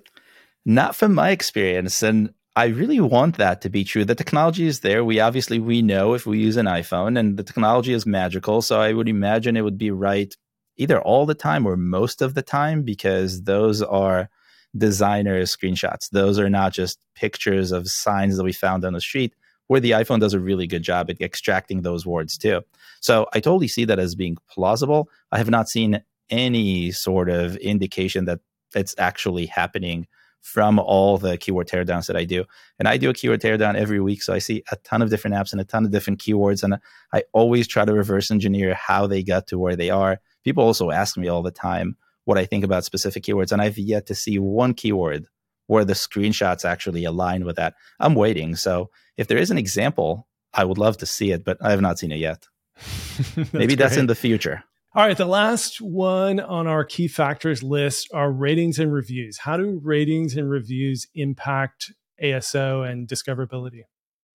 Not 0.66 0.94
from 0.94 1.14
my 1.14 1.30
experience. 1.30 2.02
And 2.02 2.34
I 2.54 2.66
really 2.66 3.00
want 3.00 3.38
that 3.38 3.62
to 3.62 3.70
be 3.70 3.82
true. 3.82 4.04
The 4.04 4.14
technology 4.14 4.66
is 4.66 4.80
there. 4.80 5.02
We 5.02 5.18
obviously 5.18 5.58
we 5.58 5.80
know 5.80 6.12
if 6.12 6.26
we 6.26 6.38
use 6.38 6.58
an 6.58 6.66
iPhone 6.66 7.18
and 7.18 7.38
the 7.38 7.42
technology 7.42 7.94
is 7.94 8.04
magical. 8.04 8.60
So 8.60 8.78
I 8.78 8.92
would 8.92 9.08
imagine 9.08 9.56
it 9.56 9.62
would 9.62 9.78
be 9.78 9.90
right 9.90 10.36
either 10.76 11.00
all 11.00 11.26
the 11.26 11.34
time 11.34 11.66
or 11.66 11.76
most 11.76 12.22
of 12.22 12.34
the 12.34 12.42
time 12.42 12.82
because 12.82 13.42
those 13.42 13.82
are 13.82 14.28
designer 14.76 15.42
screenshots. 15.42 16.10
Those 16.10 16.38
are 16.38 16.50
not 16.50 16.72
just 16.72 16.98
pictures 17.14 17.72
of 17.72 17.88
signs 17.88 18.36
that 18.36 18.44
we 18.44 18.52
found 18.52 18.84
on 18.84 18.92
the 18.92 19.00
street, 19.00 19.34
where 19.66 19.80
the 19.80 19.92
iPhone 19.92 20.20
does 20.20 20.34
a 20.34 20.40
really 20.40 20.66
good 20.66 20.82
job 20.82 21.10
at 21.10 21.20
extracting 21.20 21.82
those 21.82 22.06
words 22.06 22.38
too. 22.38 22.62
So 23.00 23.26
I 23.32 23.40
totally 23.40 23.68
see 23.68 23.84
that 23.84 23.98
as 23.98 24.14
being 24.14 24.36
plausible. 24.48 25.08
I 25.30 25.38
have 25.38 25.50
not 25.50 25.68
seen 25.68 26.02
any 26.30 26.90
sort 26.90 27.28
of 27.28 27.56
indication 27.56 28.24
that 28.24 28.40
it's 28.74 28.94
actually 28.98 29.46
happening 29.46 30.06
from 30.40 30.78
all 30.78 31.18
the 31.18 31.36
keyword 31.36 31.68
teardowns 31.68 32.06
that 32.06 32.16
I 32.16 32.24
do. 32.24 32.44
And 32.78 32.88
I 32.88 32.96
do 32.96 33.10
a 33.10 33.14
keyword 33.14 33.40
teardown 33.40 33.76
every 33.76 34.00
week. 34.00 34.22
So 34.22 34.32
I 34.34 34.38
see 34.38 34.64
a 34.72 34.76
ton 34.76 35.00
of 35.00 35.08
different 35.08 35.36
apps 35.36 35.52
and 35.52 35.60
a 35.60 35.64
ton 35.64 35.84
of 35.84 35.92
different 35.92 36.20
keywords. 36.20 36.64
And 36.64 36.78
I 37.12 37.22
always 37.32 37.68
try 37.68 37.84
to 37.84 37.92
reverse 37.92 38.30
engineer 38.30 38.74
how 38.74 39.06
they 39.06 39.22
got 39.22 39.46
to 39.48 39.58
where 39.58 39.76
they 39.76 39.90
are. 39.90 40.18
People 40.44 40.64
also 40.64 40.90
ask 40.90 41.16
me 41.16 41.28
all 41.28 41.42
the 41.42 41.50
time, 41.50 41.96
what 42.24 42.38
I 42.38 42.44
think 42.44 42.64
about 42.64 42.84
specific 42.84 43.24
keywords. 43.24 43.52
And 43.52 43.60
I've 43.60 43.78
yet 43.78 44.06
to 44.06 44.14
see 44.14 44.38
one 44.38 44.74
keyword 44.74 45.26
where 45.66 45.84
the 45.84 45.94
screenshots 45.94 46.64
actually 46.64 47.04
align 47.04 47.44
with 47.44 47.56
that. 47.56 47.74
I'm 47.98 48.14
waiting. 48.14 48.56
So 48.56 48.90
if 49.16 49.26
there 49.28 49.38
is 49.38 49.50
an 49.50 49.58
example, 49.58 50.28
I 50.52 50.64
would 50.64 50.78
love 50.78 50.98
to 50.98 51.06
see 51.06 51.30
it, 51.30 51.44
but 51.44 51.58
I 51.60 51.70
have 51.70 51.80
not 51.80 51.98
seen 51.98 52.12
it 52.12 52.18
yet. 52.18 52.46
that's 53.36 53.52
Maybe 53.52 53.74
that's 53.74 53.94
great. 53.94 54.00
in 54.00 54.06
the 54.06 54.14
future. 54.14 54.64
All 54.94 55.06
right, 55.06 55.16
the 55.16 55.24
last 55.24 55.80
one 55.80 56.38
on 56.38 56.66
our 56.66 56.84
key 56.84 57.08
factors 57.08 57.62
list 57.62 58.10
are 58.12 58.30
ratings 58.30 58.78
and 58.78 58.92
reviews. 58.92 59.38
How 59.38 59.56
do 59.56 59.80
ratings 59.82 60.36
and 60.36 60.50
reviews 60.50 61.06
impact 61.14 61.92
ASO 62.22 62.86
and 62.86 63.08
discoverability? 63.08 63.84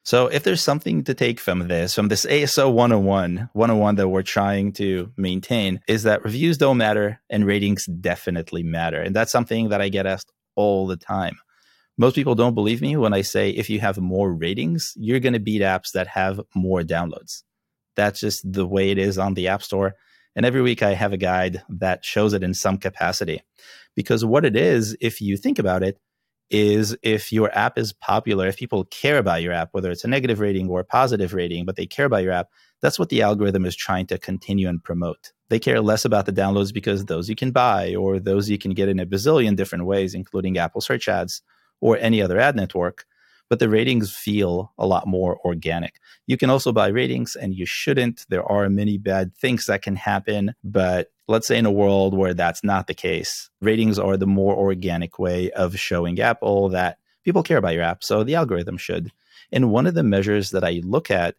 So 0.08 0.28
if 0.28 0.44
there's 0.44 0.64
something 0.64 1.04
to 1.04 1.14
take 1.14 1.38
from 1.38 1.68
this, 1.68 1.94
from 1.94 2.08
this 2.08 2.26
ASO 2.26 2.72
101, 2.72 3.50
101 3.52 3.96
that 3.96 4.08
we're 4.08 4.22
trying 4.22 4.72
to 4.74 5.12
maintain, 5.18 5.82
is 5.86 6.04
that 6.04 6.24
reviews 6.24 6.58
don't 6.58 6.78
matter 6.78 7.20
and 7.30 7.46
ratings 7.46 7.88
definitely 7.88 8.64
matter. 8.64 9.02
And 9.02 9.14
that's 9.14 9.34
something 9.34 9.68
that 9.68 9.82
I 9.82 9.90
get 9.90 10.06
asked 10.06 10.32
all 10.56 10.88
the 10.88 10.96
time. 10.96 11.36
Most 11.98 12.16
people 12.16 12.36
don't 12.36 12.56
believe 12.56 12.82
me 12.82 12.96
when 12.96 13.14
I 13.14 13.22
say 13.22 13.50
if 13.50 13.70
you 13.70 13.82
have 13.82 13.98
more 13.98 14.34
ratings, 14.34 14.94
you're 14.96 15.20
going 15.20 15.34
to 15.34 15.42
beat 15.42 15.62
apps 15.62 15.92
that 15.92 16.08
have 16.08 16.40
more 16.56 16.84
downloads. 16.84 17.44
That's 17.98 18.22
just 18.22 18.50
the 18.50 18.66
way 18.66 18.92
it 18.92 18.98
is 18.98 19.18
on 19.18 19.34
the 19.34 19.50
App 19.50 19.62
Store. 19.62 19.96
And 20.38 20.46
every 20.46 20.62
week 20.62 20.82
I 20.82 20.94
have 20.94 21.12
a 21.12 21.18
guide 21.18 21.64
that 21.68 22.06
shows 22.06 22.32
it 22.32 22.44
in 22.44 22.54
some 22.54 22.78
capacity. 22.78 23.42
Because 23.94 24.24
what 24.24 24.46
it 24.46 24.56
is, 24.56 24.96
if 25.02 25.20
you 25.20 25.36
think 25.36 25.60
about 25.60 25.84
it, 25.84 26.00
is 26.50 26.96
if 27.04 27.32
your 27.32 27.56
app 27.58 27.78
is 27.78 27.94
popular, 27.94 28.48
if 28.48 28.58
people 28.58 28.86
care 28.86 29.18
about 29.18 29.42
your 29.42 29.54
app, 29.54 29.70
whether 29.74 29.92
it's 29.92 30.04
a 30.04 30.08
negative 30.08 30.40
rating 30.40 30.70
or 30.70 30.80
a 30.80 30.86
positive 30.86 31.34
rating, 31.34 31.66
but 31.66 31.76
they 31.76 31.86
care 31.86 32.06
about 32.06 32.24
your 32.24 32.32
app, 32.32 32.50
that's 32.82 33.00
what 33.00 33.10
the 33.10 33.22
algorithm 33.22 33.66
is 33.66 33.76
trying 33.76 34.06
to 34.08 34.18
continue 34.18 34.68
and 34.68 34.84
promote. 34.84 35.32
They 35.50 35.60
care 35.60 35.82
less 35.82 36.06
about 36.06 36.26
the 36.26 36.34
downloads 36.34 36.74
because 36.74 37.06
those 37.06 37.30
you 37.30 37.36
can 37.36 37.52
buy 37.52 37.96
or 37.96 38.20
those 38.20 38.50
you 38.50 38.58
can 38.58 38.72
get 38.72 38.90
in 38.90 39.00
a 39.00 39.06
bazillion 39.06 39.56
different 39.56 39.86
ways, 39.86 40.14
including 40.14 40.58
Apple 40.58 40.82
search 40.82 41.08
ads 41.08 41.42
or 41.82 41.98
any 41.98 42.22
other 42.22 42.40
ad 42.40 42.56
network 42.56 43.06
but 43.50 43.60
the 43.60 43.70
ratings 43.70 44.14
feel 44.14 44.74
a 44.78 44.86
lot 44.86 45.08
more 45.08 45.40
organic. 45.46 46.00
You 46.26 46.38
can 46.38 46.50
also 46.50 46.72
buy 46.72 46.88
ratings 46.88 47.36
and 47.36 47.54
you 47.54 47.66
shouldn't. 47.66 48.26
There 48.30 48.44
are 48.44 48.70
many 48.70 48.98
bad 48.98 49.36
things 49.36 49.66
that 49.66 49.82
can 49.82 49.96
happen, 49.96 50.54
but 50.64 51.12
let's 51.28 51.48
say 51.48 51.58
in 51.58 51.66
a 51.66 51.72
world 51.72 52.16
where 52.16 52.34
that's 52.34 52.64
not 52.64 52.88
the 52.88 52.94
case, 52.94 53.50
ratings 53.62 54.00
are 54.00 54.18
the 54.18 54.28
more 54.28 54.56
organic 54.56 55.20
way 55.20 55.52
of 55.52 55.78
showing 55.78 56.20
Apple 56.20 56.70
that 56.70 57.00
people 57.24 57.44
care 57.44 57.58
about 57.58 57.74
your 57.74 57.84
app. 57.84 58.04
So 58.04 58.24
the 58.24 58.36
algorithm 58.36 58.78
should. 58.78 59.12
And 59.52 59.72
one 59.72 59.88
of 59.88 59.94
the 59.94 60.04
measures 60.04 60.52
that 60.52 60.64
I 60.64 60.82
look 60.84 61.10
at, 61.12 61.36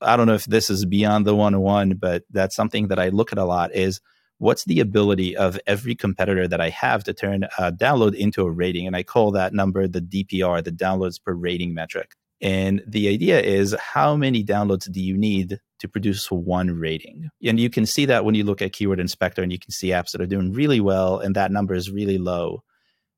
I 0.00 0.16
don't 0.16 0.26
know 0.26 0.34
if 0.34 0.46
this 0.46 0.70
is 0.70 0.86
beyond 0.86 1.26
the 1.26 1.34
101, 1.34 1.94
but 1.94 2.24
that's 2.30 2.56
something 2.56 2.88
that 2.88 2.98
I 2.98 3.08
look 3.08 3.32
at 3.32 3.38
a 3.38 3.44
lot 3.44 3.74
is 3.74 4.00
what's 4.40 4.64
the 4.64 4.80
ability 4.80 5.36
of 5.36 5.60
every 5.66 5.94
competitor 5.94 6.48
that 6.48 6.62
I 6.62 6.70
have 6.70 7.04
to 7.04 7.12
turn 7.12 7.44
a 7.58 7.70
download 7.70 8.14
into 8.14 8.42
a 8.42 8.50
rating? 8.50 8.86
And 8.86 8.96
I 8.96 9.02
call 9.02 9.30
that 9.32 9.52
number 9.52 9.86
the 9.86 10.00
DPR, 10.00 10.64
the 10.64 10.72
downloads 10.72 11.22
per 11.22 11.34
rating 11.34 11.74
metric. 11.74 12.14
And 12.40 12.82
the 12.86 13.08
idea 13.08 13.38
is 13.42 13.76
how 13.78 14.16
many 14.16 14.42
downloads 14.42 14.90
do 14.90 14.98
you 14.98 15.16
need 15.16 15.60
to 15.78 15.88
produce 15.88 16.30
one 16.30 16.70
rating? 16.70 17.28
And 17.44 17.60
you 17.60 17.68
can 17.68 17.84
see 17.84 18.06
that 18.06 18.24
when 18.24 18.34
you 18.34 18.44
look 18.44 18.62
at 18.62 18.72
Keyword 18.72 18.98
Inspector 18.98 19.42
and 19.42 19.52
you 19.52 19.58
can 19.58 19.72
see 19.72 19.88
apps 19.88 20.12
that 20.12 20.22
are 20.22 20.26
doing 20.26 20.54
really 20.54 20.80
well 20.80 21.18
and 21.18 21.36
that 21.36 21.52
number 21.52 21.74
is 21.74 21.90
really 21.90 22.16
low 22.16 22.64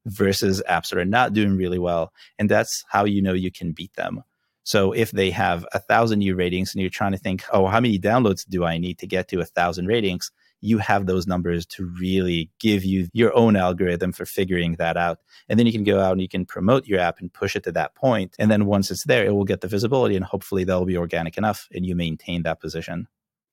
versus 0.07 0.61
apps 0.69 0.91
that 0.91 0.99
are 0.99 1.05
not 1.05 1.35
doing 1.35 1.57
really 1.57 1.79
well. 1.79 2.13
And 2.37 2.49
that's 2.49 2.85
how 2.89 3.05
you 3.05 3.23
know 3.23 3.33
you 3.33 3.53
can 3.53 3.71
beat 3.71 3.95
them. 3.95 4.25
So 4.65 4.91
if 4.91 5.13
they 5.13 5.31
have 5.31 5.65
a 5.73 5.79
thousand 5.79 6.19
new 6.19 6.35
ratings 6.35 6.75
and 6.75 6.81
you're 6.81 6.91
trying 6.91 7.13
to 7.13 7.19
think, 7.19 7.45
oh, 7.53 7.67
how 7.67 7.79
many 7.79 8.01
downloads 8.01 8.45
do 8.49 8.65
I 8.65 8.79
need 8.79 8.99
to 8.99 9.07
get 9.07 9.29
to 9.29 9.39
a 9.39 9.45
thousand 9.45 9.87
ratings? 9.87 10.33
You 10.63 10.79
have 10.79 11.05
those 11.05 11.27
numbers 11.27 11.67
to 11.67 11.85
really 11.85 12.51
give 12.59 12.85
you 12.85 13.09
your 13.13 13.37
own 13.37 13.57
algorithm 13.57 14.13
for 14.13 14.25
figuring 14.25 14.77
that 14.77 14.97
out. 14.97 15.19
And 15.49 15.59
then 15.59 15.67
you 15.67 15.73
can 15.73 15.85
go 15.85 16.01
out 16.01 16.13
and 16.13 16.23
you 16.23 16.29
can 16.29 16.47
promote 16.47 16.87
your 16.87 17.01
app 17.01 17.21
and 17.21 17.31
push 17.31 17.57
it 17.57 17.65
to 17.65 17.73
that 17.73 17.95
point. 17.95 18.35
And 18.39 18.51
then 18.51 18.65
once 18.65 18.91
it's 18.91 19.05
there, 19.05 19.27
it 19.27 19.33
will 19.33 19.45
get 19.45 19.61
the 19.61 19.69
visibility 19.69 20.17
and 20.17 20.25
hopefully 20.25 20.65
that'll 20.65 20.87
be 20.87 20.97
organic 20.97 21.37
enough 21.37 21.69
and 21.75 21.85
you 21.85 21.95
maintain 21.95 22.45
that 22.45 22.61
position. 22.61 23.09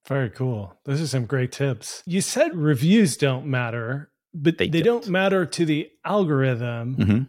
Very 0.07 0.29
cool. 0.29 0.77
Those 0.85 1.01
are 1.01 1.07
some 1.07 1.25
great 1.25 1.51
tips. 1.51 2.03
You 2.05 2.21
said 2.21 2.55
reviews 2.55 3.17
don't 3.17 3.47
matter, 3.47 4.11
but 4.33 4.57
they, 4.57 4.69
they 4.69 4.81
don't. 4.81 5.01
don't. 5.01 5.11
matter 5.11 5.45
to 5.45 5.65
the 5.65 5.89
algorithm. 6.05 6.95
Mm-hmm 6.95 7.23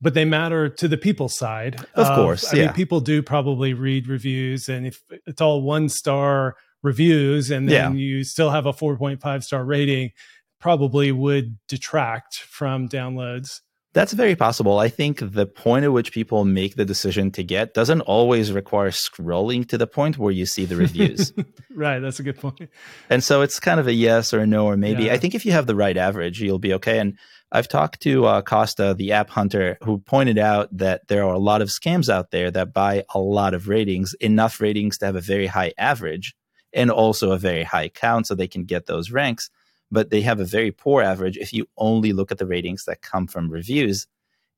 but 0.00 0.14
they 0.14 0.26
matter 0.26 0.68
to 0.68 0.88
the 0.88 0.96
people 0.98 1.28
side. 1.28 1.76
Of, 1.94 2.06
of 2.06 2.16
course. 2.16 2.52
I 2.52 2.56
yeah. 2.56 2.64
mean, 2.66 2.74
people 2.74 3.00
do 3.00 3.22
probably 3.22 3.72
read 3.72 4.08
reviews, 4.08 4.68
and 4.68 4.86
if 4.86 5.02
it's 5.26 5.40
all 5.40 5.62
one 5.62 5.88
star 5.88 6.56
reviews 6.86 7.50
and 7.50 7.68
then 7.68 7.92
yeah. 7.92 7.98
you 7.98 8.24
still 8.24 8.50
have 8.50 8.64
a 8.64 8.72
4.5 8.72 9.42
star 9.42 9.64
rating, 9.64 10.12
probably 10.60 11.12
would 11.12 11.58
detract 11.68 12.36
from 12.38 12.88
downloads. 12.88 13.60
That's 13.92 14.12
very 14.12 14.36
possible. 14.36 14.78
I 14.78 14.90
think 14.90 15.20
the 15.22 15.46
point 15.46 15.86
at 15.86 15.92
which 15.92 16.12
people 16.12 16.44
make 16.44 16.76
the 16.76 16.84
decision 16.84 17.30
to 17.32 17.42
get 17.42 17.72
doesn't 17.72 18.02
always 18.02 18.52
require 18.52 18.90
scrolling 18.90 19.66
to 19.68 19.78
the 19.78 19.86
point 19.86 20.18
where 20.18 20.32
you 20.32 20.44
see 20.44 20.66
the 20.66 20.76
reviews. 20.76 21.32
right. 21.74 21.98
That's 21.98 22.20
a 22.20 22.22
good 22.22 22.38
point. 22.38 22.68
And 23.08 23.24
so 23.24 23.40
it's 23.40 23.58
kind 23.58 23.80
of 23.80 23.86
a 23.86 23.94
yes 23.94 24.34
or 24.34 24.40
a 24.40 24.46
no 24.46 24.66
or 24.66 24.76
maybe. 24.76 25.04
Yeah. 25.04 25.14
I 25.14 25.18
think 25.18 25.34
if 25.34 25.46
you 25.46 25.52
have 25.52 25.66
the 25.66 25.74
right 25.74 25.96
average, 25.96 26.42
you'll 26.42 26.58
be 26.58 26.74
okay. 26.74 26.98
And 26.98 27.18
I've 27.50 27.68
talked 27.68 28.02
to 28.02 28.26
uh, 28.26 28.42
Costa, 28.42 28.94
the 28.94 29.12
app 29.12 29.30
hunter, 29.30 29.78
who 29.82 29.96
pointed 29.98 30.36
out 30.36 30.68
that 30.76 31.08
there 31.08 31.24
are 31.24 31.32
a 31.32 31.38
lot 31.38 31.62
of 31.62 31.68
scams 31.68 32.10
out 32.10 32.32
there 32.32 32.50
that 32.50 32.74
buy 32.74 33.04
a 33.14 33.18
lot 33.18 33.54
of 33.54 33.66
ratings, 33.66 34.12
enough 34.20 34.60
ratings 34.60 34.98
to 34.98 35.06
have 35.06 35.16
a 35.16 35.22
very 35.22 35.46
high 35.46 35.72
average 35.78 36.34
and 36.76 36.90
also 36.90 37.32
a 37.32 37.38
very 37.38 37.64
high 37.64 37.88
count 37.88 38.28
so 38.28 38.34
they 38.34 38.46
can 38.46 38.64
get 38.64 38.86
those 38.86 39.10
ranks. 39.10 39.50
But 39.90 40.10
they 40.10 40.20
have 40.20 40.38
a 40.38 40.44
very 40.44 40.70
poor 40.70 41.02
average 41.02 41.36
if 41.36 41.52
you 41.52 41.66
only 41.76 42.12
look 42.12 42.30
at 42.30 42.38
the 42.38 42.46
ratings 42.46 42.84
that 42.84 43.02
come 43.02 43.26
from 43.26 43.50
reviews. 43.50 44.06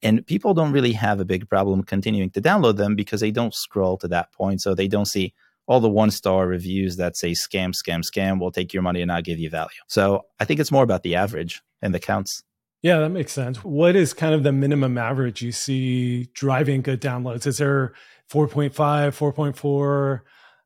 And 0.02 0.26
people 0.26 0.52
don't 0.52 0.72
really 0.72 0.92
have 0.92 1.20
a 1.20 1.24
big 1.24 1.48
problem 1.48 1.82
continuing 1.82 2.30
to 2.30 2.40
download 2.40 2.76
them 2.76 2.94
because 2.96 3.20
they 3.20 3.30
don't 3.30 3.54
scroll 3.54 3.96
to 3.98 4.08
that 4.08 4.32
point. 4.32 4.60
So 4.60 4.74
they 4.74 4.88
don't 4.88 5.06
see 5.06 5.32
all 5.66 5.80
the 5.80 5.88
one 5.88 6.10
star 6.10 6.46
reviews 6.46 6.96
that 6.96 7.16
say 7.16 7.32
scam, 7.32 7.74
scam, 7.74 8.02
scam, 8.02 8.40
we'll 8.40 8.50
take 8.50 8.72
your 8.72 8.82
money 8.82 9.02
and 9.02 9.08
not 9.08 9.24
give 9.24 9.38
you 9.38 9.50
value. 9.50 9.68
So 9.86 10.26
I 10.40 10.44
think 10.44 10.60
it's 10.60 10.72
more 10.72 10.82
about 10.82 11.02
the 11.02 11.14
average 11.14 11.62
and 11.82 11.94
the 11.94 12.00
counts. 12.00 12.42
Yeah, 12.80 13.00
that 13.00 13.10
makes 13.10 13.32
sense. 13.32 13.62
What 13.64 13.96
is 13.96 14.14
kind 14.14 14.34
of 14.34 14.44
the 14.44 14.52
minimum 14.52 14.96
average 14.98 15.42
you 15.42 15.52
see 15.52 16.28
driving 16.32 16.80
good 16.80 17.00
downloads? 17.00 17.46
Is 17.46 17.58
there 17.58 17.92
4.5, 18.30 18.70
4.4? 18.72 20.20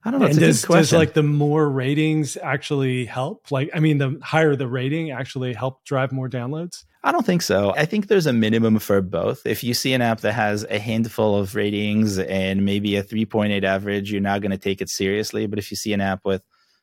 I 0.05 0.11
don't 0.11 0.21
know. 0.21 0.27
and 0.27 0.39
does, 0.39 0.63
does 0.63 0.93
like 0.93 1.15
the 1.15 1.23
more 1.23 1.69
ratings 1.69 2.37
actually 2.37 3.05
help? 3.05 3.51
Like, 3.51 3.71
I 3.73 3.81
mean, 3.81 3.99
the 3.99 4.19
higher 4.23 4.57
the 4.57 4.67
rating 4.67 5.13
actually 5.13 5.55
help 5.55 5.85
drive 5.85 6.11
more 6.11 6.29
downloads? 6.29 6.85
I 7.05 7.13
don't 7.13 7.27
think 7.27 7.43
so. 7.43 7.73
I 7.77 7.85
think 7.85 8.07
there's 8.07 8.27
a 8.27 8.33
minimum 8.33 8.79
for 8.79 9.01
both. 9.01 9.45
If 9.45 9.65
you 9.65 9.75
see 9.75 9.93
an 9.93 10.03
app 10.03 10.21
that 10.21 10.33
has 10.33 10.65
a 10.65 10.79
handful 10.79 11.37
of 11.37 11.55
ratings 11.55 12.19
and 12.19 12.65
maybe 12.65 12.97
a 12.97 13.03
3.8 13.03 13.63
average, 13.65 14.13
you're 14.13 14.21
not 14.21 14.41
going 14.41 14.53
to 14.53 14.59
take 14.59 14.81
it 14.81 14.89
seriously. 14.89 15.47
But 15.47 15.59
if 15.59 15.71
you 15.71 15.77
see 15.77 15.93
an 15.93 16.01
app 16.01 16.21
with 16.25 16.43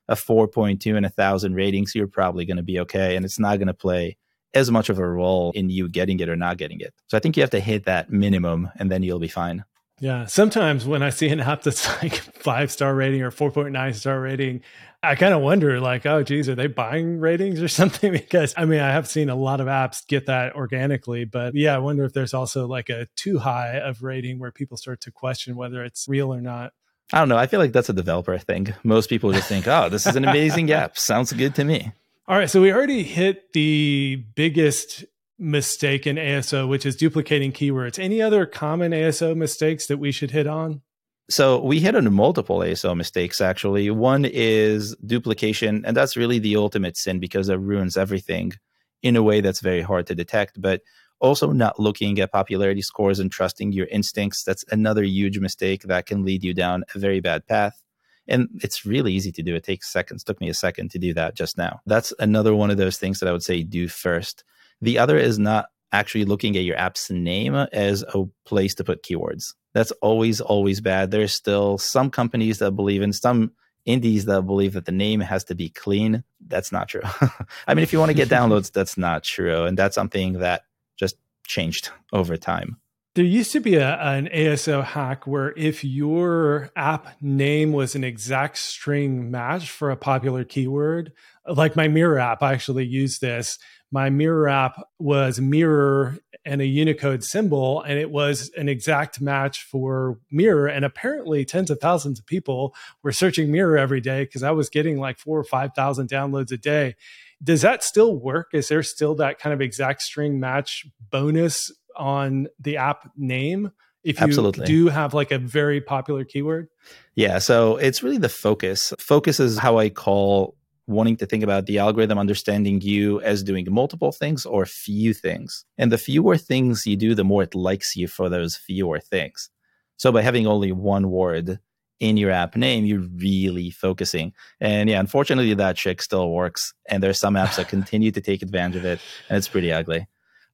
a 0.10 0.16
4.2 0.16 0.96
and 0.98 1.06
a 1.06 1.10
thousand 1.10 1.56
ratings, 1.56 1.96
you're 1.96 2.08
probably 2.08 2.46
going 2.46 2.58
to 2.58 2.64
be 2.64 2.80
okay. 2.82 3.16
And 3.16 3.24
it's 3.24 3.40
not 3.40 3.58
going 3.58 3.68
to 3.68 3.74
play 3.74 4.18
as 4.54 4.72
much 4.72 4.90
of 4.90 4.98
a 4.98 5.08
role 5.08 5.52
in 5.56 5.70
you 5.70 5.88
getting 5.88 6.20
it 6.20 6.28
or 6.28 6.36
not 6.36 6.58
getting 6.58 6.82
it. 6.82 6.94
So 7.08 7.18
I 7.18 7.20
think 7.20 7.38
you 7.38 7.44
have 7.44 7.52
to 7.52 7.60
hit 7.60 7.86
that 7.86 8.10
minimum 8.10 8.70
and 8.78 8.92
then 8.92 9.04
you'll 9.04 9.20
be 9.20 9.28
fine. 9.28 9.64
Yeah. 10.00 10.26
Sometimes 10.26 10.86
when 10.86 11.04
I 11.04 11.10
see 11.10 11.30
an 11.30 11.40
app 11.40 11.64
that's 11.64 11.88
like 12.04 12.16
five 12.16 12.72
star 12.72 12.94
rating 12.96 13.22
or 13.22 13.32
4.9 13.32 13.96
star 13.96 14.20
rating, 14.20 14.62
I 15.02 15.16
kind 15.16 15.34
of 15.34 15.42
wonder, 15.42 15.80
like, 15.80 16.06
oh, 16.06 16.24
geez, 16.24 16.50
are 16.50 16.56
they 16.56 16.68
buying 16.68 17.20
ratings 17.20 17.62
or 17.62 17.68
something? 17.70 18.12
because 18.12 18.54
I 18.58 18.66
mean, 18.66 18.80
I 18.80 18.92
have 18.92 19.08
seen 19.08 19.30
a 19.30 19.36
lot 19.36 19.62
of 19.62 19.68
apps 19.68 20.06
get 20.06 20.26
that 20.26 20.56
organically, 20.56 21.26
but 21.26 21.56
yeah, 21.56 21.76
I 21.76 21.80
wonder 21.80 22.04
if 22.04 22.14
there's 22.14 22.34
also 22.34 22.68
like 22.68 22.90
a 22.90 23.08
too 23.16 23.40
high 23.40 23.78
of 23.78 24.04
rating 24.04 24.40
where 24.40 24.52
people 24.52 24.78
start 24.78 25.02
to 25.02 25.12
question 25.12 25.56
whether 25.56 25.84
it's 25.84 26.08
real 26.08 26.34
or 26.34 26.42
not. 26.42 26.74
I 27.12 27.20
don't 27.20 27.30
know. 27.30 27.38
I 27.38 27.48
feel 27.48 27.60
like 27.60 27.72
that's 27.72 27.90
a 27.90 27.94
developer 27.94 28.38
thing. 28.38 28.74
Most 28.84 29.10
people 29.10 29.32
just 29.32 29.48
think, 29.48 29.68
oh, 29.68 29.90
this 29.90 30.06
is 30.06 30.16
an 30.16 30.26
amazing 30.26 30.72
app. 30.74 30.98
Sounds 30.98 31.34
good 31.34 31.56
to 31.56 31.64
me. 31.64 31.92
All 32.28 32.38
right. 32.38 32.50
So 32.50 32.62
we 32.62 32.72
already 32.72 33.02
hit 33.02 33.54
the 33.54 34.24
biggest 34.36 35.06
mistake 35.40 36.06
in 36.06 36.18
ASO, 36.18 36.68
which 36.68 36.86
is 36.86 36.96
duplicating 36.96 37.52
keywords. 37.52 37.98
Any 37.98 38.22
other 38.22 38.46
common 38.46 38.92
ASO 38.92 39.36
mistakes 39.36 39.88
that 39.88 39.98
we 39.98 40.12
should 40.12 40.32
hit 40.32 40.48
on? 40.48 40.82
So 41.30 41.64
we 41.64 41.80
hit 41.80 41.96
on 41.96 42.12
multiple 42.14 42.60
ASO 42.60 42.96
mistakes 42.98 43.40
actually. 43.40 43.90
One 43.92 44.26
is 44.26 44.96
duplication, 45.06 45.86
and 45.86 45.96
that's 45.96 46.18
really 46.18 46.40
the 46.40 46.56
ultimate 46.56 46.98
sin 46.98 47.20
because 47.20 47.50
it 47.50 47.60
ruins 47.60 47.98
everything 47.98 48.54
in 49.02 49.16
a 49.16 49.24
way 49.24 49.40
that's 49.40 49.62
very 49.62 49.82
hard 49.82 50.08
to 50.08 50.16
detect. 50.16 50.60
But 50.60 50.82
also 51.20 51.52
not 51.52 51.80
looking 51.80 52.20
at 52.20 52.32
popularity 52.32 52.82
scores 52.82 53.20
and 53.20 53.32
trusting 53.32 53.72
your 53.74 53.88
instincts. 53.88 54.44
That's 54.44 54.66
another 54.72 55.04
huge 55.04 55.40
mistake 55.40 55.84
that 55.84 56.06
can 56.06 56.24
lead 56.24 56.44
you 56.44 56.54
down 56.54 56.84
a 56.96 57.00
very 57.00 57.20
bad 57.20 57.46
path. 57.46 57.82
And 58.28 58.48
it's 58.64 58.86
really 58.86 59.14
easy 59.14 59.32
to 59.34 59.44
do. 59.44 59.56
It 59.56 59.64
takes 59.64 59.92
seconds. 59.92 60.24
Took 60.24 60.40
me 60.40 60.50
a 60.50 60.54
second 60.54 60.92
to 60.92 61.00
do 61.00 61.14
that 61.16 61.36
just 61.36 61.58
now. 61.58 61.82
That's 61.86 62.14
another 62.20 62.56
one 62.56 62.70
of 62.70 62.78
those 62.78 62.98
things 62.98 63.20
that 63.20 63.28
I 63.28 63.32
would 63.32 63.44
say 63.44 63.64
do 63.64 63.88
first. 63.88 64.44
The 64.82 65.00
other 65.00 65.18
is 65.18 65.40
not 65.40 65.68
actually 65.92 66.26
looking 66.26 66.56
at 66.56 66.64
your 66.64 66.78
app's 66.78 67.10
name 67.10 67.56
as 67.56 68.04
a 68.14 68.26
place 68.46 68.76
to 68.76 68.84
put 68.84 69.04
keywords. 69.04 69.54
That's 69.74 69.92
always, 70.02 70.42
always 70.42 70.82
bad. 70.82 71.12
There's 71.12 71.34
still 71.34 71.78
some 71.78 72.10
companies 72.10 72.60
that 72.60 72.72
believe 72.72 73.02
in 73.02 73.14
some 73.14 73.52
indies 73.86 74.26
that 74.26 74.42
believe 74.44 74.74
that 74.74 74.86
the 74.86 74.92
name 74.92 75.20
has 75.20 75.44
to 75.46 75.56
be 75.56 75.70
clean. 75.70 76.24
That's 76.48 76.72
not 76.72 76.90
true. 76.90 77.02
I 77.68 77.74
mean, 77.74 77.84
if 77.84 77.94
you 77.94 78.00
want 78.00 78.10
to 78.10 78.16
get 78.16 78.30
downloads, 78.38 78.72
that's 78.72 78.98
not 78.98 79.24
true. 79.24 79.64
And 79.64 79.78
that's 79.78 79.96
something 79.96 80.34
that 80.40 80.64
just 80.98 81.16
changed 81.46 81.90
over 82.14 82.38
time. 82.38 82.78
There 83.16 83.26
used 83.26 83.52
to 83.54 83.60
be 83.60 83.76
a, 83.76 83.98
an 83.98 84.28
ASO 84.28 84.84
hack 84.84 85.26
where 85.26 85.54
if 85.58 85.84
your 85.84 86.70
app 86.76 87.08
name 87.22 87.74
was 87.74 87.96
an 87.96 88.04
exact 88.04 88.58
string 88.60 89.32
match 89.32 89.70
for 89.70 89.90
a 89.90 89.98
popular 89.98 90.44
keyword, 90.44 91.12
like 91.48 91.76
my 91.76 91.88
mirror 91.88 92.20
app, 92.20 92.44
I 92.44 92.54
actually 92.54 92.86
used 92.86 93.20
this 93.20 93.58
my 93.92 94.10
mirror 94.10 94.48
app 94.48 94.82
was 95.00 95.40
mirror 95.40 96.18
and 96.46 96.62
a 96.62 96.66
Unicode 96.66 97.24
symbol, 97.24 97.82
and 97.82 98.00
it 98.00 98.12
was 98.12 98.50
an 98.58 98.70
exact 98.70 99.20
match 99.20 99.64
for 99.64 100.20
mirror. 100.32 100.68
And 100.68 100.86
apparently, 100.86 101.44
tens 101.46 101.70
of 101.70 101.80
thousands 101.80 102.20
of 102.20 102.26
people 102.26 102.74
were 103.04 103.12
searching 103.12 103.52
mirror 103.52 103.78
every 103.78 104.02
day 104.02 104.24
because 104.24 104.44
I 104.44 104.52
was 104.52 104.70
getting 104.70 105.00
like 105.00 105.20
four 105.20 105.40
or 105.40 105.44
5,000 105.44 106.10
downloads 106.10 106.52
a 106.52 106.58
day. 106.58 106.96
Does 107.44 107.62
that 107.62 107.84
still 107.84 108.16
work? 108.16 108.50
Is 108.54 108.68
there 108.68 108.84
still 108.84 109.16
that 109.16 109.40
kind 109.40 109.54
of 109.54 109.62
exact 109.62 110.02
string 110.02 110.40
match 110.40 110.86
bonus 111.10 111.72
on 111.96 112.48
the 112.60 112.78
app 112.78 113.12
name? 113.18 113.72
if 114.04 114.20
you 114.20 114.28
Absolutely. 114.28 114.66
do 114.66 114.88
have 114.88 115.14
like 115.14 115.32
a 115.32 115.38
very 115.38 115.82
popular 115.82 116.24
keyword? 116.24 116.70
Yeah, 117.16 117.40
so 117.40 117.78
it's 117.78 118.02
really 118.02 118.18
the 118.18 118.30
focus. 118.30 118.94
Focus 118.98 119.40
is 119.40 119.58
how 119.58 119.78
I 119.78 119.90
call 119.90 120.56
wanting 120.90 121.16
to 121.18 121.26
think 121.26 121.44
about 121.44 121.68
the 121.68 121.78
algorithm 121.78 122.18
understanding 122.18 122.82
you 122.82 123.22
as 123.22 123.44
doing 123.44 123.66
multiple 123.70 124.12
things 124.12 124.46
or 124.46 124.66
few 124.66 125.14
things. 125.14 125.66
And 125.78 125.92
the 125.92 125.98
fewer 125.98 126.36
things 126.36 126.86
you 126.88 126.98
do, 126.98 127.14
the 127.14 127.24
more 127.24 127.44
it 127.44 127.56
likes 127.56 127.96
you 127.96 128.08
for 128.08 128.28
those 128.28 128.56
fewer 128.56 129.00
things. 129.00 129.50
So 129.98 130.12
by 130.12 130.24
having 130.24 130.48
only 130.48 130.72
one 130.72 131.12
word 131.12 131.60
in 132.00 132.18
your 132.18 132.32
app 132.32 132.56
name, 132.56 132.86
you're 132.86 133.08
really 133.18 133.70
focusing. 133.70 134.34
And 134.60 134.90
yeah, 134.90 135.00
unfortunately, 135.00 135.54
that 135.54 135.76
trick 135.76 136.02
still 136.02 136.32
works. 136.32 136.74
And 136.90 137.04
there's 137.04 137.20
some 137.20 137.36
apps 137.36 137.58
that 137.58 137.70
continue 137.76 138.12
to 138.12 138.22
take 138.22 138.42
advantage 138.42 138.78
of 138.78 138.86
it, 138.86 139.00
and 139.30 139.38
it's 139.38 139.48
pretty 139.48 139.72
ugly. 139.72 140.08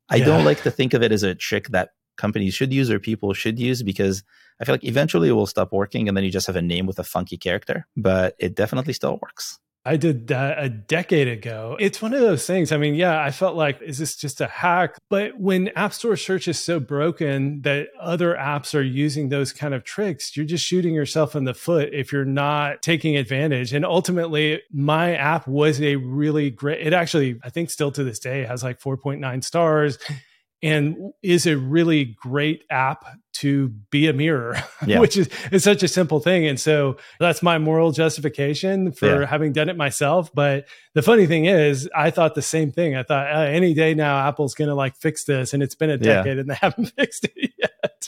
I 0.10 0.18
yeah. 0.18 0.26
don't 0.26 0.46
like 0.46 0.64
to 0.64 0.72
think 0.72 0.94
of 0.94 1.02
it 1.02 1.12
as 1.12 1.24
a 1.24 1.34
trick 1.34 1.70
that 1.70 1.92
companies 2.18 2.54
should 2.54 2.74
use 2.74 2.90
or 2.90 3.00
people 3.00 3.34
should 3.34 3.60
use 3.60 3.84
because 3.84 4.24
I 4.60 4.66
feel 4.66 4.74
like 4.74 4.84
eventually 4.84 5.30
it 5.30 5.34
will 5.34 5.48
stop 5.48 5.72
working 5.72 6.08
and 6.08 6.16
then 6.16 6.24
you 6.24 6.32
just 6.32 6.48
have 6.48 6.56
a 6.56 6.62
name 6.62 6.86
with 6.86 7.00
a 7.00 7.04
funky 7.04 7.38
character, 7.38 7.88
but 7.98 8.36
it 8.40 8.56
definitely 8.56 8.94
still 8.94 9.20
works. 9.22 9.60
I 9.86 9.98
did 9.98 10.28
that 10.28 10.58
a 10.58 10.68
decade 10.68 11.28
ago. 11.28 11.78
It's 11.80 12.02
one 12.02 12.14
of 12.14 12.20
those 12.20 12.48
things. 12.48 12.72
I 12.72 12.78
mean, 12.78 12.96
yeah, 12.96 13.22
I 13.22 13.30
felt 13.30 13.56
like, 13.56 13.82
is 13.84 14.00
this 14.00 14.16
just 14.16 14.42
a 14.42 14.48
hack? 14.48 14.98
But 15.12 15.40
when 15.40 15.68
App 15.70 15.94
Store 15.94 16.18
search 16.18 16.48
is 16.48 16.58
so 16.58 16.80
broken 16.80 17.62
that 17.62 17.90
other 18.00 18.36
apps 18.36 18.74
are 18.74 18.82
using 18.82 19.30
those 19.30 19.54
kind 19.54 19.76
of 19.76 19.84
tricks, 19.84 20.36
you're 20.36 20.46
just 20.46 20.66
shooting 20.66 20.96
yourself 20.96 21.36
in 21.36 21.44
the 21.44 21.54
foot 21.54 21.90
if 21.94 22.12
you're 22.12 22.26
not 22.26 22.82
taking 22.82 23.16
advantage. 23.16 23.74
And 23.74 23.86
ultimately, 23.86 24.62
my 24.72 25.16
app 25.16 25.48
was 25.48 25.80
a 25.80 25.98
really 25.98 26.50
great, 26.50 26.86
it 26.86 26.94
actually, 26.94 27.40
I 27.44 27.52
think 27.52 27.70
still 27.70 27.92
to 27.92 28.04
this 28.04 28.18
day 28.18 28.44
has 28.44 28.64
like 28.64 28.80
4.9 28.80 29.44
stars 29.44 30.00
and 30.64 31.14
is 31.22 31.46
a 31.46 31.58
really 31.58 32.16
great 32.22 32.64
app 32.70 33.06
to 33.34 33.68
be 33.90 34.08
a 34.08 34.14
mirror, 34.14 34.56
yeah. 34.88 35.00
which 35.00 35.18
is, 35.18 35.30
is 35.52 35.64
such 35.64 35.84
a 35.84 35.88
simple 35.88 36.20
thing. 36.20 36.48
And 36.48 36.60
so 36.60 36.98
that's 37.20 37.44
my 37.44 37.58
moral 37.58 37.92
justification 37.92 38.92
for 38.94 39.22
yeah. 39.22 39.28
having 39.28 39.52
done 39.52 39.68
it 39.68 39.76
myself. 39.76 40.34
But 40.34 40.68
the 40.94 41.02
funny 41.02 41.26
thing 41.26 41.46
is, 41.46 41.90
I 41.94 42.12
thought 42.12 42.34
the 42.36 42.42
same 42.42 42.72
thing. 42.72 42.96
I 42.96 43.04
thought 43.04 43.28
uh, 43.28 43.40
any 43.40 43.74
day 43.74 43.94
now, 43.94 44.26
Apple's 44.26 44.56
going 44.56 44.70
to 44.70 44.76
like 44.76 44.96
fix 44.96 45.26
this. 45.26 45.54
And 45.54 45.62
it's 45.62 45.76
been 45.76 45.90
a 45.90 45.98
decade 45.98 46.38
yeah. 46.38 46.42
and 46.42 46.50
they 46.50 46.56
haven't 46.62 46.94
fixed 46.98 47.26
it 47.26 47.52
yet. 47.58 48.08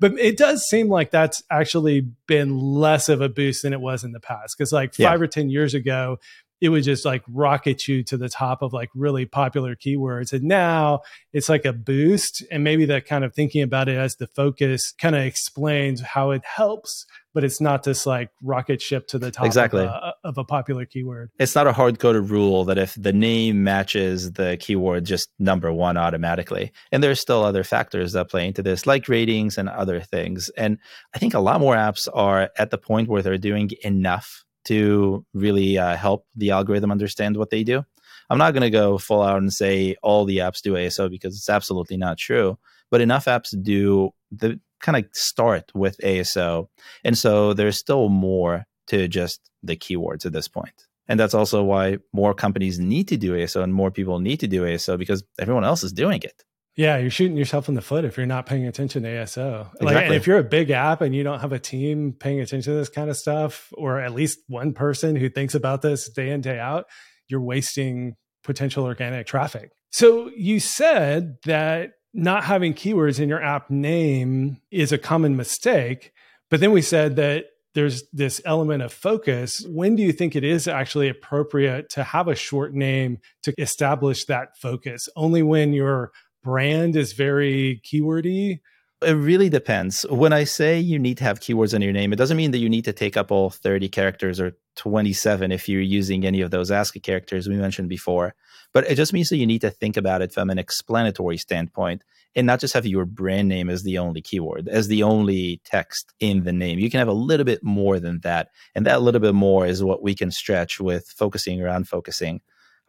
but 0.00 0.12
it 0.18 0.38
does 0.38 0.66
seem 0.66 0.88
like 0.88 1.10
that's 1.10 1.42
actually 1.50 2.00
been 2.26 2.58
less 2.58 3.08
of 3.08 3.20
a 3.20 3.28
boost 3.28 3.62
than 3.62 3.72
it 3.72 3.80
was 3.80 4.04
in 4.04 4.12
the 4.12 4.20
past. 4.20 4.56
Cause 4.56 4.72
like 4.72 4.94
five 4.94 5.20
or 5.20 5.26
10 5.26 5.50
years 5.50 5.74
ago, 5.74 6.18
it 6.62 6.68
would 6.68 6.84
just 6.84 7.04
like 7.04 7.24
rocket 7.28 7.88
you 7.88 8.04
to 8.04 8.16
the 8.16 8.28
top 8.28 8.62
of 8.62 8.72
like 8.72 8.88
really 8.94 9.26
popular 9.26 9.74
keywords. 9.74 10.32
And 10.32 10.44
now 10.44 11.00
it's 11.32 11.48
like 11.48 11.64
a 11.64 11.72
boost. 11.72 12.44
And 12.52 12.62
maybe 12.62 12.84
that 12.84 13.04
kind 13.04 13.24
of 13.24 13.34
thinking 13.34 13.62
about 13.62 13.88
it 13.88 13.96
as 13.96 14.14
the 14.14 14.28
focus 14.28 14.92
kind 14.92 15.16
of 15.16 15.22
explains 15.22 16.00
how 16.00 16.30
it 16.30 16.44
helps, 16.44 17.04
but 17.34 17.42
it's 17.42 17.60
not 17.60 17.82
this 17.82 18.06
like 18.06 18.30
rocket 18.44 18.80
ship 18.80 19.08
to 19.08 19.18
the 19.18 19.32
top 19.32 19.44
exactly. 19.44 19.82
of, 19.82 19.88
a, 19.88 20.14
of 20.22 20.38
a 20.38 20.44
popular 20.44 20.86
keyword. 20.86 21.30
It's 21.40 21.56
not 21.56 21.66
a 21.66 21.72
hard 21.72 21.98
coded 21.98 22.30
rule 22.30 22.64
that 22.66 22.78
if 22.78 22.94
the 22.94 23.12
name 23.12 23.64
matches 23.64 24.30
the 24.34 24.56
keyword, 24.60 25.04
just 25.04 25.30
number 25.40 25.72
one 25.72 25.96
automatically. 25.96 26.70
And 26.92 27.02
there's 27.02 27.20
still 27.20 27.42
other 27.42 27.64
factors 27.64 28.12
that 28.12 28.30
play 28.30 28.46
into 28.46 28.62
this, 28.62 28.86
like 28.86 29.08
ratings 29.08 29.58
and 29.58 29.68
other 29.68 29.98
things. 29.98 30.48
And 30.56 30.78
I 31.12 31.18
think 31.18 31.34
a 31.34 31.40
lot 31.40 31.58
more 31.58 31.74
apps 31.74 32.06
are 32.14 32.50
at 32.56 32.70
the 32.70 32.78
point 32.78 33.08
where 33.08 33.20
they're 33.20 33.36
doing 33.36 33.70
enough 33.82 34.44
to 34.64 35.24
really 35.34 35.78
uh, 35.78 35.96
help 35.96 36.26
the 36.36 36.50
algorithm 36.50 36.90
understand 36.90 37.36
what 37.36 37.50
they 37.50 37.64
do. 37.64 37.84
I'm 38.30 38.38
not 38.38 38.52
going 38.52 38.62
to 38.62 38.70
go 38.70 38.98
full 38.98 39.22
out 39.22 39.38
and 39.38 39.52
say 39.52 39.96
all 40.02 40.24
the 40.24 40.38
apps 40.38 40.62
do 40.62 40.74
ASO 40.74 41.10
because 41.10 41.36
it's 41.36 41.50
absolutely 41.50 41.96
not 41.96 42.18
true, 42.18 42.58
but 42.90 43.00
enough 43.00 43.26
apps 43.26 43.54
do 43.62 44.10
the 44.30 44.58
kind 44.80 44.96
of 44.96 45.04
start 45.12 45.70
with 45.74 45.98
ASO. 45.98 46.68
And 47.04 47.16
so 47.16 47.52
there's 47.52 47.78
still 47.78 48.08
more 48.08 48.64
to 48.88 49.08
just 49.08 49.50
the 49.62 49.76
keywords 49.76 50.26
at 50.26 50.32
this 50.32 50.48
point. 50.48 50.86
And 51.08 51.18
that's 51.18 51.34
also 51.34 51.62
why 51.62 51.98
more 52.12 52.34
companies 52.34 52.78
need 52.78 53.08
to 53.08 53.16
do 53.16 53.32
ASO 53.34 53.62
and 53.62 53.74
more 53.74 53.90
people 53.90 54.18
need 54.18 54.40
to 54.40 54.48
do 54.48 54.62
ASO 54.62 54.98
because 54.98 55.24
everyone 55.38 55.64
else 55.64 55.82
is 55.82 55.92
doing 55.92 56.22
it. 56.22 56.44
Yeah, 56.74 56.96
you're 56.96 57.10
shooting 57.10 57.36
yourself 57.36 57.68
in 57.68 57.74
the 57.74 57.82
foot 57.82 58.04
if 58.04 58.16
you're 58.16 58.24
not 58.24 58.46
paying 58.46 58.66
attention 58.66 59.02
to 59.02 59.08
ASO. 59.08 59.60
Exactly. 59.60 59.86
Like, 59.86 60.04
and 60.06 60.14
if 60.14 60.26
you're 60.26 60.38
a 60.38 60.44
big 60.44 60.70
app 60.70 61.02
and 61.02 61.14
you 61.14 61.22
don't 61.22 61.40
have 61.40 61.52
a 61.52 61.58
team 61.58 62.14
paying 62.18 62.40
attention 62.40 62.72
to 62.72 62.78
this 62.78 62.88
kind 62.88 63.10
of 63.10 63.16
stuff, 63.16 63.70
or 63.74 64.00
at 64.00 64.14
least 64.14 64.38
one 64.48 64.72
person 64.72 65.14
who 65.14 65.28
thinks 65.28 65.54
about 65.54 65.82
this 65.82 66.08
day 66.08 66.30
in 66.30 66.40
day 66.40 66.58
out, 66.58 66.86
you're 67.28 67.42
wasting 67.42 68.16
potential 68.42 68.84
organic 68.84 69.26
traffic. 69.26 69.70
So 69.90 70.30
you 70.34 70.60
said 70.60 71.36
that 71.44 71.92
not 72.14 72.44
having 72.44 72.72
keywords 72.72 73.20
in 73.20 73.28
your 73.28 73.42
app 73.42 73.70
name 73.70 74.58
is 74.70 74.92
a 74.92 74.98
common 74.98 75.36
mistake, 75.36 76.12
but 76.50 76.60
then 76.60 76.72
we 76.72 76.82
said 76.82 77.16
that 77.16 77.46
there's 77.74 78.04
this 78.12 78.40
element 78.44 78.82
of 78.82 78.92
focus. 78.92 79.64
When 79.66 79.96
do 79.96 80.02
you 80.02 80.12
think 80.12 80.36
it 80.36 80.44
is 80.44 80.68
actually 80.68 81.08
appropriate 81.08 81.88
to 81.90 82.04
have 82.04 82.28
a 82.28 82.34
short 82.34 82.74
name 82.74 83.18
to 83.44 83.54
establish 83.58 84.26
that 84.26 84.58
focus? 84.60 85.08
Only 85.16 85.42
when 85.42 85.72
you're 85.72 86.12
brand 86.42 86.96
is 86.96 87.12
very 87.12 87.80
keywordy 87.84 88.60
It 89.02 89.12
really 89.14 89.48
depends. 89.48 90.06
When 90.08 90.32
I 90.32 90.44
say 90.44 90.78
you 90.78 90.98
need 90.98 91.18
to 91.18 91.24
have 91.24 91.40
keywords 91.40 91.74
in 91.74 91.82
your 91.82 91.92
name, 91.92 92.12
it 92.12 92.16
doesn't 92.16 92.36
mean 92.36 92.52
that 92.52 92.58
you 92.58 92.68
need 92.68 92.84
to 92.84 92.92
take 92.92 93.16
up 93.16 93.32
all 93.32 93.50
30 93.50 93.88
characters 93.88 94.38
or 94.38 94.52
27 94.76 95.50
if 95.50 95.68
you're 95.68 95.80
using 95.80 96.24
any 96.24 96.40
of 96.40 96.50
those 96.50 96.70
ASCII 96.70 97.00
characters 97.00 97.48
we 97.48 97.56
mentioned 97.56 97.88
before. 97.88 98.34
But 98.72 98.88
it 98.88 98.94
just 98.94 99.12
means 99.12 99.28
that 99.28 99.38
you 99.38 99.46
need 99.46 99.60
to 99.62 99.70
think 99.70 99.96
about 99.96 100.22
it 100.22 100.32
from 100.32 100.50
an 100.50 100.58
explanatory 100.58 101.36
standpoint 101.36 102.04
and 102.34 102.46
not 102.46 102.60
just 102.60 102.74
have 102.74 102.86
your 102.86 103.04
brand 103.04 103.48
name 103.48 103.68
as 103.68 103.82
the 103.82 103.98
only 103.98 104.22
keyword, 104.22 104.68
as 104.68 104.88
the 104.88 105.02
only 105.02 105.60
text 105.64 106.12
in 106.20 106.44
the 106.44 106.52
name. 106.52 106.78
You 106.78 106.90
can 106.90 106.98
have 106.98 107.08
a 107.08 107.12
little 107.12 107.44
bit 107.44 107.62
more 107.62 107.98
than 108.00 108.20
that. 108.20 108.50
And 108.74 108.86
that 108.86 109.02
little 109.02 109.20
bit 109.20 109.34
more 109.34 109.66
is 109.66 109.82
what 109.82 110.02
we 110.02 110.14
can 110.14 110.30
stretch 110.30 110.80
with 110.80 111.08
focusing 111.08 111.60
around 111.60 111.88
focusing. 111.88 112.40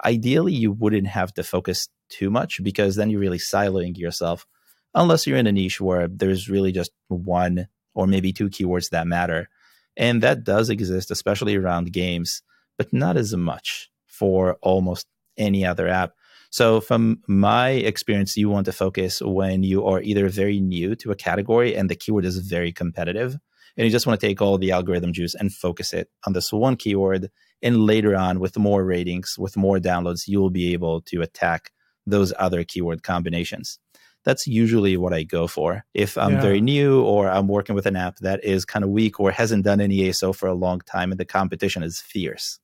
Ideally, 0.06 0.54
you 0.54 0.72
wouldn't 0.72 1.08
have 1.08 1.34
to 1.36 1.43
focus 1.43 1.88
too 2.10 2.30
much 2.30 2.62
because 2.64 2.95
then 2.95 3.10
you're 3.10 3.20
really 3.20 3.38
siloing 3.38 3.97
yourself, 3.97 4.45
unless 4.93 5.26
you're 5.26 5.38
in 5.38 5.47
a 5.47 5.51
niche 5.51 5.82
where 5.82 6.08
there's 6.08 6.49
really 6.49 6.72
just 6.72 6.91
one 7.08 7.68
or 7.93 8.08
maybe 8.08 8.34
two 8.34 8.49
keywords 8.49 8.89
that 8.89 9.08
matter. 9.08 9.49
And 9.95 10.22
that 10.24 10.43
does 10.43 10.70
exist, 10.70 11.12
especially 11.12 11.56
around 11.56 11.93
games, 11.93 12.41
but 12.78 12.91
not 12.91 13.18
as 13.18 13.36
much 13.36 13.89
for 14.08 14.58
almost 14.62 15.08
any 15.38 15.66
other 15.66 15.88
app. 15.88 16.14
So, 16.49 16.82
from 16.82 17.20
my 17.28 17.72
experience, 17.72 18.38
you 18.38 18.49
want 18.49 18.66
to 18.66 18.72
focus 18.72 19.22
when 19.22 19.64
you 19.64 19.86
are 19.88 20.01
either 20.01 20.30
very 20.30 20.60
new 20.60 20.95
to 20.97 21.12
a 21.12 21.16
category 21.16 21.76
and 21.76 21.89
the 21.89 21.95
keyword 21.95 22.26
is 22.26 22.38
very 22.38 22.72
competitive, 22.72 23.38
and 23.78 23.86
you 23.86 23.91
just 23.91 24.05
want 24.05 24.19
to 24.19 24.28
take 24.28 24.41
all 24.41 24.57
the 24.57 24.71
algorithm 24.71 25.13
juice 25.13 25.36
and 25.36 25.53
focus 25.53 25.93
it 25.93 26.09
on 26.26 26.34
this 26.34 26.53
one 26.53 26.76
keyword. 26.76 27.30
And 27.61 27.86
later 27.86 28.15
on, 28.15 28.39
with 28.39 28.57
more 28.57 28.84
ratings, 28.84 29.36
with 29.38 29.57
more 29.57 29.78
downloads, 29.78 30.28
you 30.28 30.39
will 30.39 30.49
be 30.49 30.74
able 30.74 31.01
to 31.01 31.21
attack 31.21 31.71
those 32.05 32.34
other 32.38 32.63
keyword 32.63 33.03
combinations. 33.03 33.80
That's 34.26 34.47
usually 34.47 34.95
what 34.95 35.13
I 35.13 35.24
go 35.24 35.47
for. 35.47 35.86
If 35.93 36.17
I'm 36.17 36.34
yeah. 36.34 36.41
very 36.41 36.61
new 36.61 37.01
or 37.01 37.30
I'm 37.30 37.47
working 37.47 37.76
with 37.76 37.86
an 37.86 37.95
app 37.95 38.17
that 38.19 38.43
is 38.43 38.63
kind 38.65 38.84
of 38.84 38.91
weak 38.91 39.19
or 39.19 39.32
hasn't 39.32 39.65
done 39.65 39.82
any 39.82 39.97
ASO 39.99 40.36
for 40.36 40.47
a 40.47 40.53
long 40.53 40.82
time 40.82 41.11
and 41.11 41.19
the 41.19 41.26
competition 41.26 41.84
is 41.84 41.99
fierce, 41.99 42.59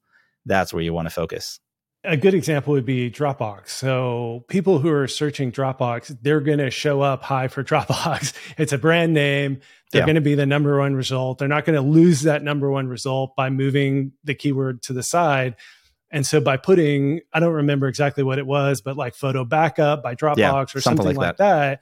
that's 0.46 0.74
where 0.74 0.84
you 0.84 0.94
want 0.94 1.08
to 1.08 1.14
focus. 1.14 1.60
A 2.06 2.16
good 2.16 2.34
example 2.34 2.74
would 2.74 2.86
be 2.86 3.12
Dropbox. 3.12 3.70
So 3.70 4.46
people 4.48 4.80
who 4.80 4.90
are 4.90 5.08
searching 5.08 5.52
Dropbox, 5.52 6.18
they're 6.22 6.40
going 6.40 6.60
to 6.60 6.72
show 6.72 7.02
up 7.02 7.24
high 7.24 7.50
for 7.50 7.64
Dropbox. 7.66 8.34
It's 8.58 8.72
a 8.72 8.78
brand 8.78 9.14
name. 9.14 9.60
They're 9.92 10.02
yeah. 10.02 10.06
going 10.06 10.16
to 10.16 10.22
be 10.22 10.36
the 10.36 10.46
number 10.46 10.78
one 10.78 10.96
result. 10.96 11.40
They're 11.40 11.48
not 11.48 11.66
going 11.66 11.76
to 11.76 11.88
lose 11.88 12.22
that 12.22 12.44
number 12.44 12.70
one 12.72 12.88
result 12.88 13.36
by 13.36 13.50
moving 13.50 14.14
the 14.24 14.36
keyword 14.36 14.82
to 14.84 14.94
the 14.94 15.04
side. 15.04 15.56
And 16.12 16.26
so 16.26 16.40
by 16.40 16.58
putting, 16.58 17.22
I 17.34 17.40
don't 17.40 17.54
remember 17.54 17.88
exactly 17.88 18.24
what 18.24 18.40
it 18.40 18.48
was, 18.48 18.82
but 18.82 18.98
like 18.98 19.14
photo 19.14 19.44
backup 19.44 20.02
by 20.02 20.16
Dropbox 20.16 20.38
yeah, 20.38 20.62
or 20.62 20.66
something, 20.68 20.82
something 20.82 21.06
like, 21.06 21.18
like 21.18 21.38
that. 21.38 21.38
that, 21.38 21.82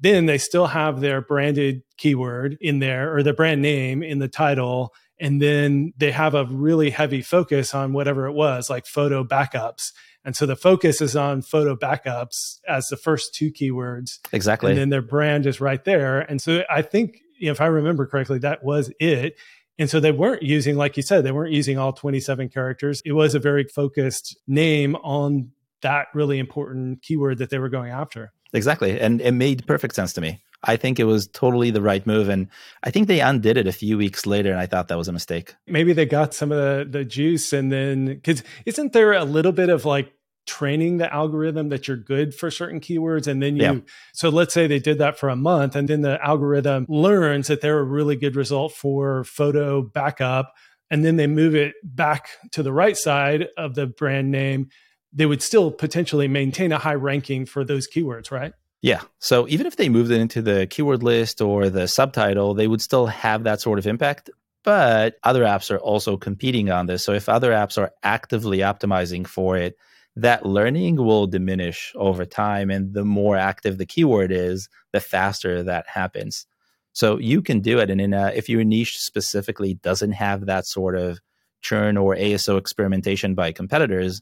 then 0.00 0.26
they 0.26 0.38
still 0.38 0.66
have 0.66 1.00
their 1.00 1.20
branded 1.20 1.82
keyword 1.96 2.56
in 2.60 2.78
there 2.78 3.14
or 3.14 3.22
the 3.22 3.32
brand 3.32 3.62
name 3.62 4.02
in 4.02 4.18
the 4.18 4.28
title 4.28 4.94
and 5.20 5.42
then 5.42 5.92
they 5.96 6.12
have 6.12 6.34
a 6.34 6.44
really 6.44 6.90
heavy 6.90 7.22
focus 7.22 7.74
on 7.74 7.92
whatever 7.92 8.26
it 8.26 8.32
was 8.32 8.70
like 8.70 8.86
photo 8.86 9.24
backups. 9.24 9.92
And 10.24 10.36
so 10.36 10.46
the 10.46 10.56
focus 10.56 11.00
is 11.00 11.16
on 11.16 11.42
photo 11.42 11.74
backups 11.74 12.58
as 12.68 12.86
the 12.86 12.96
first 12.96 13.34
two 13.34 13.50
keywords. 13.50 14.18
Exactly. 14.32 14.70
And 14.70 14.78
then 14.78 14.90
their 14.90 15.02
brand 15.02 15.46
is 15.46 15.60
right 15.60 15.82
there. 15.84 16.20
And 16.20 16.40
so 16.40 16.62
i 16.70 16.82
think 16.82 17.20
if 17.40 17.60
i 17.60 17.66
remember 17.66 18.06
correctly 18.06 18.38
that 18.40 18.64
was 18.64 18.92
it. 19.00 19.36
And 19.80 19.88
so 19.88 20.00
they 20.00 20.12
weren't 20.12 20.42
using 20.42 20.76
like 20.76 20.96
you 20.96 21.02
said 21.02 21.24
they 21.24 21.32
weren't 21.32 21.52
using 21.52 21.78
all 21.78 21.92
27 21.92 22.48
characters. 22.48 23.02
It 23.04 23.12
was 23.12 23.34
a 23.34 23.38
very 23.38 23.64
focused 23.64 24.36
name 24.46 24.96
on 24.96 25.50
that 25.82 26.08
really 26.14 26.38
important 26.38 27.02
keyword 27.02 27.38
that 27.38 27.50
they 27.50 27.58
were 27.58 27.68
going 27.68 27.92
after. 27.92 28.32
Exactly. 28.52 29.00
And 29.00 29.20
it 29.20 29.32
made 29.32 29.66
perfect 29.66 29.94
sense 29.94 30.12
to 30.14 30.20
me 30.20 30.42
I 30.62 30.76
think 30.76 30.98
it 30.98 31.04
was 31.04 31.28
totally 31.28 31.70
the 31.70 31.82
right 31.82 32.04
move. 32.06 32.28
And 32.28 32.48
I 32.82 32.90
think 32.90 33.06
they 33.06 33.20
undid 33.20 33.56
it 33.56 33.66
a 33.66 33.72
few 33.72 33.96
weeks 33.96 34.26
later. 34.26 34.50
And 34.50 34.60
I 34.60 34.66
thought 34.66 34.88
that 34.88 34.98
was 34.98 35.08
a 35.08 35.12
mistake. 35.12 35.54
Maybe 35.66 35.92
they 35.92 36.06
got 36.06 36.34
some 36.34 36.50
of 36.50 36.58
the, 36.58 36.98
the 36.98 37.04
juice. 37.04 37.52
And 37.52 37.70
then, 37.70 38.06
because 38.06 38.42
isn't 38.66 38.92
there 38.92 39.12
a 39.12 39.24
little 39.24 39.52
bit 39.52 39.68
of 39.68 39.84
like 39.84 40.12
training 40.46 40.96
the 40.96 41.12
algorithm 41.12 41.68
that 41.68 41.86
you're 41.86 41.96
good 41.96 42.34
for 42.34 42.50
certain 42.50 42.80
keywords? 42.80 43.28
And 43.28 43.40
then 43.40 43.56
you, 43.56 43.62
yeah. 43.62 43.78
so 44.12 44.30
let's 44.30 44.52
say 44.52 44.66
they 44.66 44.80
did 44.80 44.98
that 44.98 45.18
for 45.18 45.28
a 45.28 45.36
month. 45.36 45.76
And 45.76 45.86
then 45.86 46.00
the 46.00 46.18
algorithm 46.24 46.86
learns 46.88 47.46
that 47.46 47.60
they're 47.60 47.78
a 47.78 47.84
really 47.84 48.16
good 48.16 48.34
result 48.34 48.72
for 48.72 49.22
photo 49.24 49.82
backup. 49.82 50.54
And 50.90 51.04
then 51.04 51.16
they 51.16 51.26
move 51.26 51.54
it 51.54 51.74
back 51.84 52.30
to 52.52 52.62
the 52.64 52.72
right 52.72 52.96
side 52.96 53.46
of 53.56 53.74
the 53.74 53.86
brand 53.86 54.32
name. 54.32 54.70
They 55.12 55.26
would 55.26 55.42
still 55.42 55.70
potentially 55.70 56.26
maintain 56.26 56.72
a 56.72 56.78
high 56.78 56.94
ranking 56.94 57.46
for 57.46 57.62
those 57.62 57.86
keywords, 57.88 58.30
right? 58.32 58.52
Yeah. 58.80 59.02
So 59.18 59.48
even 59.48 59.66
if 59.66 59.76
they 59.76 59.88
moved 59.88 60.10
it 60.10 60.20
into 60.20 60.40
the 60.40 60.66
keyword 60.66 61.02
list 61.02 61.40
or 61.40 61.68
the 61.68 61.88
subtitle, 61.88 62.54
they 62.54 62.68
would 62.68 62.80
still 62.80 63.06
have 63.06 63.44
that 63.44 63.60
sort 63.60 63.78
of 63.78 63.86
impact. 63.86 64.30
But 64.64 65.16
other 65.22 65.44
apps 65.44 65.70
are 65.70 65.78
also 65.78 66.16
competing 66.16 66.70
on 66.70 66.86
this. 66.86 67.04
So 67.04 67.12
if 67.12 67.28
other 67.28 67.50
apps 67.52 67.78
are 67.78 67.92
actively 68.02 68.58
optimizing 68.58 69.26
for 69.26 69.56
it, 69.56 69.76
that 70.16 70.44
learning 70.44 70.96
will 70.96 71.26
diminish 71.26 71.92
over 71.96 72.24
time. 72.24 72.70
And 72.70 72.92
the 72.92 73.04
more 73.04 73.36
active 73.36 73.78
the 73.78 73.86
keyword 73.86 74.30
is, 74.32 74.68
the 74.92 75.00
faster 75.00 75.62
that 75.62 75.86
happens. 75.88 76.46
So 76.92 77.18
you 77.18 77.42
can 77.42 77.60
do 77.60 77.78
it. 77.78 77.90
And 77.90 78.00
in 78.00 78.12
a, 78.12 78.32
if 78.34 78.48
your 78.48 78.64
niche 78.64 78.98
specifically 78.98 79.74
doesn't 79.74 80.12
have 80.12 80.46
that 80.46 80.66
sort 80.66 80.96
of 80.96 81.20
churn 81.60 81.96
or 81.96 82.16
ASO 82.16 82.58
experimentation 82.58 83.34
by 83.34 83.52
competitors, 83.52 84.20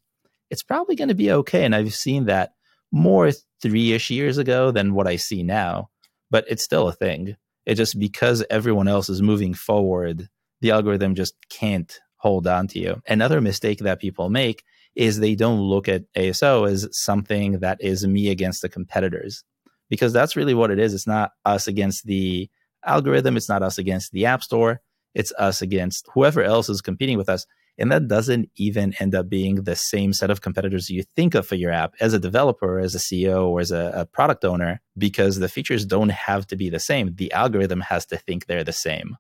it's 0.51 0.63
probably 0.63 0.97
going 0.97 1.09
to 1.09 1.15
be 1.15 1.33
okay. 1.33 1.65
And 1.65 1.75
I've 1.75 1.95
seen 1.95 2.27
that 2.27 2.53
more 2.93 3.31
three 3.63 3.93
ish 3.93 4.11
years 4.11 4.39
ago 4.39 4.71
than 4.71 4.95
what 4.95 5.07
I 5.07 5.17
see 5.17 5.43
now, 5.43 5.91
but 6.31 6.45
it's 6.49 6.65
still 6.65 6.89
a 6.89 6.93
thing. 6.93 7.37
It 7.65 7.75
just 7.75 7.99
because 7.99 8.45
everyone 8.49 8.89
else 8.89 9.09
is 9.09 9.23
moving 9.23 9.55
forward, 9.55 10.29
the 10.61 10.71
algorithm 10.71 11.15
just 11.15 11.35
can't 11.51 11.99
hold 12.17 12.47
on 12.47 12.69
to 12.69 12.79
you. 12.79 13.03
Another 13.07 13.41
mistake 13.41 13.81
that 13.81 14.01
people 14.01 14.31
make 14.31 14.63
is 14.95 15.19
they 15.19 15.35
don't 15.35 15.61
look 15.61 15.89
at 15.89 16.11
ASO 16.15 16.69
as 16.69 16.89
something 16.93 17.59
that 17.61 17.79
is 17.81 18.07
me 18.07 18.31
against 18.31 18.63
the 18.63 18.69
competitors 18.69 19.45
because 19.91 20.13
that's 20.13 20.37
really 20.37 20.55
what 20.55 20.71
it 20.71 20.79
is. 20.79 20.95
It's 20.95 21.07
not 21.07 21.33
us 21.45 21.69
against 21.69 22.07
the 22.07 22.49
algorithm, 22.85 23.37
it's 23.37 23.49
not 23.49 23.63
us 23.63 23.79
against 23.79 24.13
the 24.13 24.27
App 24.27 24.43
Store, 24.43 24.81
it's 25.15 25.33
us 25.39 25.61
against 25.63 26.09
whoever 26.15 26.43
else 26.43 26.69
is 26.69 26.81
competing 26.81 27.19
with 27.19 27.29
us. 27.29 27.47
And 27.79 27.93
that 27.93 28.09
doesn't 28.09 28.51
even 28.57 28.95
end 29.01 29.15
up 29.15 29.29
being 29.29 29.57
the 29.57 29.77
same 29.77 30.13
set 30.13 30.31
of 30.31 30.41
competitors 30.41 30.89
you 30.89 31.03
think 31.15 31.35
of 31.35 31.47
for 31.47 31.57
your 31.57 31.73
app 31.73 31.95
as 32.01 32.15
a 32.15 32.19
developer, 32.19 32.79
as 32.79 32.95
a 32.95 32.99
CEO, 32.99 33.47
or 33.49 33.61
as 33.61 33.71
a, 33.71 33.93
a, 33.95 34.07
product 34.07 34.45
owner, 34.45 34.81
because 34.97 35.39
the 35.39 35.49
features 35.49 35.85
don't 35.85 36.11
have 36.11 36.47
to 36.47 36.57
be 36.57 36.71
the 36.71 36.81
same. 36.81 37.15
The 37.17 37.31
algorithm 37.33 37.83
has 37.83 38.07
to 38.07 38.17
think 38.17 38.47
they're 38.47 38.65
the 38.65 38.73
same. 38.73 39.17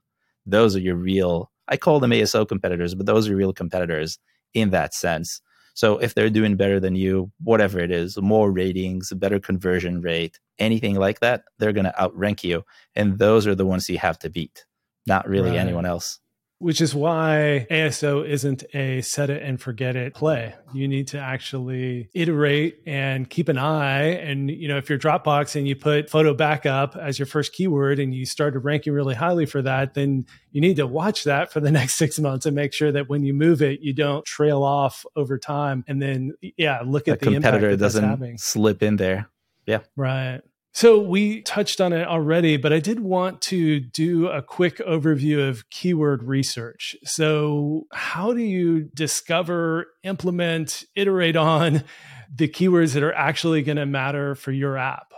Those 0.46 0.74
are 0.74 0.80
your 0.80 0.96
real, 0.96 1.50
I 1.68 1.76
call 1.76 2.00
them 2.00 2.12
ASO 2.12 2.48
competitors, 2.48 2.94
but 2.94 3.04
those 3.04 3.28
are 3.28 3.36
real 3.36 3.52
competitors 3.52 4.18
in 4.54 4.70
that 4.70 4.94
sense. 4.94 5.42
So 5.74 5.98
if 5.98 6.14
they're 6.14 6.30
doing 6.30 6.56
better 6.56 6.80
than 6.80 6.96
you, 6.96 7.30
whatever 7.42 7.78
it 7.78 7.90
is, 7.90 8.16
more 8.16 8.50
ratings, 8.50 9.12
better 9.12 9.38
conversion 9.38 10.00
rate, 10.00 10.40
anything 10.58 10.94
like 10.94 11.20
that, 11.20 11.42
they're 11.58 11.74
going 11.74 11.84
to 11.84 12.00
outrank 12.00 12.42
you. 12.42 12.62
And 12.94 13.18
those 13.18 13.46
are 13.46 13.54
the 13.54 13.66
ones 13.66 13.86
you 13.90 13.98
have 13.98 14.18
to 14.20 14.30
beat, 14.30 14.64
not 15.06 15.28
really 15.28 15.50
right. 15.50 15.58
anyone 15.58 15.84
else 15.84 16.20
which 16.58 16.80
is 16.80 16.94
why 16.94 17.66
ASO 17.70 18.26
isn't 18.26 18.64
a 18.74 19.02
set 19.02 19.28
it 19.28 19.42
and 19.42 19.60
forget 19.60 19.94
it 19.94 20.14
play. 20.14 20.54
You 20.72 20.88
need 20.88 21.08
to 21.08 21.18
actually 21.18 22.08
iterate 22.14 22.80
and 22.86 23.28
keep 23.28 23.48
an 23.48 23.58
eye. 23.58 24.14
And, 24.14 24.50
you 24.50 24.66
know, 24.66 24.78
if 24.78 24.88
you're 24.88 24.98
Dropbox 24.98 25.54
and 25.54 25.68
you 25.68 25.76
put 25.76 26.08
photo 26.08 26.32
backup 26.32 26.96
as 26.96 27.18
your 27.18 27.26
first 27.26 27.52
keyword 27.52 27.98
and 27.98 28.14
you 28.14 28.24
started 28.24 28.60
ranking 28.60 28.94
really 28.94 29.14
highly 29.14 29.44
for 29.44 29.60
that, 29.62 29.94
then 29.94 30.24
you 30.50 30.62
need 30.62 30.76
to 30.76 30.86
watch 30.86 31.24
that 31.24 31.52
for 31.52 31.60
the 31.60 31.70
next 31.72 31.96
six 31.96 32.18
months 32.18 32.46
and 32.46 32.56
make 32.56 32.72
sure 32.72 32.90
that 32.90 33.08
when 33.08 33.22
you 33.22 33.34
move 33.34 33.60
it, 33.60 33.80
you 33.80 33.92
don't 33.92 34.24
trail 34.24 34.62
off 34.62 35.04
over 35.14 35.38
time. 35.38 35.84
And 35.86 36.00
then, 36.00 36.32
yeah, 36.56 36.80
look 36.86 37.06
at 37.06 37.20
the, 37.20 37.26
the 37.26 37.32
competitor 37.32 37.76
doesn't 37.76 38.40
slip 38.40 38.82
in 38.82 38.96
there. 38.96 39.28
Yeah. 39.66 39.80
Right. 39.94 40.40
So 40.76 41.00
we 41.00 41.40
touched 41.40 41.80
on 41.80 41.94
it 41.94 42.06
already, 42.06 42.58
but 42.58 42.70
I 42.70 42.80
did 42.80 43.00
want 43.00 43.40
to 43.42 43.80
do 43.80 44.28
a 44.28 44.42
quick 44.42 44.76
overview 44.86 45.48
of 45.48 45.70
keyword 45.70 46.24
research. 46.24 46.94
So, 47.02 47.86
how 47.94 48.34
do 48.34 48.42
you 48.42 48.90
discover, 48.92 49.86
implement, 50.02 50.84
iterate 50.94 51.34
on 51.34 51.82
the 52.30 52.46
keywords 52.46 52.92
that 52.92 53.02
are 53.02 53.14
actually 53.14 53.62
going 53.62 53.78
to 53.78 53.86
matter 53.86 54.34
for 54.34 54.52
your 54.52 54.76
app? 54.76 55.14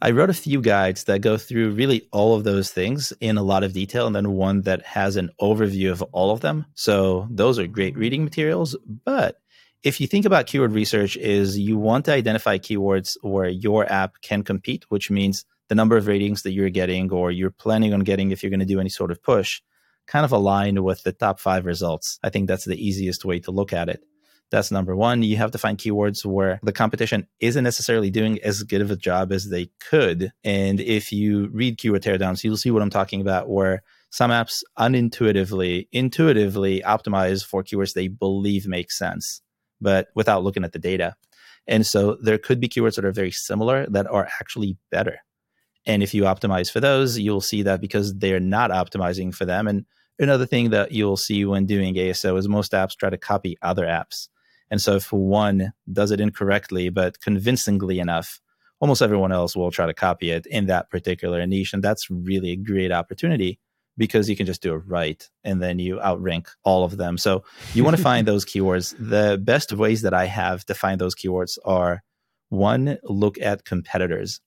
I 0.00 0.12
wrote 0.12 0.30
a 0.30 0.32
few 0.32 0.62
guides 0.62 1.04
that 1.04 1.20
go 1.20 1.36
through 1.36 1.72
really 1.72 2.08
all 2.10 2.34
of 2.34 2.44
those 2.44 2.70
things 2.70 3.12
in 3.20 3.36
a 3.36 3.42
lot 3.42 3.64
of 3.64 3.74
detail, 3.74 4.06
and 4.06 4.16
then 4.16 4.32
one 4.32 4.62
that 4.62 4.86
has 4.86 5.16
an 5.16 5.28
overview 5.38 5.92
of 5.92 6.00
all 6.12 6.30
of 6.30 6.40
them. 6.40 6.64
So, 6.76 7.28
those 7.30 7.58
are 7.58 7.66
great 7.66 7.94
reading 7.94 8.24
materials, 8.24 8.74
but 9.04 9.36
if 9.82 10.00
you 10.00 10.06
think 10.06 10.24
about 10.24 10.46
keyword 10.46 10.72
research 10.72 11.16
is 11.16 11.58
you 11.58 11.78
want 11.78 12.04
to 12.04 12.12
identify 12.12 12.58
keywords 12.58 13.16
where 13.22 13.48
your 13.48 13.90
app 13.90 14.20
can 14.22 14.42
compete 14.42 14.84
which 14.88 15.10
means 15.10 15.44
the 15.68 15.74
number 15.74 15.96
of 15.96 16.06
ratings 16.06 16.42
that 16.42 16.52
you're 16.52 16.70
getting 16.70 17.10
or 17.12 17.30
you're 17.30 17.50
planning 17.50 17.92
on 17.92 18.00
getting 18.00 18.30
if 18.30 18.42
you're 18.42 18.50
going 18.50 18.60
to 18.60 18.66
do 18.66 18.80
any 18.80 18.88
sort 18.88 19.10
of 19.10 19.22
push 19.22 19.60
kind 20.06 20.24
of 20.24 20.32
align 20.32 20.82
with 20.82 21.02
the 21.02 21.12
top 21.12 21.38
five 21.38 21.64
results 21.66 22.18
i 22.22 22.30
think 22.30 22.48
that's 22.48 22.64
the 22.64 22.86
easiest 22.86 23.24
way 23.24 23.38
to 23.38 23.50
look 23.50 23.72
at 23.72 23.88
it 23.88 24.02
That's 24.50 24.70
number 24.70 24.96
one. 24.96 25.22
You 25.22 25.36
have 25.36 25.50
to 25.50 25.58
find 25.58 25.76
keywords 25.76 26.24
where 26.24 26.58
the 26.62 26.72
competition 26.72 27.26
isn't 27.38 27.64
necessarily 27.64 28.10
doing 28.10 28.38
as 28.42 28.62
good 28.62 28.80
of 28.80 28.90
a 28.90 28.96
job 28.96 29.32
as 29.32 29.50
they 29.50 29.70
could. 29.78 30.32
And 30.42 30.80
if 30.80 31.12
you 31.12 31.48
read 31.48 31.78
keyword 31.78 32.02
teardowns, 32.02 32.42
you'll 32.42 32.56
see 32.56 32.70
what 32.70 32.82
I'm 32.82 32.90
talking 32.90 33.20
about, 33.20 33.48
where 33.48 33.82
some 34.10 34.30
apps 34.30 34.62
unintuitively, 34.78 35.88
intuitively 35.92 36.80
optimize 36.80 37.44
for 37.44 37.62
keywords 37.62 37.92
they 37.92 38.08
believe 38.08 38.66
make 38.66 38.90
sense, 38.90 39.42
but 39.80 40.08
without 40.14 40.42
looking 40.42 40.64
at 40.64 40.72
the 40.72 40.78
data. 40.78 41.14
And 41.66 41.86
so 41.86 42.16
there 42.22 42.38
could 42.38 42.60
be 42.60 42.68
keywords 42.68 42.96
that 42.96 43.04
are 43.04 43.12
very 43.12 43.30
similar 43.30 43.86
that 43.90 44.06
are 44.06 44.28
actually 44.40 44.78
better. 44.90 45.18
And 45.86 46.02
if 46.02 46.14
you 46.14 46.24
optimize 46.24 46.70
for 46.70 46.80
those, 46.80 47.18
you'll 47.18 47.40
see 47.40 47.62
that 47.62 47.80
because 47.80 48.14
they're 48.14 48.40
not 48.40 48.70
optimizing 48.70 49.34
for 49.34 49.44
them. 49.44 49.66
And 49.66 49.84
another 50.18 50.46
thing 50.46 50.70
that 50.70 50.92
you'll 50.92 51.16
see 51.16 51.44
when 51.44 51.66
doing 51.66 51.94
ASO 51.94 52.38
is 52.38 52.48
most 52.48 52.72
apps 52.72 52.96
try 52.96 53.10
to 53.10 53.18
copy 53.18 53.56
other 53.62 53.86
apps. 53.86 54.28
And 54.70 54.80
so 54.80 54.96
if 54.96 55.12
one 55.12 55.72
does 55.90 56.10
it 56.10 56.20
incorrectly, 56.20 56.88
but 56.90 57.20
convincingly 57.20 58.00
enough, 58.00 58.40
almost 58.80 59.02
everyone 59.02 59.32
else 59.32 59.56
will 59.56 59.70
try 59.70 59.86
to 59.86 59.94
copy 59.94 60.30
it 60.30 60.46
in 60.46 60.66
that 60.66 60.90
particular 60.90 61.44
niche. 61.46 61.72
And 61.72 61.82
that's 61.82 62.10
really 62.10 62.50
a 62.50 62.56
great 62.56 62.92
opportunity 62.92 63.58
because 63.98 64.30
you 64.30 64.36
can 64.36 64.46
just 64.46 64.62
do 64.62 64.74
it 64.74 64.82
right 64.86 65.28
and 65.44 65.60
then 65.60 65.78
you 65.78 66.00
outrank 66.00 66.48
all 66.64 66.84
of 66.84 66.96
them. 66.96 67.18
So 67.18 67.44
you 67.74 67.84
want 67.84 67.96
to 67.96 68.02
find 68.02 68.26
those 68.26 68.46
keywords. 68.46 68.94
The 68.98 69.36
best 69.36 69.72
ways 69.72 70.02
that 70.02 70.14
I 70.14 70.24
have 70.24 70.64
to 70.66 70.74
find 70.74 71.00
those 71.00 71.14
keywords 71.14 71.58
are 71.64 72.02
one, 72.48 72.96
look 73.02 73.38
at 73.40 73.64
competitors. 73.64 74.40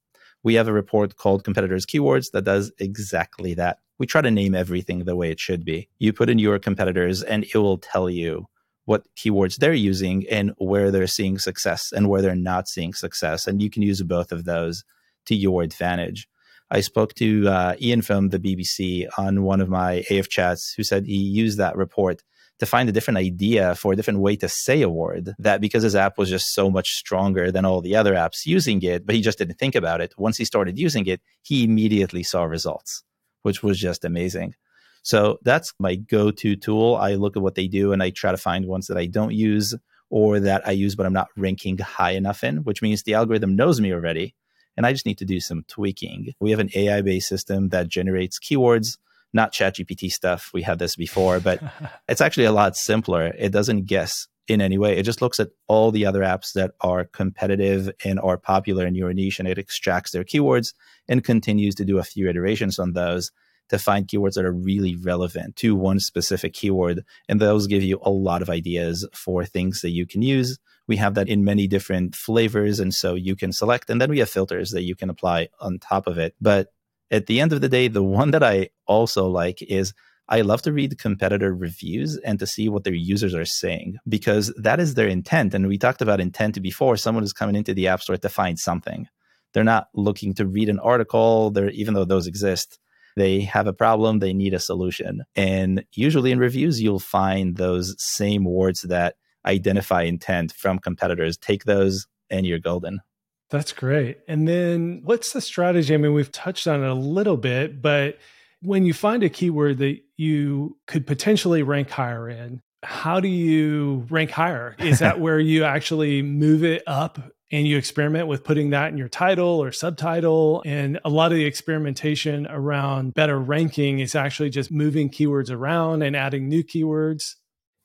We 0.44 0.56
have 0.56 0.68
a 0.68 0.74
report 0.74 1.18
called 1.18 1.44
Competitors 1.44 1.86
Keywords 1.86 2.32
that 2.32 2.46
does 2.46 2.72
exactly 2.80 3.54
that. 3.56 3.78
We 4.00 4.08
try 4.08 4.22
to 4.22 4.32
name 4.32 4.56
everything 4.56 5.04
the 5.04 5.16
way 5.16 5.30
it 5.30 5.40
should 5.40 5.64
be. 5.64 5.88
You 6.00 6.14
put 6.14 6.30
in 6.30 6.40
your 6.40 6.58
competitors 6.58 7.22
and 7.22 7.44
it 7.44 7.56
will 7.56 7.78
tell 7.78 8.10
you 8.10 8.48
what 8.86 9.06
keywords 9.16 9.58
they're 9.58 9.74
using 9.74 10.26
and 10.32 10.54
where 10.58 10.90
they're 10.90 11.06
seeing 11.06 11.38
success 11.38 11.92
and 11.92 12.10
where 12.10 12.24
they're 12.24 12.36
not 12.36 12.68
seeing 12.68 12.94
success. 12.94 13.46
And 13.46 13.62
you 13.62 13.70
can 13.70 13.84
use 13.84 14.02
both 14.02 14.32
of 14.32 14.46
those 14.46 14.84
to 15.28 15.36
your 15.36 15.62
advantage. 15.62 16.28
I 16.74 16.80
spoke 16.80 17.14
to 17.16 17.50
uh, 17.50 17.76
Ian 17.82 18.02
from 18.02 18.30
the 18.30 18.40
BBC 18.40 19.06
on 19.18 19.44
one 19.44 19.60
of 19.60 19.68
my 19.68 20.06
AF 20.10 20.30
chats 20.30 20.74
who 20.76 20.84
said 20.84 21.06
he 21.06 21.18
used 21.18 21.58
that 21.58 21.76
report 21.76 22.24
to 22.60 22.66
find 22.66 22.88
a 22.88 22.94
different 22.94 23.18
idea 23.18 23.76
for 23.76 23.92
a 23.92 23.96
different 23.98 24.22
way 24.22 24.38
to 24.38 24.48
say 24.48 24.82
a 24.82 24.88
word. 24.90 25.36
That 25.38 25.60
because 25.60 25.84
his 25.84 25.98
app 25.98 26.18
was 26.18 26.30
just 26.30 26.54
so 26.54 26.72
much 26.72 26.92
stronger 26.92 27.52
than 27.52 27.66
all 27.66 27.82
the 27.82 27.98
other 27.98 28.14
apps 28.14 28.46
using 28.46 28.82
it, 28.84 29.06
but 29.06 29.16
he 29.16 29.22
just 29.22 29.38
didn't 29.38 29.60
think 29.60 29.76
about 29.76 30.00
it. 30.00 30.14
Once 30.18 30.38
he 30.38 30.46
started 30.46 30.80
using 30.80 31.06
it, 31.08 31.20
he 31.42 31.66
immediately 31.66 32.24
saw 32.24 32.44
results, 32.44 33.04
which 33.42 33.62
was 33.62 33.78
just 33.78 34.06
amazing. 34.06 34.56
So 35.04 35.40
that's 35.42 35.74
my 35.78 35.96
go 35.96 36.32
to 36.32 36.56
tool. 36.56 36.96
I 36.96 37.16
look 37.16 37.36
at 37.36 37.44
what 37.44 37.56
they 37.56 37.68
do 37.68 37.92
and 37.92 38.02
I 38.02 38.12
try 38.12 38.32
to 38.32 38.38
find 38.38 38.66
ones 38.66 38.88
that 38.88 38.98
I 38.98 39.08
don't 39.08 39.34
use 39.34 39.76
or 40.10 40.40
that 40.40 40.66
I 40.66 40.72
use, 40.72 40.96
but 40.96 41.06
I'm 41.06 41.12
not 41.12 41.28
ranking 41.36 41.80
high 41.80 42.12
enough 42.12 42.46
in, 42.46 42.58
which 42.64 42.82
means 42.82 43.04
the 43.04 43.16
algorithm 43.16 43.58
knows 43.58 43.82
me 43.82 43.92
already 43.92 44.36
and 44.78 44.86
I 44.86 44.94
just 44.94 45.06
need 45.06 45.18
to 45.20 45.26
do 45.26 45.40
some 45.40 45.64
tweaking. 45.68 46.34
We 46.40 46.52
have 46.52 46.60
an 46.60 46.70
AI 46.76 47.02
based 47.02 47.28
system 47.28 47.70
that 47.70 47.88
generates 47.88 48.40
keywords, 48.40 48.98
not 49.34 49.54
ChatGPT 49.54 50.12
stuff. 50.12 50.52
We 50.54 50.62
had 50.62 50.80
this 50.80 50.96
before, 50.96 51.40
but 51.40 51.62
it's 52.08 52.22
actually 52.22 52.46
a 52.46 52.52
lot 52.52 52.76
simpler. 52.76 53.34
It 53.38 53.52
doesn't 53.52 53.86
guess 53.86 54.28
in 54.48 54.62
any 54.62 54.78
way. 54.78 54.98
It 54.98 55.04
just 55.04 55.22
looks 55.22 55.40
at 55.40 55.50
all 55.68 55.92
the 55.92 56.06
other 56.06 56.22
apps 56.22 56.54
that 56.54 56.72
are 56.82 57.06
competitive 57.06 57.90
and 58.04 58.20
are 58.20 58.38
popular 58.38 58.86
in 58.86 58.96
your 58.96 59.14
niche 59.14 59.40
and 59.40 59.48
it 59.48 59.58
extracts 59.58 60.12
their 60.12 60.24
keywords 60.24 60.74
and 61.08 61.24
continues 61.24 61.76
to 61.76 61.86
do 61.86 62.00
a 62.00 62.04
few 62.04 62.28
iterations 62.28 62.80
on 62.80 62.94
those 62.94 63.32
to 63.70 63.80
find 63.80 64.08
keywords 64.08 64.34
that 64.34 64.44
are 64.44 64.52
really 64.52 64.96
relevant 64.96 65.56
to 65.56 65.76
one 65.76 66.00
specific 66.00 66.54
keyword. 66.54 67.06
And 67.30 67.40
those 67.40 67.68
give 67.68 67.84
you 67.84 68.00
a 68.04 68.10
lot 68.10 68.42
of 68.42 68.50
ideas 68.50 69.08
for 69.14 69.46
things 69.46 69.82
that 69.82 69.92
you 69.92 70.06
can 70.06 70.22
use 70.22 70.60
we 70.92 70.98
have 70.98 71.14
that 71.16 71.30
in 71.30 71.46
many 71.46 71.68
different 71.68 72.16
flavors. 72.16 72.82
And 72.82 72.94
so 72.94 73.16
you 73.16 73.38
can 73.38 73.54
select, 73.54 73.90
and 73.90 74.02
then 74.02 74.10
we 74.10 74.20
have 74.20 74.30
filters 74.30 74.72
that 74.72 74.84
you 74.84 74.94
can 74.94 75.10
apply 75.10 75.48
on 75.62 75.80
top 75.80 76.06
of 76.06 76.18
it. 76.18 76.36
But 76.42 76.68
at 77.10 77.28
the 77.28 77.40
end 77.40 77.54
of 77.54 77.62
the 77.62 77.70
day, 77.70 77.88
the 77.88 78.04
one 78.04 78.32
that 78.32 78.44
I 78.44 78.72
also 78.88 79.26
like 79.28 79.62
is 79.62 79.94
I 80.28 80.42
love 80.42 80.62
to 80.64 80.74
read 80.74 81.00
competitor 81.00 81.56
reviews 81.56 82.18
and 82.26 82.38
to 82.40 82.46
see 82.46 82.68
what 82.68 82.84
their 82.84 82.94
users 82.94 83.34
are 83.34 83.46
saying 83.46 84.00
because 84.06 84.54
that 84.58 84.82
is 84.82 84.94
their 84.94 85.08
intent. 85.08 85.54
And 85.54 85.70
we 85.70 85.78
talked 85.78 86.02
about 86.02 86.20
intent 86.20 86.62
before. 86.62 86.98
Someone 86.98 87.24
is 87.24 87.32
coming 87.32 87.56
into 87.56 87.74
the 87.74 87.88
App 87.88 88.02
Store 88.02 88.18
to 88.18 88.30
find 88.30 88.60
something. 88.60 89.08
They're 89.54 89.64
not 89.64 89.88
looking 89.94 90.34
to 90.36 90.46
read 90.46 90.68
an 90.68 90.80
article. 90.80 91.52
They're 91.52 91.70
even 91.70 91.94
though 91.94 92.06
those 92.06 92.28
exist, 92.28 92.80
they 93.16 93.42
have 93.42 93.68
a 93.68 93.80
problem. 93.84 94.20
They 94.20 94.34
need 94.34 94.54
a 94.54 94.60
solution. 94.60 95.24
And 95.38 95.86
usually 95.94 96.34
in 96.34 96.40
reviews, 96.40 96.82
you'll 96.82 97.00
find 97.00 97.56
those 97.56 97.96
same 97.98 98.44
words 98.44 98.82
that 98.84 99.16
identify 99.46 100.04
intent 100.04 100.54
from 100.54 100.80
competitors. 100.80 101.38
Take 101.38 101.66
those 101.66 102.08
and 102.30 102.46
you're 102.46 102.60
golden. 102.60 103.02
That's 103.50 103.74
great. 103.74 104.20
And 104.28 104.48
then 104.48 105.02
what's 105.04 105.34
the 105.34 105.42
strategy? 105.42 105.94
I 105.94 105.98
mean, 105.98 106.14
we've 106.14 106.32
touched 106.32 106.68
on 106.68 106.84
it 106.84 106.90
a 106.90 106.94
little 106.94 107.38
bit, 107.38 107.82
but 107.82 108.18
when 108.62 108.86
you 108.86 108.94
find 108.94 109.24
a 109.24 109.30
keyword 109.30 109.80
that 109.80 110.00
you 110.16 110.78
could 110.88 111.06
potentially 111.06 111.62
rank 111.62 111.90
higher 111.90 112.30
in, 112.30 112.62
how 112.84 113.20
do 113.20 113.28
you 113.28 114.06
rank 114.10 114.32
higher? 114.32 114.76
Is 114.80 115.00
that 115.00 115.20
where 115.20 115.40
you 115.40 115.66
actually 115.66 116.22
move 116.22 116.64
it 116.64 116.84
up 116.88 117.20
and 117.52 117.68
you 117.68 117.78
experiment 117.78 118.28
with 118.28 118.46
putting 118.46 118.70
that 118.70 118.90
in 118.92 118.98
your 118.98 119.10
title 119.10 119.62
or 119.62 119.74
subtitle? 119.74 120.64
And 120.66 121.00
a 121.04 121.10
lot 121.10 121.34
of 121.34 121.38
the 121.38 121.46
experimentation 121.46 122.48
around 122.48 123.14
better 123.14 123.38
ranking 123.38 124.00
is 124.00 124.16
actually 124.16 124.50
just 124.50 124.72
moving 124.72 125.10
keywords 125.10 125.52
around 125.52 126.04
and 126.04 126.16
adding 126.16 126.48
new 126.48 126.64
keywords. 126.64 127.36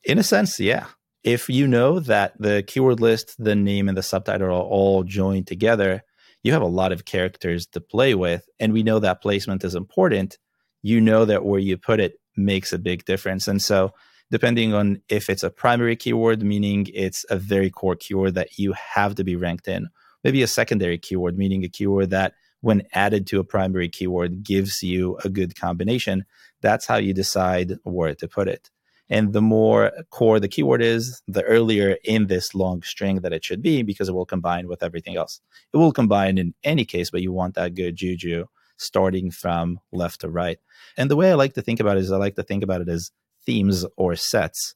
In 0.05 0.19
a 0.19 0.23
sense, 0.23 0.61
yeah 0.61 0.87
if 1.27 1.49
you 1.49 1.67
know 1.67 1.99
that 1.99 2.35
the 2.39 2.63
keyword 2.63 3.01
list, 3.01 3.35
the 3.37 3.57
name, 3.57 3.89
and 3.89 3.99
the 3.99 4.03
subtitle 4.03 4.47
are 4.47 4.53
all 4.53 5.03
joined 5.03 5.49
together, 5.49 6.05
you 6.45 6.53
have 6.53 6.63
a 6.63 6.67
lot 6.67 6.93
of 6.93 7.05
characters 7.05 7.67
to 7.67 7.81
play 7.81 8.15
with. 8.15 8.49
And 8.61 8.73
we 8.73 8.85
know 8.85 9.01
that 9.01 9.21
placement 9.21 9.65
is 9.65 9.75
important. 9.75 10.39
You 10.83 11.01
know 11.01 11.25
that 11.25 11.45
where 11.45 11.59
you 11.59 11.77
put 11.79 11.99
it 11.99 12.21
makes 12.37 12.73
a 12.73 12.79
big 12.79 13.05
difference. 13.07 13.49
And 13.49 13.61
so, 13.61 13.93
depending 14.31 14.73
on 14.73 15.03
if 15.09 15.29
it's 15.29 15.43
a 15.43 15.51
primary 15.51 15.97
keyword, 15.97 16.45
meaning 16.45 16.87
it's 16.95 17.27
a 17.29 17.37
very 17.37 17.71
core 17.71 17.97
keyword 17.97 18.35
that 18.35 18.57
you 18.57 18.73
have 18.75 19.17
to 19.17 19.25
be 19.25 19.35
ranked 19.35 19.67
in, 19.67 19.89
maybe 20.23 20.43
a 20.43 20.47
secondary 20.47 20.97
keyword, 20.97 21.37
meaning 21.37 21.65
a 21.65 21.69
keyword 21.69 22.11
that 22.11 22.35
when 22.61 22.85
added 22.93 23.27
to 23.27 23.41
a 23.41 23.45
primary 23.45 23.89
keyword 23.89 24.45
gives 24.45 24.81
you 24.81 25.19
a 25.25 25.29
good 25.29 25.59
combination, 25.59 26.25
that's 26.61 26.87
how 26.87 26.97
you 26.97 27.13
decide 27.13 27.79
where 27.83 28.15
to 28.15 28.29
put 28.29 28.47
it. 28.47 28.71
And 29.09 29.33
the 29.33 29.43
more 29.43 29.93
core 30.11 30.41
the 30.41 30.49
keyword 30.49 30.83
is, 30.83 31.23
the 31.29 31.43
earlier 31.43 31.97
in 32.05 32.27
this 32.27 32.55
long 32.55 32.83
string 32.83 33.21
that 33.21 33.33
it 33.33 33.45
should 33.45 33.63
be 33.63 33.83
because 33.83 34.09
it 34.09 34.15
will 34.15 34.27
combine 34.27 34.67
with 34.67 34.83
everything 34.83 35.17
else. 35.17 35.41
It 35.73 35.77
will 35.77 35.93
combine 35.93 36.39
in 36.39 36.55
any 36.65 36.85
case, 36.85 37.11
but 37.11 37.23
you 37.23 37.33
want 37.33 37.55
that 37.55 37.75
good 37.75 37.97
juju 37.97 38.47
starting 38.79 39.31
from 39.31 39.79
left 39.93 40.21
to 40.21 40.29
right. 40.29 40.59
And 40.97 41.11
the 41.11 41.17
way 41.17 41.31
I 41.31 41.35
like 41.35 41.55
to 41.55 41.63
think 41.63 41.81
about 41.81 41.97
it 41.97 42.01
is 42.01 42.13
I 42.13 42.17
like 42.17 42.37
to 42.37 42.43
think 42.43 42.63
about 42.63 42.81
it 42.81 42.89
as 42.89 43.11
themes 43.45 43.87
or 43.97 44.17
sets. 44.17 44.75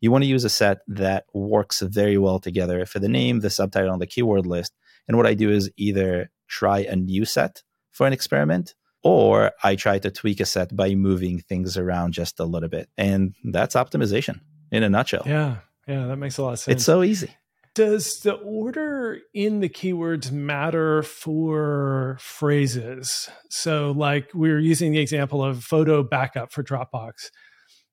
You 0.00 0.10
want 0.10 0.24
to 0.24 0.28
use 0.28 0.44
a 0.44 0.48
set 0.48 0.78
that 0.88 1.26
works 1.32 1.80
very 1.80 2.18
well 2.18 2.38
together 2.38 2.86
for 2.86 2.98
the 2.98 3.08
name, 3.08 3.40
the 3.40 3.50
subtitle, 3.50 3.92
and 3.92 4.02
the 4.02 4.06
keyword 4.06 4.46
list. 4.46 4.72
And 5.06 5.16
what 5.16 5.26
I 5.26 5.34
do 5.34 5.50
is 5.50 5.70
either 5.76 6.30
try 6.48 6.80
a 6.80 6.96
new 6.96 7.24
set 7.24 7.62
for 7.90 8.06
an 8.06 8.12
experiment 8.12 8.74
or 9.02 9.52
I 9.62 9.76
try 9.76 9.98
to 9.98 10.10
tweak 10.10 10.40
a 10.40 10.46
set 10.46 10.74
by 10.74 10.94
moving 10.94 11.40
things 11.40 11.76
around 11.76 12.12
just 12.12 12.40
a 12.40 12.44
little 12.44 12.68
bit. 12.68 12.88
And 12.96 13.34
that's 13.44 13.74
optimization 13.74 14.40
in 14.70 14.82
a 14.82 14.88
nutshell. 14.88 15.22
Yeah. 15.26 15.56
Yeah. 15.86 16.06
That 16.06 16.16
makes 16.16 16.38
a 16.38 16.42
lot 16.42 16.52
of 16.54 16.58
sense. 16.60 16.76
It's 16.76 16.84
so 16.84 17.02
easy. 17.02 17.30
Does 17.74 18.20
the 18.20 18.34
order 18.34 19.20
in 19.32 19.60
the 19.60 19.68
keywords 19.68 20.30
matter 20.30 21.02
for 21.02 22.18
phrases? 22.20 23.30
So, 23.48 23.92
like 23.92 24.28
we 24.34 24.50
are 24.50 24.58
using 24.58 24.92
the 24.92 24.98
example 24.98 25.42
of 25.42 25.64
photo 25.64 26.02
backup 26.02 26.52
for 26.52 26.62
Dropbox. 26.62 27.30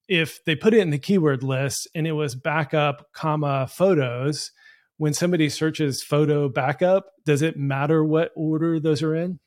If 0.09 0.43
they 0.43 0.55
put 0.55 0.73
it 0.73 0.79
in 0.79 0.89
the 0.89 0.99
keyword 0.99 1.43
list 1.43 1.87
and 1.95 2.05
it 2.05 2.11
was 2.11 2.35
backup, 2.35 3.13
comma, 3.13 3.67
photos, 3.67 4.51
when 4.99 5.13
somebody 5.13 5.47
searches 5.47 6.03
photo 6.03 6.49
backup, 6.49 7.05
does 7.25 7.41
it 7.41 7.57
matter 7.57 8.03
what 8.03 8.31
order 8.35 8.81
those 8.81 9.01
are 9.01 9.15
in? 9.15 9.39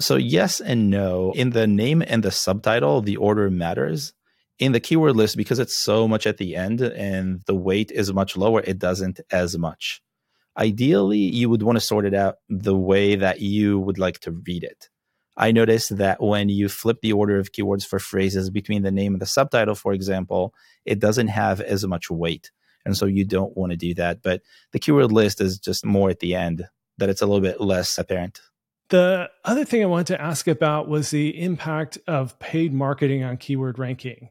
So, 0.00 0.16
yes 0.16 0.60
and 0.60 0.90
no. 0.90 1.32
In 1.36 1.50
the 1.50 1.68
name 1.68 2.02
and 2.04 2.24
the 2.24 2.32
subtitle, 2.32 3.02
the 3.02 3.16
order 3.16 3.48
matters. 3.48 4.12
In 4.58 4.72
the 4.72 4.80
keyword 4.80 5.14
list, 5.14 5.36
because 5.36 5.60
it's 5.60 5.80
so 5.80 6.08
much 6.08 6.26
at 6.26 6.38
the 6.38 6.56
end 6.56 6.80
and 6.80 7.40
the 7.46 7.54
weight 7.54 7.92
is 7.92 8.12
much 8.12 8.36
lower, 8.36 8.60
it 8.62 8.80
doesn't 8.80 9.20
as 9.30 9.56
much. 9.56 10.02
Ideally, 10.58 11.18
you 11.18 11.48
would 11.50 11.62
want 11.62 11.76
to 11.76 11.80
sort 11.80 12.04
it 12.04 12.14
out 12.14 12.36
the 12.48 12.76
way 12.76 13.14
that 13.14 13.40
you 13.40 13.78
would 13.78 13.98
like 13.98 14.18
to 14.20 14.32
read 14.32 14.64
it. 14.64 14.88
I 15.36 15.52
noticed 15.52 15.98
that 15.98 16.20
when 16.20 16.48
you 16.48 16.68
flip 16.68 16.98
the 17.00 17.12
order 17.12 17.38
of 17.38 17.52
keywords 17.52 17.86
for 17.86 18.00
phrases 18.00 18.50
between 18.50 18.82
the 18.82 18.90
name 18.90 19.12
and 19.12 19.22
the 19.22 19.26
subtitle, 19.26 19.76
for 19.76 19.92
example, 19.92 20.52
it 20.84 20.98
doesn't 20.98 21.28
have 21.28 21.60
as 21.60 21.86
much 21.86 22.10
weight. 22.10 22.50
And 22.86 22.96
so 22.96 23.04
you 23.04 23.26
don't 23.26 23.54
want 23.54 23.72
to 23.72 23.76
do 23.76 23.92
that. 23.94 24.22
But 24.22 24.40
the 24.72 24.78
keyword 24.78 25.12
list 25.12 25.42
is 25.42 25.58
just 25.58 25.84
more 25.84 26.08
at 26.08 26.20
the 26.20 26.34
end, 26.34 26.66
that 26.96 27.10
it's 27.10 27.20
a 27.20 27.26
little 27.26 27.42
bit 27.42 27.60
less 27.60 27.98
apparent. 27.98 28.40
The 28.88 29.28
other 29.44 29.64
thing 29.64 29.82
I 29.82 29.86
wanted 29.86 30.06
to 30.14 30.22
ask 30.22 30.46
about 30.46 30.88
was 30.88 31.10
the 31.10 31.42
impact 31.42 31.98
of 32.06 32.38
paid 32.38 32.72
marketing 32.72 33.24
on 33.24 33.36
keyword 33.36 33.78
ranking. 33.78 34.30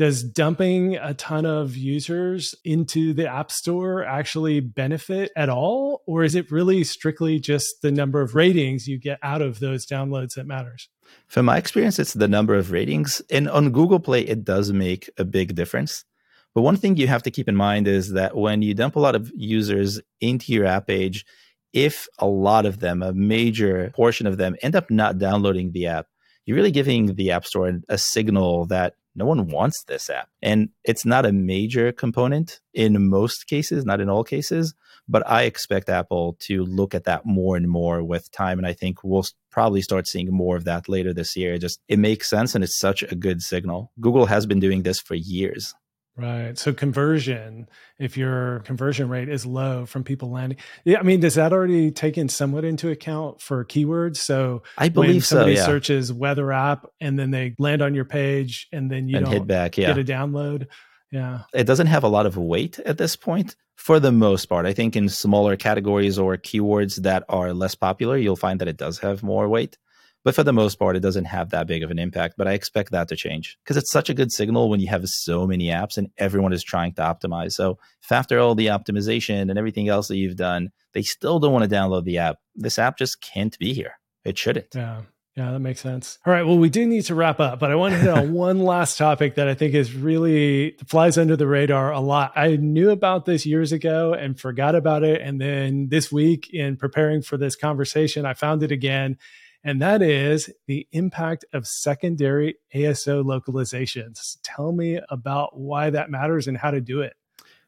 does 0.00 0.22
dumping 0.22 0.96
a 0.96 1.12
ton 1.12 1.44
of 1.44 1.76
users 1.76 2.54
into 2.64 3.12
the 3.12 3.30
App 3.30 3.50
Store 3.50 4.02
actually 4.02 4.58
benefit 4.58 5.30
at 5.36 5.50
all? 5.50 6.02
Or 6.06 6.24
is 6.24 6.34
it 6.34 6.50
really 6.50 6.84
strictly 6.84 7.38
just 7.38 7.82
the 7.82 7.90
number 7.90 8.22
of 8.22 8.34
ratings 8.34 8.88
you 8.88 8.98
get 8.98 9.18
out 9.22 9.42
of 9.42 9.60
those 9.60 9.84
downloads 9.84 10.36
that 10.36 10.46
matters? 10.46 10.88
From 11.26 11.44
my 11.44 11.58
experience, 11.58 11.98
it's 11.98 12.14
the 12.14 12.28
number 12.28 12.54
of 12.54 12.70
ratings. 12.70 13.20
And 13.30 13.46
on 13.46 13.72
Google 13.72 14.00
Play, 14.00 14.22
it 14.22 14.42
does 14.42 14.72
make 14.72 15.10
a 15.18 15.24
big 15.26 15.54
difference. 15.54 16.06
But 16.54 16.62
one 16.62 16.76
thing 16.76 16.96
you 16.96 17.06
have 17.06 17.22
to 17.24 17.30
keep 17.30 17.48
in 17.48 17.56
mind 17.56 17.86
is 17.86 18.12
that 18.12 18.36
when 18.36 18.62
you 18.62 18.74
dump 18.74 18.96
a 18.96 19.00
lot 19.00 19.14
of 19.14 19.30
users 19.34 20.00
into 20.20 20.52
your 20.52 20.66
app 20.66 20.86
page, 20.86 21.24
if 21.72 22.08
a 22.18 22.26
lot 22.26 22.66
of 22.66 22.80
them, 22.80 23.02
a 23.02 23.12
major 23.12 23.90
portion 23.94 24.26
of 24.26 24.36
them, 24.36 24.56
end 24.62 24.74
up 24.74 24.90
not 24.90 25.18
downloading 25.18 25.72
the 25.72 25.86
app, 25.86 26.06
you're 26.44 26.56
really 26.56 26.72
giving 26.72 27.14
the 27.14 27.30
App 27.30 27.44
Store 27.44 27.72
a 27.88 27.98
signal 27.98 28.66
that 28.66 28.94
no 29.14 29.26
one 29.26 29.48
wants 29.48 29.84
this 29.84 30.08
app. 30.08 30.28
And 30.42 30.70
it's 30.84 31.04
not 31.04 31.26
a 31.26 31.32
major 31.32 31.92
component 31.92 32.60
in 32.74 33.08
most 33.08 33.46
cases, 33.46 33.84
not 33.84 34.00
in 34.00 34.08
all 34.08 34.24
cases, 34.24 34.74
but 35.08 35.28
I 35.28 35.42
expect 35.42 35.88
Apple 35.88 36.36
to 36.40 36.64
look 36.64 36.94
at 36.94 37.04
that 37.04 37.26
more 37.26 37.56
and 37.56 37.68
more 37.68 38.02
with 38.02 38.30
time. 38.30 38.58
And 38.58 38.66
I 38.66 38.72
think 38.72 39.02
we'll 39.02 39.26
probably 39.50 39.82
start 39.82 40.06
seeing 40.06 40.28
more 40.30 40.56
of 40.56 40.64
that 40.64 40.88
later 40.88 41.12
this 41.12 41.36
year. 41.36 41.54
It 41.54 41.60
just 41.60 41.80
it 41.88 41.98
makes 41.98 42.30
sense 42.30 42.54
and 42.54 42.62
it's 42.62 42.78
such 42.78 43.02
a 43.02 43.14
good 43.14 43.42
signal. 43.42 43.92
Google 44.00 44.26
has 44.26 44.46
been 44.46 44.60
doing 44.60 44.82
this 44.82 45.00
for 45.00 45.14
years. 45.14 45.74
Right. 46.16 46.58
So 46.58 46.74
conversion, 46.74 47.68
if 47.98 48.16
your 48.16 48.60
conversion 48.60 49.08
rate 49.08 49.28
is 49.28 49.46
low 49.46 49.86
from 49.86 50.04
people 50.04 50.30
landing, 50.30 50.58
yeah, 50.84 50.98
I 50.98 51.02
mean, 51.02 51.20
does 51.20 51.36
that 51.36 51.52
already 51.52 51.90
take 51.90 52.18
in 52.18 52.28
somewhat 52.28 52.64
into 52.64 52.90
account 52.90 53.40
for 53.40 53.64
keywords? 53.64 54.16
So 54.16 54.62
I 54.76 54.90
believe 54.90 55.14
when 55.14 55.20
somebody 55.22 55.56
so, 55.56 55.62
yeah. 55.62 55.66
searches 55.66 56.12
weather 56.12 56.52
app 56.52 56.86
and 57.00 57.18
then 57.18 57.30
they 57.30 57.54
land 57.58 57.80
on 57.80 57.94
your 57.94 58.04
page 58.04 58.68
and 58.72 58.90
then 58.90 59.08
you 59.08 59.16
and 59.16 59.24
don't 59.24 59.32
hit 59.32 59.46
back, 59.46 59.78
yeah. 59.78 59.86
get 59.86 59.98
a 59.98 60.04
download. 60.04 60.66
Yeah. 61.10 61.42
It 61.54 61.64
doesn't 61.64 61.86
have 61.86 62.04
a 62.04 62.08
lot 62.08 62.26
of 62.26 62.36
weight 62.36 62.78
at 62.80 62.98
this 62.98 63.16
point 63.16 63.56
for 63.76 63.98
the 63.98 64.12
most 64.12 64.46
part. 64.46 64.66
I 64.66 64.74
think 64.74 64.96
in 64.96 65.08
smaller 65.08 65.56
categories 65.56 66.18
or 66.18 66.36
keywords 66.36 66.96
that 67.02 67.24
are 67.28 67.54
less 67.54 67.74
popular, 67.74 68.16
you'll 68.18 68.36
find 68.36 68.60
that 68.60 68.68
it 68.68 68.76
does 68.76 68.98
have 68.98 69.22
more 69.22 69.48
weight. 69.48 69.78
But 70.22 70.34
for 70.34 70.42
the 70.42 70.52
most 70.52 70.78
part, 70.78 70.96
it 70.96 71.00
doesn't 71.00 71.24
have 71.24 71.50
that 71.50 71.66
big 71.66 71.82
of 71.82 71.90
an 71.90 71.98
impact. 71.98 72.34
But 72.36 72.46
I 72.46 72.52
expect 72.52 72.92
that 72.92 73.08
to 73.08 73.16
change 73.16 73.56
because 73.64 73.76
it's 73.76 73.90
such 73.90 74.10
a 74.10 74.14
good 74.14 74.30
signal 74.30 74.68
when 74.68 74.80
you 74.80 74.88
have 74.88 75.06
so 75.06 75.46
many 75.46 75.66
apps 75.66 75.96
and 75.96 76.08
everyone 76.18 76.52
is 76.52 76.62
trying 76.62 76.92
to 76.94 77.02
optimize. 77.02 77.52
So 77.52 77.78
if 78.02 78.12
after 78.12 78.38
all 78.38 78.54
the 78.54 78.66
optimization 78.66 79.48
and 79.48 79.58
everything 79.58 79.88
else 79.88 80.08
that 80.08 80.16
you've 80.16 80.36
done, 80.36 80.70
they 80.92 81.02
still 81.02 81.38
don't 81.38 81.52
want 81.52 81.68
to 81.68 81.74
download 81.74 82.04
the 82.04 82.18
app, 82.18 82.38
this 82.54 82.78
app 82.78 82.98
just 82.98 83.20
can't 83.20 83.58
be 83.58 83.72
here. 83.72 83.98
It 84.24 84.36
shouldn't. 84.36 84.74
Yeah. 84.74 85.02
Yeah, 85.36 85.52
that 85.52 85.60
makes 85.60 85.80
sense. 85.80 86.18
All 86.26 86.32
right. 86.32 86.42
Well, 86.42 86.58
we 86.58 86.68
do 86.68 86.84
need 86.84 87.04
to 87.06 87.14
wrap 87.14 87.38
up, 87.38 87.60
but 87.60 87.70
I 87.70 87.76
want 87.76 87.94
to 87.94 88.00
hit 88.00 88.10
on 88.10 88.32
one 88.34 88.58
last 88.58 88.98
topic 88.98 89.36
that 89.36 89.48
I 89.48 89.54
think 89.54 89.74
is 89.74 89.94
really 89.94 90.76
flies 90.86 91.16
under 91.16 91.36
the 91.36 91.46
radar 91.46 91.92
a 91.92 92.00
lot. 92.00 92.32
I 92.34 92.56
knew 92.56 92.90
about 92.90 93.26
this 93.26 93.46
years 93.46 93.70
ago 93.70 94.12
and 94.12 94.38
forgot 94.38 94.74
about 94.74 95.04
it. 95.04 95.22
And 95.22 95.40
then 95.40 95.88
this 95.88 96.10
week, 96.10 96.50
in 96.52 96.76
preparing 96.76 97.22
for 97.22 97.36
this 97.36 97.54
conversation, 97.54 98.26
I 98.26 98.34
found 98.34 98.62
it 98.64 98.72
again 98.72 99.18
and 99.62 99.82
that 99.82 100.02
is 100.02 100.50
the 100.66 100.86
impact 100.92 101.44
of 101.52 101.66
secondary 101.66 102.56
ASO 102.74 103.22
localizations. 103.24 104.38
Tell 104.42 104.72
me 104.72 105.00
about 105.10 105.58
why 105.58 105.90
that 105.90 106.10
matters 106.10 106.46
and 106.46 106.56
how 106.56 106.70
to 106.70 106.80
do 106.80 107.02
it. 107.02 107.14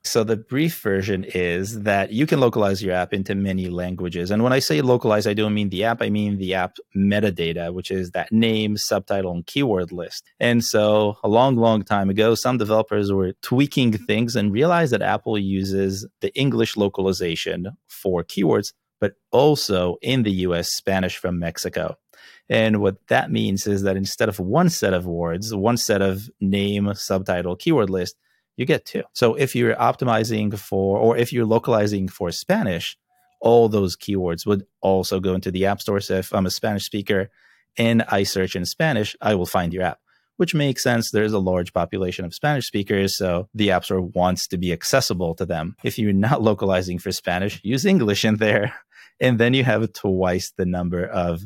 So, 0.05 0.25
the 0.25 0.37
brief 0.37 0.81
version 0.81 1.23
is 1.23 1.83
that 1.83 2.11
you 2.11 2.27
can 2.27 2.41
localize 2.41 2.83
your 2.83 2.93
app 2.93 3.15
into 3.15 3.37
many 3.37 3.69
languages. 3.69 4.33
And 4.33 4.43
when 4.43 4.53
I 4.53 4.59
say 4.59 4.81
localize, 4.81 5.29
I 5.29 5.35
don't 5.35 5.55
mean 5.55 5.69
the 5.69 5.85
app, 5.85 6.03
I 6.03 6.11
mean 6.11 6.39
the 6.39 6.55
app 6.55 6.77
metadata, 6.97 7.73
which 7.73 7.93
is 7.93 8.11
that 8.11 8.33
name, 8.33 8.77
subtitle, 8.77 9.31
and 9.31 9.47
keyword 9.47 9.93
list. 9.93 10.25
And 10.41 10.65
so, 10.65 11.19
a 11.23 11.29
long, 11.29 11.55
long 11.55 11.83
time 11.83 12.11
ago, 12.11 12.35
some 12.35 12.59
developers 12.59 13.13
were 13.13 13.35
tweaking 13.43 13.93
things 13.93 14.35
and 14.35 14.53
realized 14.53 14.93
that 14.93 15.03
Apple 15.03 15.39
uses 15.39 16.05
the 16.21 16.35
English 16.35 16.77
localization 16.77 17.69
for 17.87 18.25
keywords 18.25 18.73
but 19.03 19.15
also 19.33 19.97
in 20.01 20.23
the 20.23 20.31
US, 20.47 20.69
Spanish 20.77 21.17
from 21.17 21.41
Mexico. 21.41 21.97
And 22.49 22.81
what 22.81 23.05
that 23.09 23.33
means 23.33 23.67
is 23.67 23.83
that 23.83 23.97
instead 23.97 24.29
of 24.29 24.39
one 24.39 24.69
set 24.69 24.95
of 24.95 25.07
words, 25.07 25.53
one 25.53 25.77
set 25.77 26.01
of 26.01 26.31
name, 26.41 26.95
subtitle, 26.95 27.57
keyword 27.57 27.91
list, 27.91 28.15
you 28.57 28.65
get 28.65 28.87
two. 28.87 29.03
So 29.13 29.35
if 29.35 29.57
you're 29.57 29.75
optimizing 29.75 30.57
for, 30.57 31.01
or 31.01 31.17
if 31.17 31.33
you're 31.33 31.45
localizing 31.45 32.07
for 32.07 32.31
Spanish, 32.31 32.97
all 33.41 33.69
those 33.69 33.97
keywords 33.97 34.47
would 34.47 34.65
also 34.83 35.19
go 35.19 35.35
into 35.35 35.51
the 35.51 35.67
App 35.67 35.81
Store. 35.81 35.99
So 35.99 36.19
if 36.19 36.33
I'm 36.33 36.47
a 36.47 36.51
Spanish 36.51 36.85
speaker 36.85 37.29
and 37.77 38.05
I 38.05 38.23
search 38.23 38.55
in 38.55 38.65
Spanish, 38.65 39.17
I 39.21 39.35
will 39.35 39.47
find 39.47 39.75
your 39.75 39.83
app, 39.83 39.99
which 40.37 40.55
makes 40.55 40.85
sense. 40.85 41.11
There's 41.11 41.33
a 41.33 41.41
large 41.41 41.73
population 41.73 42.25
of 42.25 42.35
Spanish 42.35 42.69
speakers, 42.69 43.17
so 43.17 43.49
the 43.53 43.73
App 43.73 43.85
Store 43.85 44.01
wants 44.01 44.47
to 44.47 44.59
be 44.59 44.73
accessible 44.73 45.35
to 45.35 45.45
them. 45.45 45.75
If 45.83 45.99
you're 45.99 46.13
not 46.13 46.41
localizing 46.51 47.01
for 47.01 47.11
Spanish, 47.11 47.61
use 47.65 47.85
English 47.85 48.25
in 48.25 48.37
there 48.37 48.73
and 49.23 49.39
then 49.39 49.55
you 49.55 49.63
have 49.63 49.93
twice 49.93 50.53
the 50.59 50.67
number 50.67 51.07
of 51.07 51.43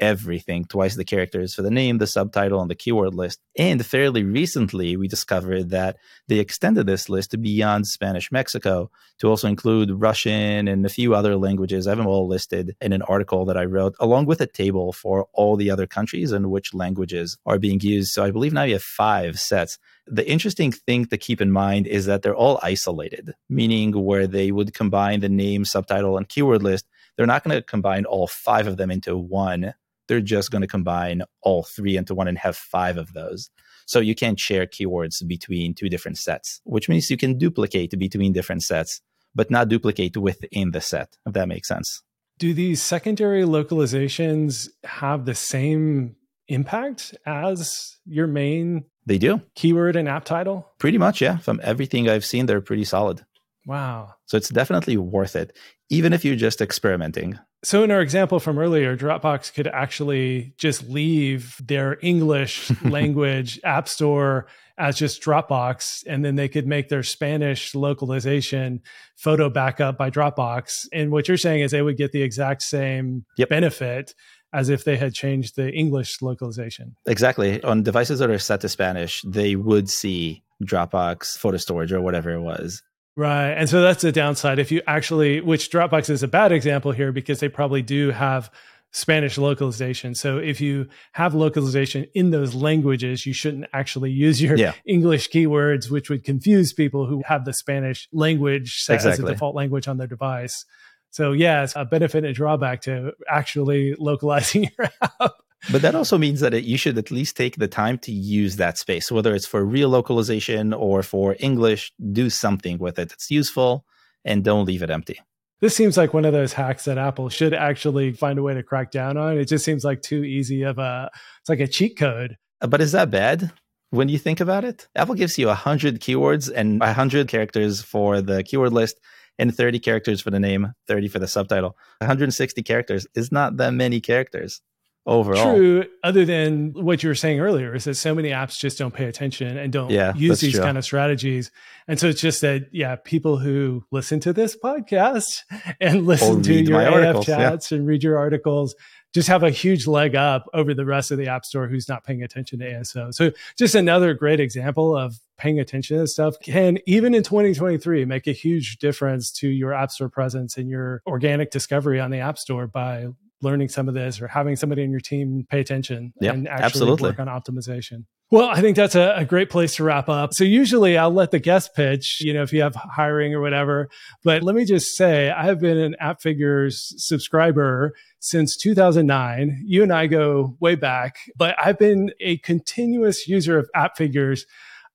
everything, 0.00 0.64
twice 0.64 0.94
the 0.94 1.04
characters 1.04 1.54
for 1.54 1.62
the 1.62 1.70
name, 1.70 1.98
the 1.98 2.06
subtitle, 2.06 2.60
and 2.60 2.70
the 2.70 2.74
keyword 2.74 3.14
list. 3.14 3.40
And 3.56 3.84
fairly 3.84 4.22
recently, 4.22 4.96
we 4.96 5.08
discovered 5.08 5.70
that 5.70 5.96
they 6.28 6.38
extended 6.38 6.86
this 6.86 7.08
list 7.08 7.40
beyond 7.40 7.86
Spanish 7.86 8.30
Mexico 8.32 8.90
to 9.18 9.28
also 9.28 9.48
include 9.48 9.90
Russian 9.90 10.68
and 10.68 10.86
a 10.86 10.88
few 10.88 11.14
other 11.14 11.36
languages. 11.36 11.86
I 11.86 11.90
have 11.90 11.98
them 11.98 12.06
all 12.06 12.28
listed 12.28 12.76
in 12.80 12.92
an 12.92 13.02
article 13.02 13.44
that 13.46 13.56
I 13.56 13.64
wrote, 13.64 13.94
along 14.00 14.26
with 14.26 14.40
a 14.40 14.46
table 14.46 14.92
for 14.92 15.26
all 15.32 15.56
the 15.56 15.70
other 15.70 15.86
countries 15.86 16.32
and 16.32 16.50
which 16.50 16.72
languages 16.74 17.36
are 17.44 17.58
being 17.58 17.80
used. 17.80 18.12
So 18.12 18.24
I 18.24 18.30
believe 18.30 18.52
now 18.52 18.62
you 18.62 18.74
have 18.74 18.82
five 18.82 19.38
sets. 19.38 19.78
The 20.06 20.28
interesting 20.30 20.72
thing 20.72 21.06
to 21.06 21.18
keep 21.18 21.40
in 21.40 21.50
mind 21.50 21.86
is 21.86 22.06
that 22.06 22.22
they're 22.22 22.34
all 22.34 22.58
isolated, 22.62 23.34
meaning 23.48 23.92
where 23.92 24.26
they 24.26 24.50
would 24.52 24.72
combine 24.72 25.20
the 25.20 25.28
name, 25.28 25.64
subtitle, 25.64 26.16
and 26.16 26.28
keyword 26.28 26.62
list. 26.62 26.86
They're 27.18 27.26
not 27.26 27.42
going 27.44 27.56
to 27.56 27.62
combine 27.62 28.04
all 28.04 28.28
five 28.28 28.68
of 28.68 28.76
them 28.76 28.92
into 28.92 29.18
one. 29.18 29.74
They're 30.06 30.20
just 30.20 30.52
going 30.52 30.62
to 30.62 30.68
combine 30.68 31.22
all 31.42 31.64
three 31.64 31.96
into 31.96 32.14
one 32.14 32.28
and 32.28 32.38
have 32.38 32.56
five 32.56 32.96
of 32.96 33.12
those. 33.12 33.50
So 33.86 33.98
you 33.98 34.14
can't 34.14 34.38
share 34.38 34.66
keywords 34.66 35.26
between 35.26 35.74
two 35.74 35.88
different 35.88 36.16
sets, 36.16 36.60
which 36.64 36.88
means 36.88 37.10
you 37.10 37.16
can 37.16 37.36
duplicate 37.36 37.98
between 37.98 38.32
different 38.32 38.62
sets, 38.62 39.00
but 39.34 39.50
not 39.50 39.68
duplicate 39.68 40.16
within 40.16 40.70
the 40.70 40.80
set, 40.80 41.16
if 41.26 41.32
that 41.32 41.48
makes 41.48 41.68
sense. 41.68 42.02
Do 42.38 42.54
these 42.54 42.80
secondary 42.80 43.42
localizations 43.42 44.68
have 44.84 45.24
the 45.24 45.34
same 45.34 46.14
impact 46.46 47.14
as 47.26 47.98
your 48.06 48.28
main 48.28 48.84
they 49.06 49.18
do. 49.18 49.42
keyword 49.54 49.96
and 49.96 50.08
app 50.08 50.24
title? 50.24 50.70
Pretty 50.78 50.98
much 50.98 51.20
yeah. 51.20 51.38
From 51.38 51.60
everything 51.64 52.08
i've 52.08 52.24
seen 52.24 52.46
they're 52.46 52.60
pretty 52.60 52.84
solid 52.84 53.24
wow 53.68 54.12
so 54.26 54.36
it's 54.36 54.48
definitely 54.48 54.96
worth 54.96 55.36
it 55.36 55.56
even 55.90 56.12
if 56.12 56.24
you're 56.24 56.34
just 56.34 56.60
experimenting 56.60 57.38
so, 57.64 57.82
in 57.82 57.90
our 57.90 58.00
example 58.00 58.38
from 58.38 58.56
earlier, 58.56 58.96
Dropbox 58.96 59.52
could 59.52 59.66
actually 59.66 60.54
just 60.58 60.88
leave 60.88 61.56
their 61.64 61.98
English 62.02 62.70
language 62.84 63.58
app 63.64 63.88
store 63.88 64.46
as 64.78 64.96
just 64.96 65.20
Dropbox, 65.20 66.04
and 66.06 66.24
then 66.24 66.36
they 66.36 66.48
could 66.48 66.68
make 66.68 66.88
their 66.88 67.02
Spanish 67.02 67.74
localization 67.74 68.80
photo 69.16 69.50
backup 69.50 69.98
by 69.98 70.08
Dropbox. 70.08 70.86
And 70.92 71.10
what 71.10 71.26
you're 71.26 71.36
saying 71.36 71.62
is 71.62 71.72
they 71.72 71.82
would 71.82 71.96
get 71.96 72.12
the 72.12 72.22
exact 72.22 72.62
same 72.62 73.24
yep. 73.36 73.48
benefit 73.48 74.14
as 74.52 74.68
if 74.68 74.84
they 74.84 74.96
had 74.96 75.12
changed 75.12 75.56
the 75.56 75.70
English 75.72 76.22
localization. 76.22 76.94
Exactly. 77.06 77.60
On 77.64 77.82
devices 77.82 78.20
that 78.20 78.30
are 78.30 78.38
set 78.38 78.60
to 78.60 78.68
Spanish, 78.68 79.20
they 79.26 79.56
would 79.56 79.90
see 79.90 80.44
Dropbox 80.62 81.36
photo 81.36 81.56
storage 81.56 81.92
or 81.92 82.00
whatever 82.00 82.30
it 82.30 82.40
was 82.40 82.82
Right. 83.18 83.50
And 83.50 83.68
so 83.68 83.82
that's 83.82 84.02
the 84.02 84.12
downside. 84.12 84.60
If 84.60 84.70
you 84.70 84.80
actually, 84.86 85.40
which 85.40 85.72
Dropbox 85.72 86.08
is 86.08 86.22
a 86.22 86.28
bad 86.28 86.52
example 86.52 86.92
here 86.92 87.10
because 87.10 87.40
they 87.40 87.48
probably 87.48 87.82
do 87.82 88.12
have 88.12 88.48
Spanish 88.92 89.36
localization. 89.36 90.14
So 90.14 90.38
if 90.38 90.60
you 90.60 90.86
have 91.14 91.34
localization 91.34 92.06
in 92.14 92.30
those 92.30 92.54
languages, 92.54 93.26
you 93.26 93.32
shouldn't 93.32 93.64
actually 93.72 94.12
use 94.12 94.40
your 94.40 94.56
yeah. 94.56 94.74
English 94.86 95.30
keywords, 95.30 95.90
which 95.90 96.08
would 96.08 96.22
confuse 96.22 96.72
people 96.72 97.06
who 97.06 97.24
have 97.26 97.44
the 97.44 97.52
Spanish 97.52 98.06
language 98.12 98.86
exactly. 98.88 99.10
as 99.10 99.18
a 99.18 99.26
default 99.26 99.56
language 99.56 99.88
on 99.88 99.96
their 99.96 100.06
device. 100.06 100.64
So 101.10 101.32
yeah, 101.32 101.64
it's 101.64 101.74
a 101.74 101.84
benefit 101.84 102.18
and 102.18 102.26
a 102.28 102.32
drawback 102.32 102.82
to 102.82 103.14
actually 103.28 103.96
localizing 103.98 104.70
your 104.78 104.90
app. 105.02 105.32
But 105.70 105.82
that 105.82 105.94
also 105.94 106.18
means 106.18 106.40
that 106.40 106.54
it, 106.54 106.64
you 106.64 106.78
should 106.78 106.96
at 106.98 107.10
least 107.10 107.36
take 107.36 107.56
the 107.56 107.68
time 107.68 107.98
to 107.98 108.12
use 108.12 108.56
that 108.56 108.78
space, 108.78 109.10
whether 109.10 109.34
it's 109.34 109.46
for 109.46 109.64
real 109.64 109.88
localization 109.88 110.72
or 110.72 111.02
for 111.02 111.36
English, 111.40 111.92
do 112.12 112.30
something 112.30 112.78
with 112.78 112.98
it. 112.98 113.12
It's 113.12 113.30
useful 113.30 113.84
and 114.24 114.44
don't 114.44 114.66
leave 114.66 114.82
it 114.82 114.90
empty. 114.90 115.20
This 115.60 115.74
seems 115.74 115.96
like 115.96 116.14
one 116.14 116.24
of 116.24 116.32
those 116.32 116.52
hacks 116.52 116.84
that 116.84 116.98
Apple 116.98 117.28
should 117.28 117.52
actually 117.52 118.12
find 118.12 118.38
a 118.38 118.42
way 118.42 118.54
to 118.54 118.62
crack 118.62 118.92
down 118.92 119.16
on. 119.16 119.36
It 119.36 119.46
just 119.46 119.64
seems 119.64 119.84
like 119.84 120.02
too 120.02 120.22
easy 120.22 120.62
of 120.62 120.78
a, 120.78 121.10
it's 121.40 121.48
like 121.48 121.60
a 121.60 121.66
cheat 121.66 121.98
code. 121.98 122.36
Uh, 122.60 122.68
but 122.68 122.80
is 122.80 122.92
that 122.92 123.10
bad? 123.10 123.50
When 123.90 124.08
you 124.08 124.18
think 124.18 124.38
about 124.38 124.64
it, 124.64 124.86
Apple 124.94 125.14
gives 125.14 125.38
you 125.38 125.48
100 125.48 126.00
keywords 126.00 126.52
and 126.54 126.78
100 126.78 127.26
characters 127.26 127.82
for 127.82 128.20
the 128.20 128.44
keyword 128.44 128.72
list 128.72 129.00
and 129.38 129.54
30 129.54 129.80
characters 129.80 130.20
for 130.20 130.30
the 130.30 130.38
name, 130.38 130.74
30 130.86 131.08
for 131.08 131.18
the 131.18 131.26
subtitle. 131.26 131.76
160 131.98 132.62
characters 132.62 133.06
is 133.14 133.32
not 133.32 133.56
that 133.56 133.72
many 133.72 134.00
characters 134.00 134.60
overall. 135.08 135.54
True. 135.54 135.84
Other 136.04 136.24
than 136.24 136.72
what 136.74 137.02
you 137.02 137.08
were 137.08 137.14
saying 137.14 137.40
earlier, 137.40 137.74
is 137.74 137.84
that 137.84 137.94
so 137.94 138.14
many 138.14 138.28
apps 138.30 138.58
just 138.58 138.78
don't 138.78 138.94
pay 138.94 139.06
attention 139.06 139.56
and 139.56 139.72
don't 139.72 139.90
Yeah, 139.90 140.14
use 140.14 140.40
these 140.40 140.52
true. 140.52 140.62
kind 140.62 140.78
of 140.78 140.84
strategies. 140.84 141.50
And 141.88 141.98
so 141.98 142.08
it's 142.08 142.20
just 142.20 142.42
that, 142.42 142.68
yeah, 142.72 142.96
people 142.96 143.38
who 143.38 143.84
listen 143.90 144.20
to 144.20 144.32
this 144.32 144.56
podcast 144.56 145.42
and 145.80 146.06
listen 146.06 146.42
to 146.42 146.54
your 146.54 146.80
AF 146.80 146.92
articles, 146.92 147.28
yeah. 147.28 147.36
chats 147.36 147.72
and 147.72 147.86
read 147.86 148.02
your 148.02 148.18
articles 148.18 148.74
just 149.14 149.28
have 149.28 149.42
a 149.42 149.50
huge 149.50 149.86
leg 149.86 150.14
up 150.14 150.44
over 150.52 150.74
the 150.74 150.84
rest 150.84 151.10
of 151.10 151.18
the 151.18 151.28
app 151.28 151.44
store 151.44 151.66
who's 151.66 151.88
not 151.88 152.04
paying 152.04 152.22
attention 152.22 152.58
to 152.58 152.66
ASO. 152.70 153.12
So 153.14 153.32
just 153.56 153.74
another 153.74 154.12
great 154.14 154.38
example 154.38 154.94
of 154.94 155.18
paying 155.38 155.58
attention 155.58 155.98
to 155.98 156.06
stuff 156.06 156.34
can 156.42 156.78
even 156.86 157.14
in 157.14 157.22
2023 157.22 158.04
make 158.04 158.26
a 158.26 158.32
huge 158.32 158.78
difference 158.78 159.30
to 159.32 159.48
your 159.48 159.72
app 159.72 159.90
store 159.90 160.10
presence 160.10 160.56
and 160.56 160.68
your 160.68 161.00
organic 161.06 161.50
discovery 161.50 162.00
on 162.00 162.10
the 162.10 162.18
app 162.18 162.38
store 162.38 162.66
by 162.66 163.06
learning 163.40 163.68
some 163.68 163.88
of 163.88 163.94
this 163.94 164.20
or 164.20 164.28
having 164.28 164.56
somebody 164.56 164.82
in 164.82 164.90
your 164.90 165.00
team 165.00 165.46
pay 165.48 165.60
attention 165.60 166.12
Yep, 166.20 166.34
and 166.34 166.48
actually 166.48 166.64
absolutely. 166.64 167.10
work 167.10 167.18
on 167.20 167.26
optimization. 167.26 168.04
Well, 168.30 168.48
I 168.48 168.60
think 168.60 168.76
that's 168.76 168.94
a, 168.94 169.14
a 169.16 169.24
great 169.24 169.48
place 169.48 169.76
to 169.76 169.84
wrap 169.84 170.08
up. 170.08 170.34
So 170.34 170.44
usually 170.44 170.98
I'll 170.98 171.10
let 171.10 171.30
the 171.30 171.38
guest 171.38 171.74
pitch, 171.74 172.18
you 172.20 172.34
know, 172.34 172.42
if 172.42 172.52
you 172.52 172.60
have 172.60 172.74
hiring 172.74 173.34
or 173.34 173.40
whatever. 173.40 173.88
But 174.22 174.42
let 174.42 174.54
me 174.54 174.66
just 174.66 174.96
say, 174.96 175.30
I 175.30 175.44
have 175.44 175.60
been 175.60 175.78
an 175.78 175.96
Appfigures 175.98 176.92
subscriber 176.98 177.94
since 178.20 178.54
2009. 178.56 179.62
You 179.64 179.82
and 179.82 179.92
I 179.92 180.08
go 180.08 180.56
way 180.60 180.74
back, 180.74 181.16
but 181.36 181.56
I've 181.58 181.78
been 181.78 182.10
a 182.20 182.36
continuous 182.38 183.26
user 183.26 183.58
of 183.58 183.70
Appfigures. 183.74 184.44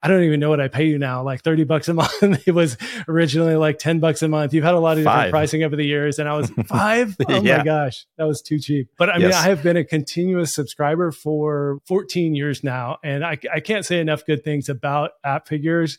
I 0.04 0.10
don't 0.10 0.24
even 0.24 0.42
know 0.42 0.50
what 0.50 0.60
I 0.60 0.68
pay 0.68 0.86
you 0.86 1.00
now, 1.00 1.24
like 1.24 1.42
30 1.44 1.64
bucks 1.64 1.88
a 1.88 1.94
month. 1.96 2.12
it 2.46 2.52
was 2.54 2.78
originally 3.08 3.56
like 3.56 3.80
10 3.80 4.00
bucks 4.02 4.22
a 4.22 4.28
month. 4.28 4.54
You've 4.54 4.66
had 4.66 4.74
a 4.74 4.80
lot 4.80 4.98
of 4.98 5.06
different 5.06 5.18
Five. 5.18 5.32
pricing 5.32 5.64
over 5.64 5.76
the 5.78 5.86
years, 5.86 6.20
and 6.20 6.28
I 6.28 6.34
was 6.36 6.50
five. 6.68 7.16
Oh 7.30 7.42
Yeah. 7.42 7.60
my 7.60 7.64
gosh, 7.64 8.06
that 8.18 8.26
was 8.26 8.42
too 8.42 8.60
cheap. 8.60 8.90
But 8.98 9.10
I 9.10 9.18
mean, 9.18 9.32
I 9.32 9.44
have 9.44 9.64
been 9.64 9.78
a 9.78 9.86
continuous 9.86 10.54
subscriber 10.54 11.12
for 11.12 11.80
14 11.88 12.36
years 12.36 12.64
now, 12.64 12.98
and 13.04 13.24
I, 13.24 13.38
I 13.54 13.62
can't 13.62 13.86
say 13.86 14.00
enough 14.02 14.26
good 14.26 14.44
things 14.44 14.68
about 14.70 15.12
Appfigures. 15.24 15.98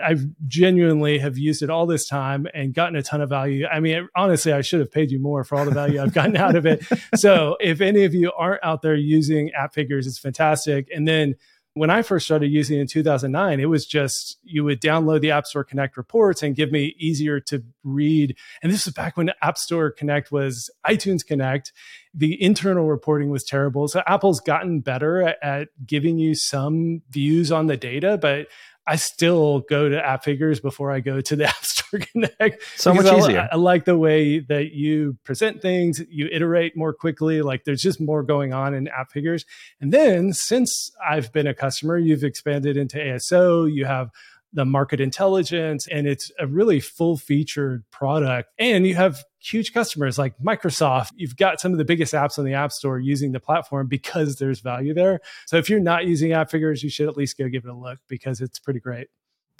I 0.00 0.14
genuinely 0.46 1.18
have 1.18 1.36
used 1.38 1.60
it 1.62 1.70
all 1.70 1.84
this 1.86 2.06
time 2.08 2.46
and 2.54 2.72
gotten 2.72 2.94
a 2.94 3.02
ton 3.02 3.20
of 3.20 3.28
value. 3.28 3.66
I 3.66 3.80
mean, 3.80 4.08
honestly, 4.14 4.52
I 4.52 4.60
should 4.60 4.78
have 4.78 4.92
paid 4.92 5.10
you 5.10 5.18
more 5.20 5.42
for 5.42 5.58
all 5.58 5.64
the 5.64 5.72
value 5.72 6.00
I've 6.00 6.12
gotten 6.14 6.36
out 6.36 6.54
of 6.54 6.66
it. 6.66 6.84
So, 7.16 7.56
if 7.60 7.80
any 7.80 8.04
of 8.04 8.14
you 8.14 8.30
aren't 8.36 8.62
out 8.62 8.82
there 8.82 8.94
using 8.94 9.50
Appfigures, 9.58 10.06
it's 10.06 10.18
fantastic. 10.18 10.86
And 10.94 11.08
then 11.08 11.34
when 11.78 11.90
I 11.90 12.02
first 12.02 12.26
started 12.26 12.48
using 12.48 12.78
it 12.78 12.82
in 12.82 12.86
2009, 12.86 13.60
it 13.60 13.66
was 13.66 13.86
just 13.86 14.38
you 14.42 14.64
would 14.64 14.80
download 14.80 15.20
the 15.20 15.30
App 15.30 15.46
Store 15.46 15.64
Connect 15.64 15.96
reports 15.96 16.42
and 16.42 16.54
give 16.54 16.72
me 16.72 16.94
easier 16.98 17.40
to 17.40 17.62
read. 17.84 18.36
And 18.62 18.72
this 18.72 18.84
was 18.84 18.94
back 18.94 19.16
when 19.16 19.30
App 19.42 19.58
Store 19.58 19.90
Connect 19.90 20.32
was 20.32 20.70
iTunes 20.86 21.24
Connect. 21.24 21.72
The 22.14 22.42
internal 22.42 22.86
reporting 22.86 23.30
was 23.30 23.44
terrible. 23.44 23.88
So 23.88 24.02
Apple's 24.06 24.40
gotten 24.40 24.80
better 24.80 25.22
at, 25.22 25.38
at 25.42 25.68
giving 25.86 26.18
you 26.18 26.34
some 26.34 27.02
views 27.10 27.52
on 27.52 27.66
the 27.66 27.76
data, 27.76 28.18
but 28.20 28.48
I 28.88 28.96
still 28.96 29.60
go 29.68 29.88
to 29.88 30.04
Appfigures 30.04 30.60
before 30.60 30.90
I 30.90 31.00
go 31.00 31.20
to 31.20 31.36
the 31.36 31.44
App 31.48 31.62
Store 31.64 32.00
Connect. 32.00 32.62
So 32.76 32.94
much 32.94 33.04
Because 33.04 33.24
I- 33.24 33.28
easier. 33.28 33.48
I, 33.52 33.56
like 33.56 33.84
the 33.84 33.98
way 33.98 34.38
that 34.40 34.72
you 34.72 35.16
present 35.24 35.60
things, 35.60 36.00
you 36.08 36.28
iterate 36.32 36.76
more 36.76 36.92
quickly. 36.94 37.42
Like 37.42 37.64
there's 37.64 37.82
just 37.82 38.00
more 38.00 38.22
going 38.22 38.52
on 38.54 38.74
in 38.74 38.88
Appfigures. 38.88 39.44
And 39.80 39.92
then 39.92 40.32
since 40.32 40.90
I've 41.06 41.32
been 41.32 41.46
a 41.46 41.54
customer, 41.54 41.98
you've 41.98 42.24
expanded 42.24 42.76
into 42.76 42.96
ASO, 42.98 43.70
you 43.72 43.84
have 43.84 44.10
the 44.52 44.64
market 44.64 45.00
intelligence, 45.00 45.86
and 45.88 46.06
it's 46.06 46.30
a 46.38 46.46
really 46.46 46.80
full 46.80 47.16
featured 47.16 47.84
product. 47.90 48.48
And 48.58 48.86
you 48.86 48.94
have 48.94 49.22
huge 49.38 49.72
customers 49.72 50.18
like 50.18 50.34
Microsoft. 50.38 51.10
You've 51.16 51.36
got 51.36 51.60
some 51.60 51.72
of 51.72 51.78
the 51.78 51.84
biggest 51.84 52.14
apps 52.14 52.38
on 52.38 52.44
the 52.44 52.54
App 52.54 52.72
Store 52.72 52.98
using 52.98 53.32
the 53.32 53.40
platform 53.40 53.86
because 53.88 54.36
there's 54.36 54.60
value 54.60 54.94
there. 54.94 55.20
So 55.46 55.56
if 55.56 55.68
you're 55.68 55.80
not 55.80 56.06
using 56.06 56.32
Appfigures, 56.32 56.82
you 56.82 56.90
should 56.90 57.08
at 57.08 57.16
least 57.16 57.38
go 57.38 57.48
give 57.48 57.64
it 57.64 57.70
a 57.70 57.76
look 57.76 57.98
because 58.08 58.40
it's 58.40 58.58
pretty 58.58 58.80
great. 58.80 59.08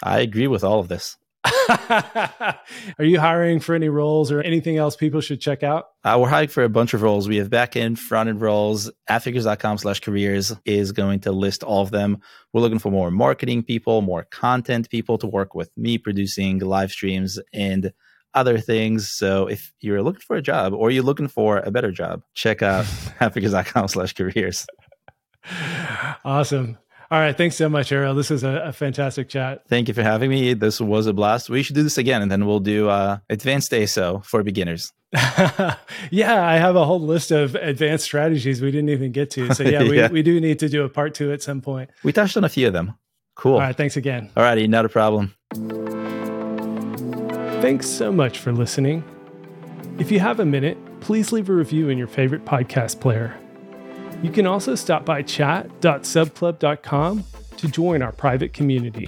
I 0.01 0.19
agree 0.19 0.47
with 0.47 0.63
all 0.63 0.79
of 0.79 0.87
this. 0.87 1.17
Are 1.45 3.05
you 3.05 3.19
hiring 3.19 3.59
for 3.59 3.73
any 3.73 3.89
roles 3.89 4.31
or 4.31 4.41
anything 4.41 4.77
else 4.77 4.95
people 4.95 5.21
should 5.21 5.39
check 5.39 5.63
out? 5.63 5.87
Uh, 6.03 6.17
we're 6.19 6.29
hiring 6.29 6.49
for 6.49 6.63
a 6.63 6.69
bunch 6.69 6.93
of 6.93 7.01
roles. 7.01 7.27
We 7.27 7.37
have 7.37 7.49
back 7.49 7.75
end, 7.75 7.99
front 7.99 8.29
end 8.29 8.41
roles. 8.41 8.91
Appfigures.com 9.07 9.77
slash 9.77 10.01
careers 10.01 10.53
is 10.65 10.91
going 10.91 11.21
to 11.21 11.31
list 11.31 11.63
all 11.63 11.81
of 11.81 11.91
them. 11.91 12.19
We're 12.53 12.61
looking 12.61 12.79
for 12.79 12.91
more 12.91 13.11
marketing 13.11 13.63
people, 13.63 14.01
more 14.01 14.23
content 14.23 14.89
people 14.89 15.17
to 15.19 15.27
work 15.27 15.55
with 15.55 15.75
me 15.77 15.97
producing 15.97 16.59
live 16.59 16.91
streams 16.91 17.39
and 17.53 17.93
other 18.33 18.59
things. 18.59 19.09
So 19.09 19.47
if 19.47 19.73
you're 19.79 20.03
looking 20.03 20.21
for 20.21 20.35
a 20.35 20.41
job 20.41 20.73
or 20.73 20.91
you're 20.91 21.03
looking 21.03 21.27
for 21.27 21.57
a 21.59 21.71
better 21.71 21.91
job, 21.91 22.21
check 22.33 22.61
out 22.61 22.85
appfigures.com 23.19 23.87
slash 23.87 24.13
careers. 24.13 24.67
Awesome. 26.25 26.77
All 27.11 27.19
right. 27.19 27.35
Thanks 27.35 27.55
so 27.55 27.67
much, 27.69 27.91
Ariel. 27.91 28.13
This 28.13 28.29
was 28.29 28.43
a, 28.43 28.61
a 28.65 28.71
fantastic 28.73 29.29
chat. 29.29 29.63
Thank 29.67 29.87
you 29.87 29.93
for 29.95 30.03
having 30.03 30.29
me. 30.29 30.53
This 30.53 30.79
was 30.79 31.07
a 31.07 31.13
blast. 31.13 31.49
We 31.49 31.63
should 31.63 31.75
do 31.75 31.81
this 31.83 31.97
again 31.97 32.21
and 32.21 32.31
then 32.31 32.45
we'll 32.45 32.59
do 32.59 32.87
uh, 32.89 33.17
advanced 33.29 33.71
ASO 33.71 34.23
for 34.23 34.43
beginners. 34.43 34.93
yeah, 36.11 36.45
I 36.45 36.57
have 36.57 36.75
a 36.75 36.85
whole 36.85 37.01
list 37.01 37.31
of 37.31 37.55
advanced 37.55 38.05
strategies 38.05 38.61
we 38.61 38.69
didn't 38.69 38.89
even 38.89 39.11
get 39.11 39.31
to. 39.31 39.51
So, 39.55 39.63
yeah, 39.63 39.81
we, 39.83 39.97
Yeah. 39.97 40.09
we 40.09 40.21
do 40.21 40.39
need 40.39 40.59
to 40.59 40.69
do 40.69 40.83
a 40.83 40.89
part 40.89 41.15
two 41.15 41.31
at 41.31 41.41
some 41.41 41.61
point. 41.61 41.89
We 42.03 42.13
touched 42.13 42.37
on 42.37 42.43
a 42.43 42.49
few 42.49 42.67
of 42.67 42.73
them. 42.73 42.93
Cool. 43.33 43.53
All 43.53 43.59
right. 43.61 43.75
Thanks 43.75 43.97
again. 43.97 44.29
Alrighty, 44.37 44.69
not 44.69 44.85
a 44.85 44.89
problem. 44.89 45.33
Thanks 47.61 47.87
so 47.89 48.11
much 48.11 48.37
for 48.37 48.51
listening. 48.51 49.03
If 49.97 50.11
you 50.11 50.19
have 50.19 50.39
a 50.39 50.45
minute, 50.45 50.77
please 51.01 51.31
leave 51.31 51.49
a 51.49 51.53
review 51.53 51.89
in 51.89 51.97
your 51.97 52.07
favorite 52.07 52.45
podcast 52.45 52.99
player. 53.01 53.35
You 54.21 54.31
can 54.31 54.45
also 54.45 54.75
stop 54.75 55.05
by 55.05 55.21
chat.subclub.com 55.21 57.23
to 57.57 57.67
join 57.67 58.01
our 58.01 58.11
private 58.11 58.53
community. 58.53 59.07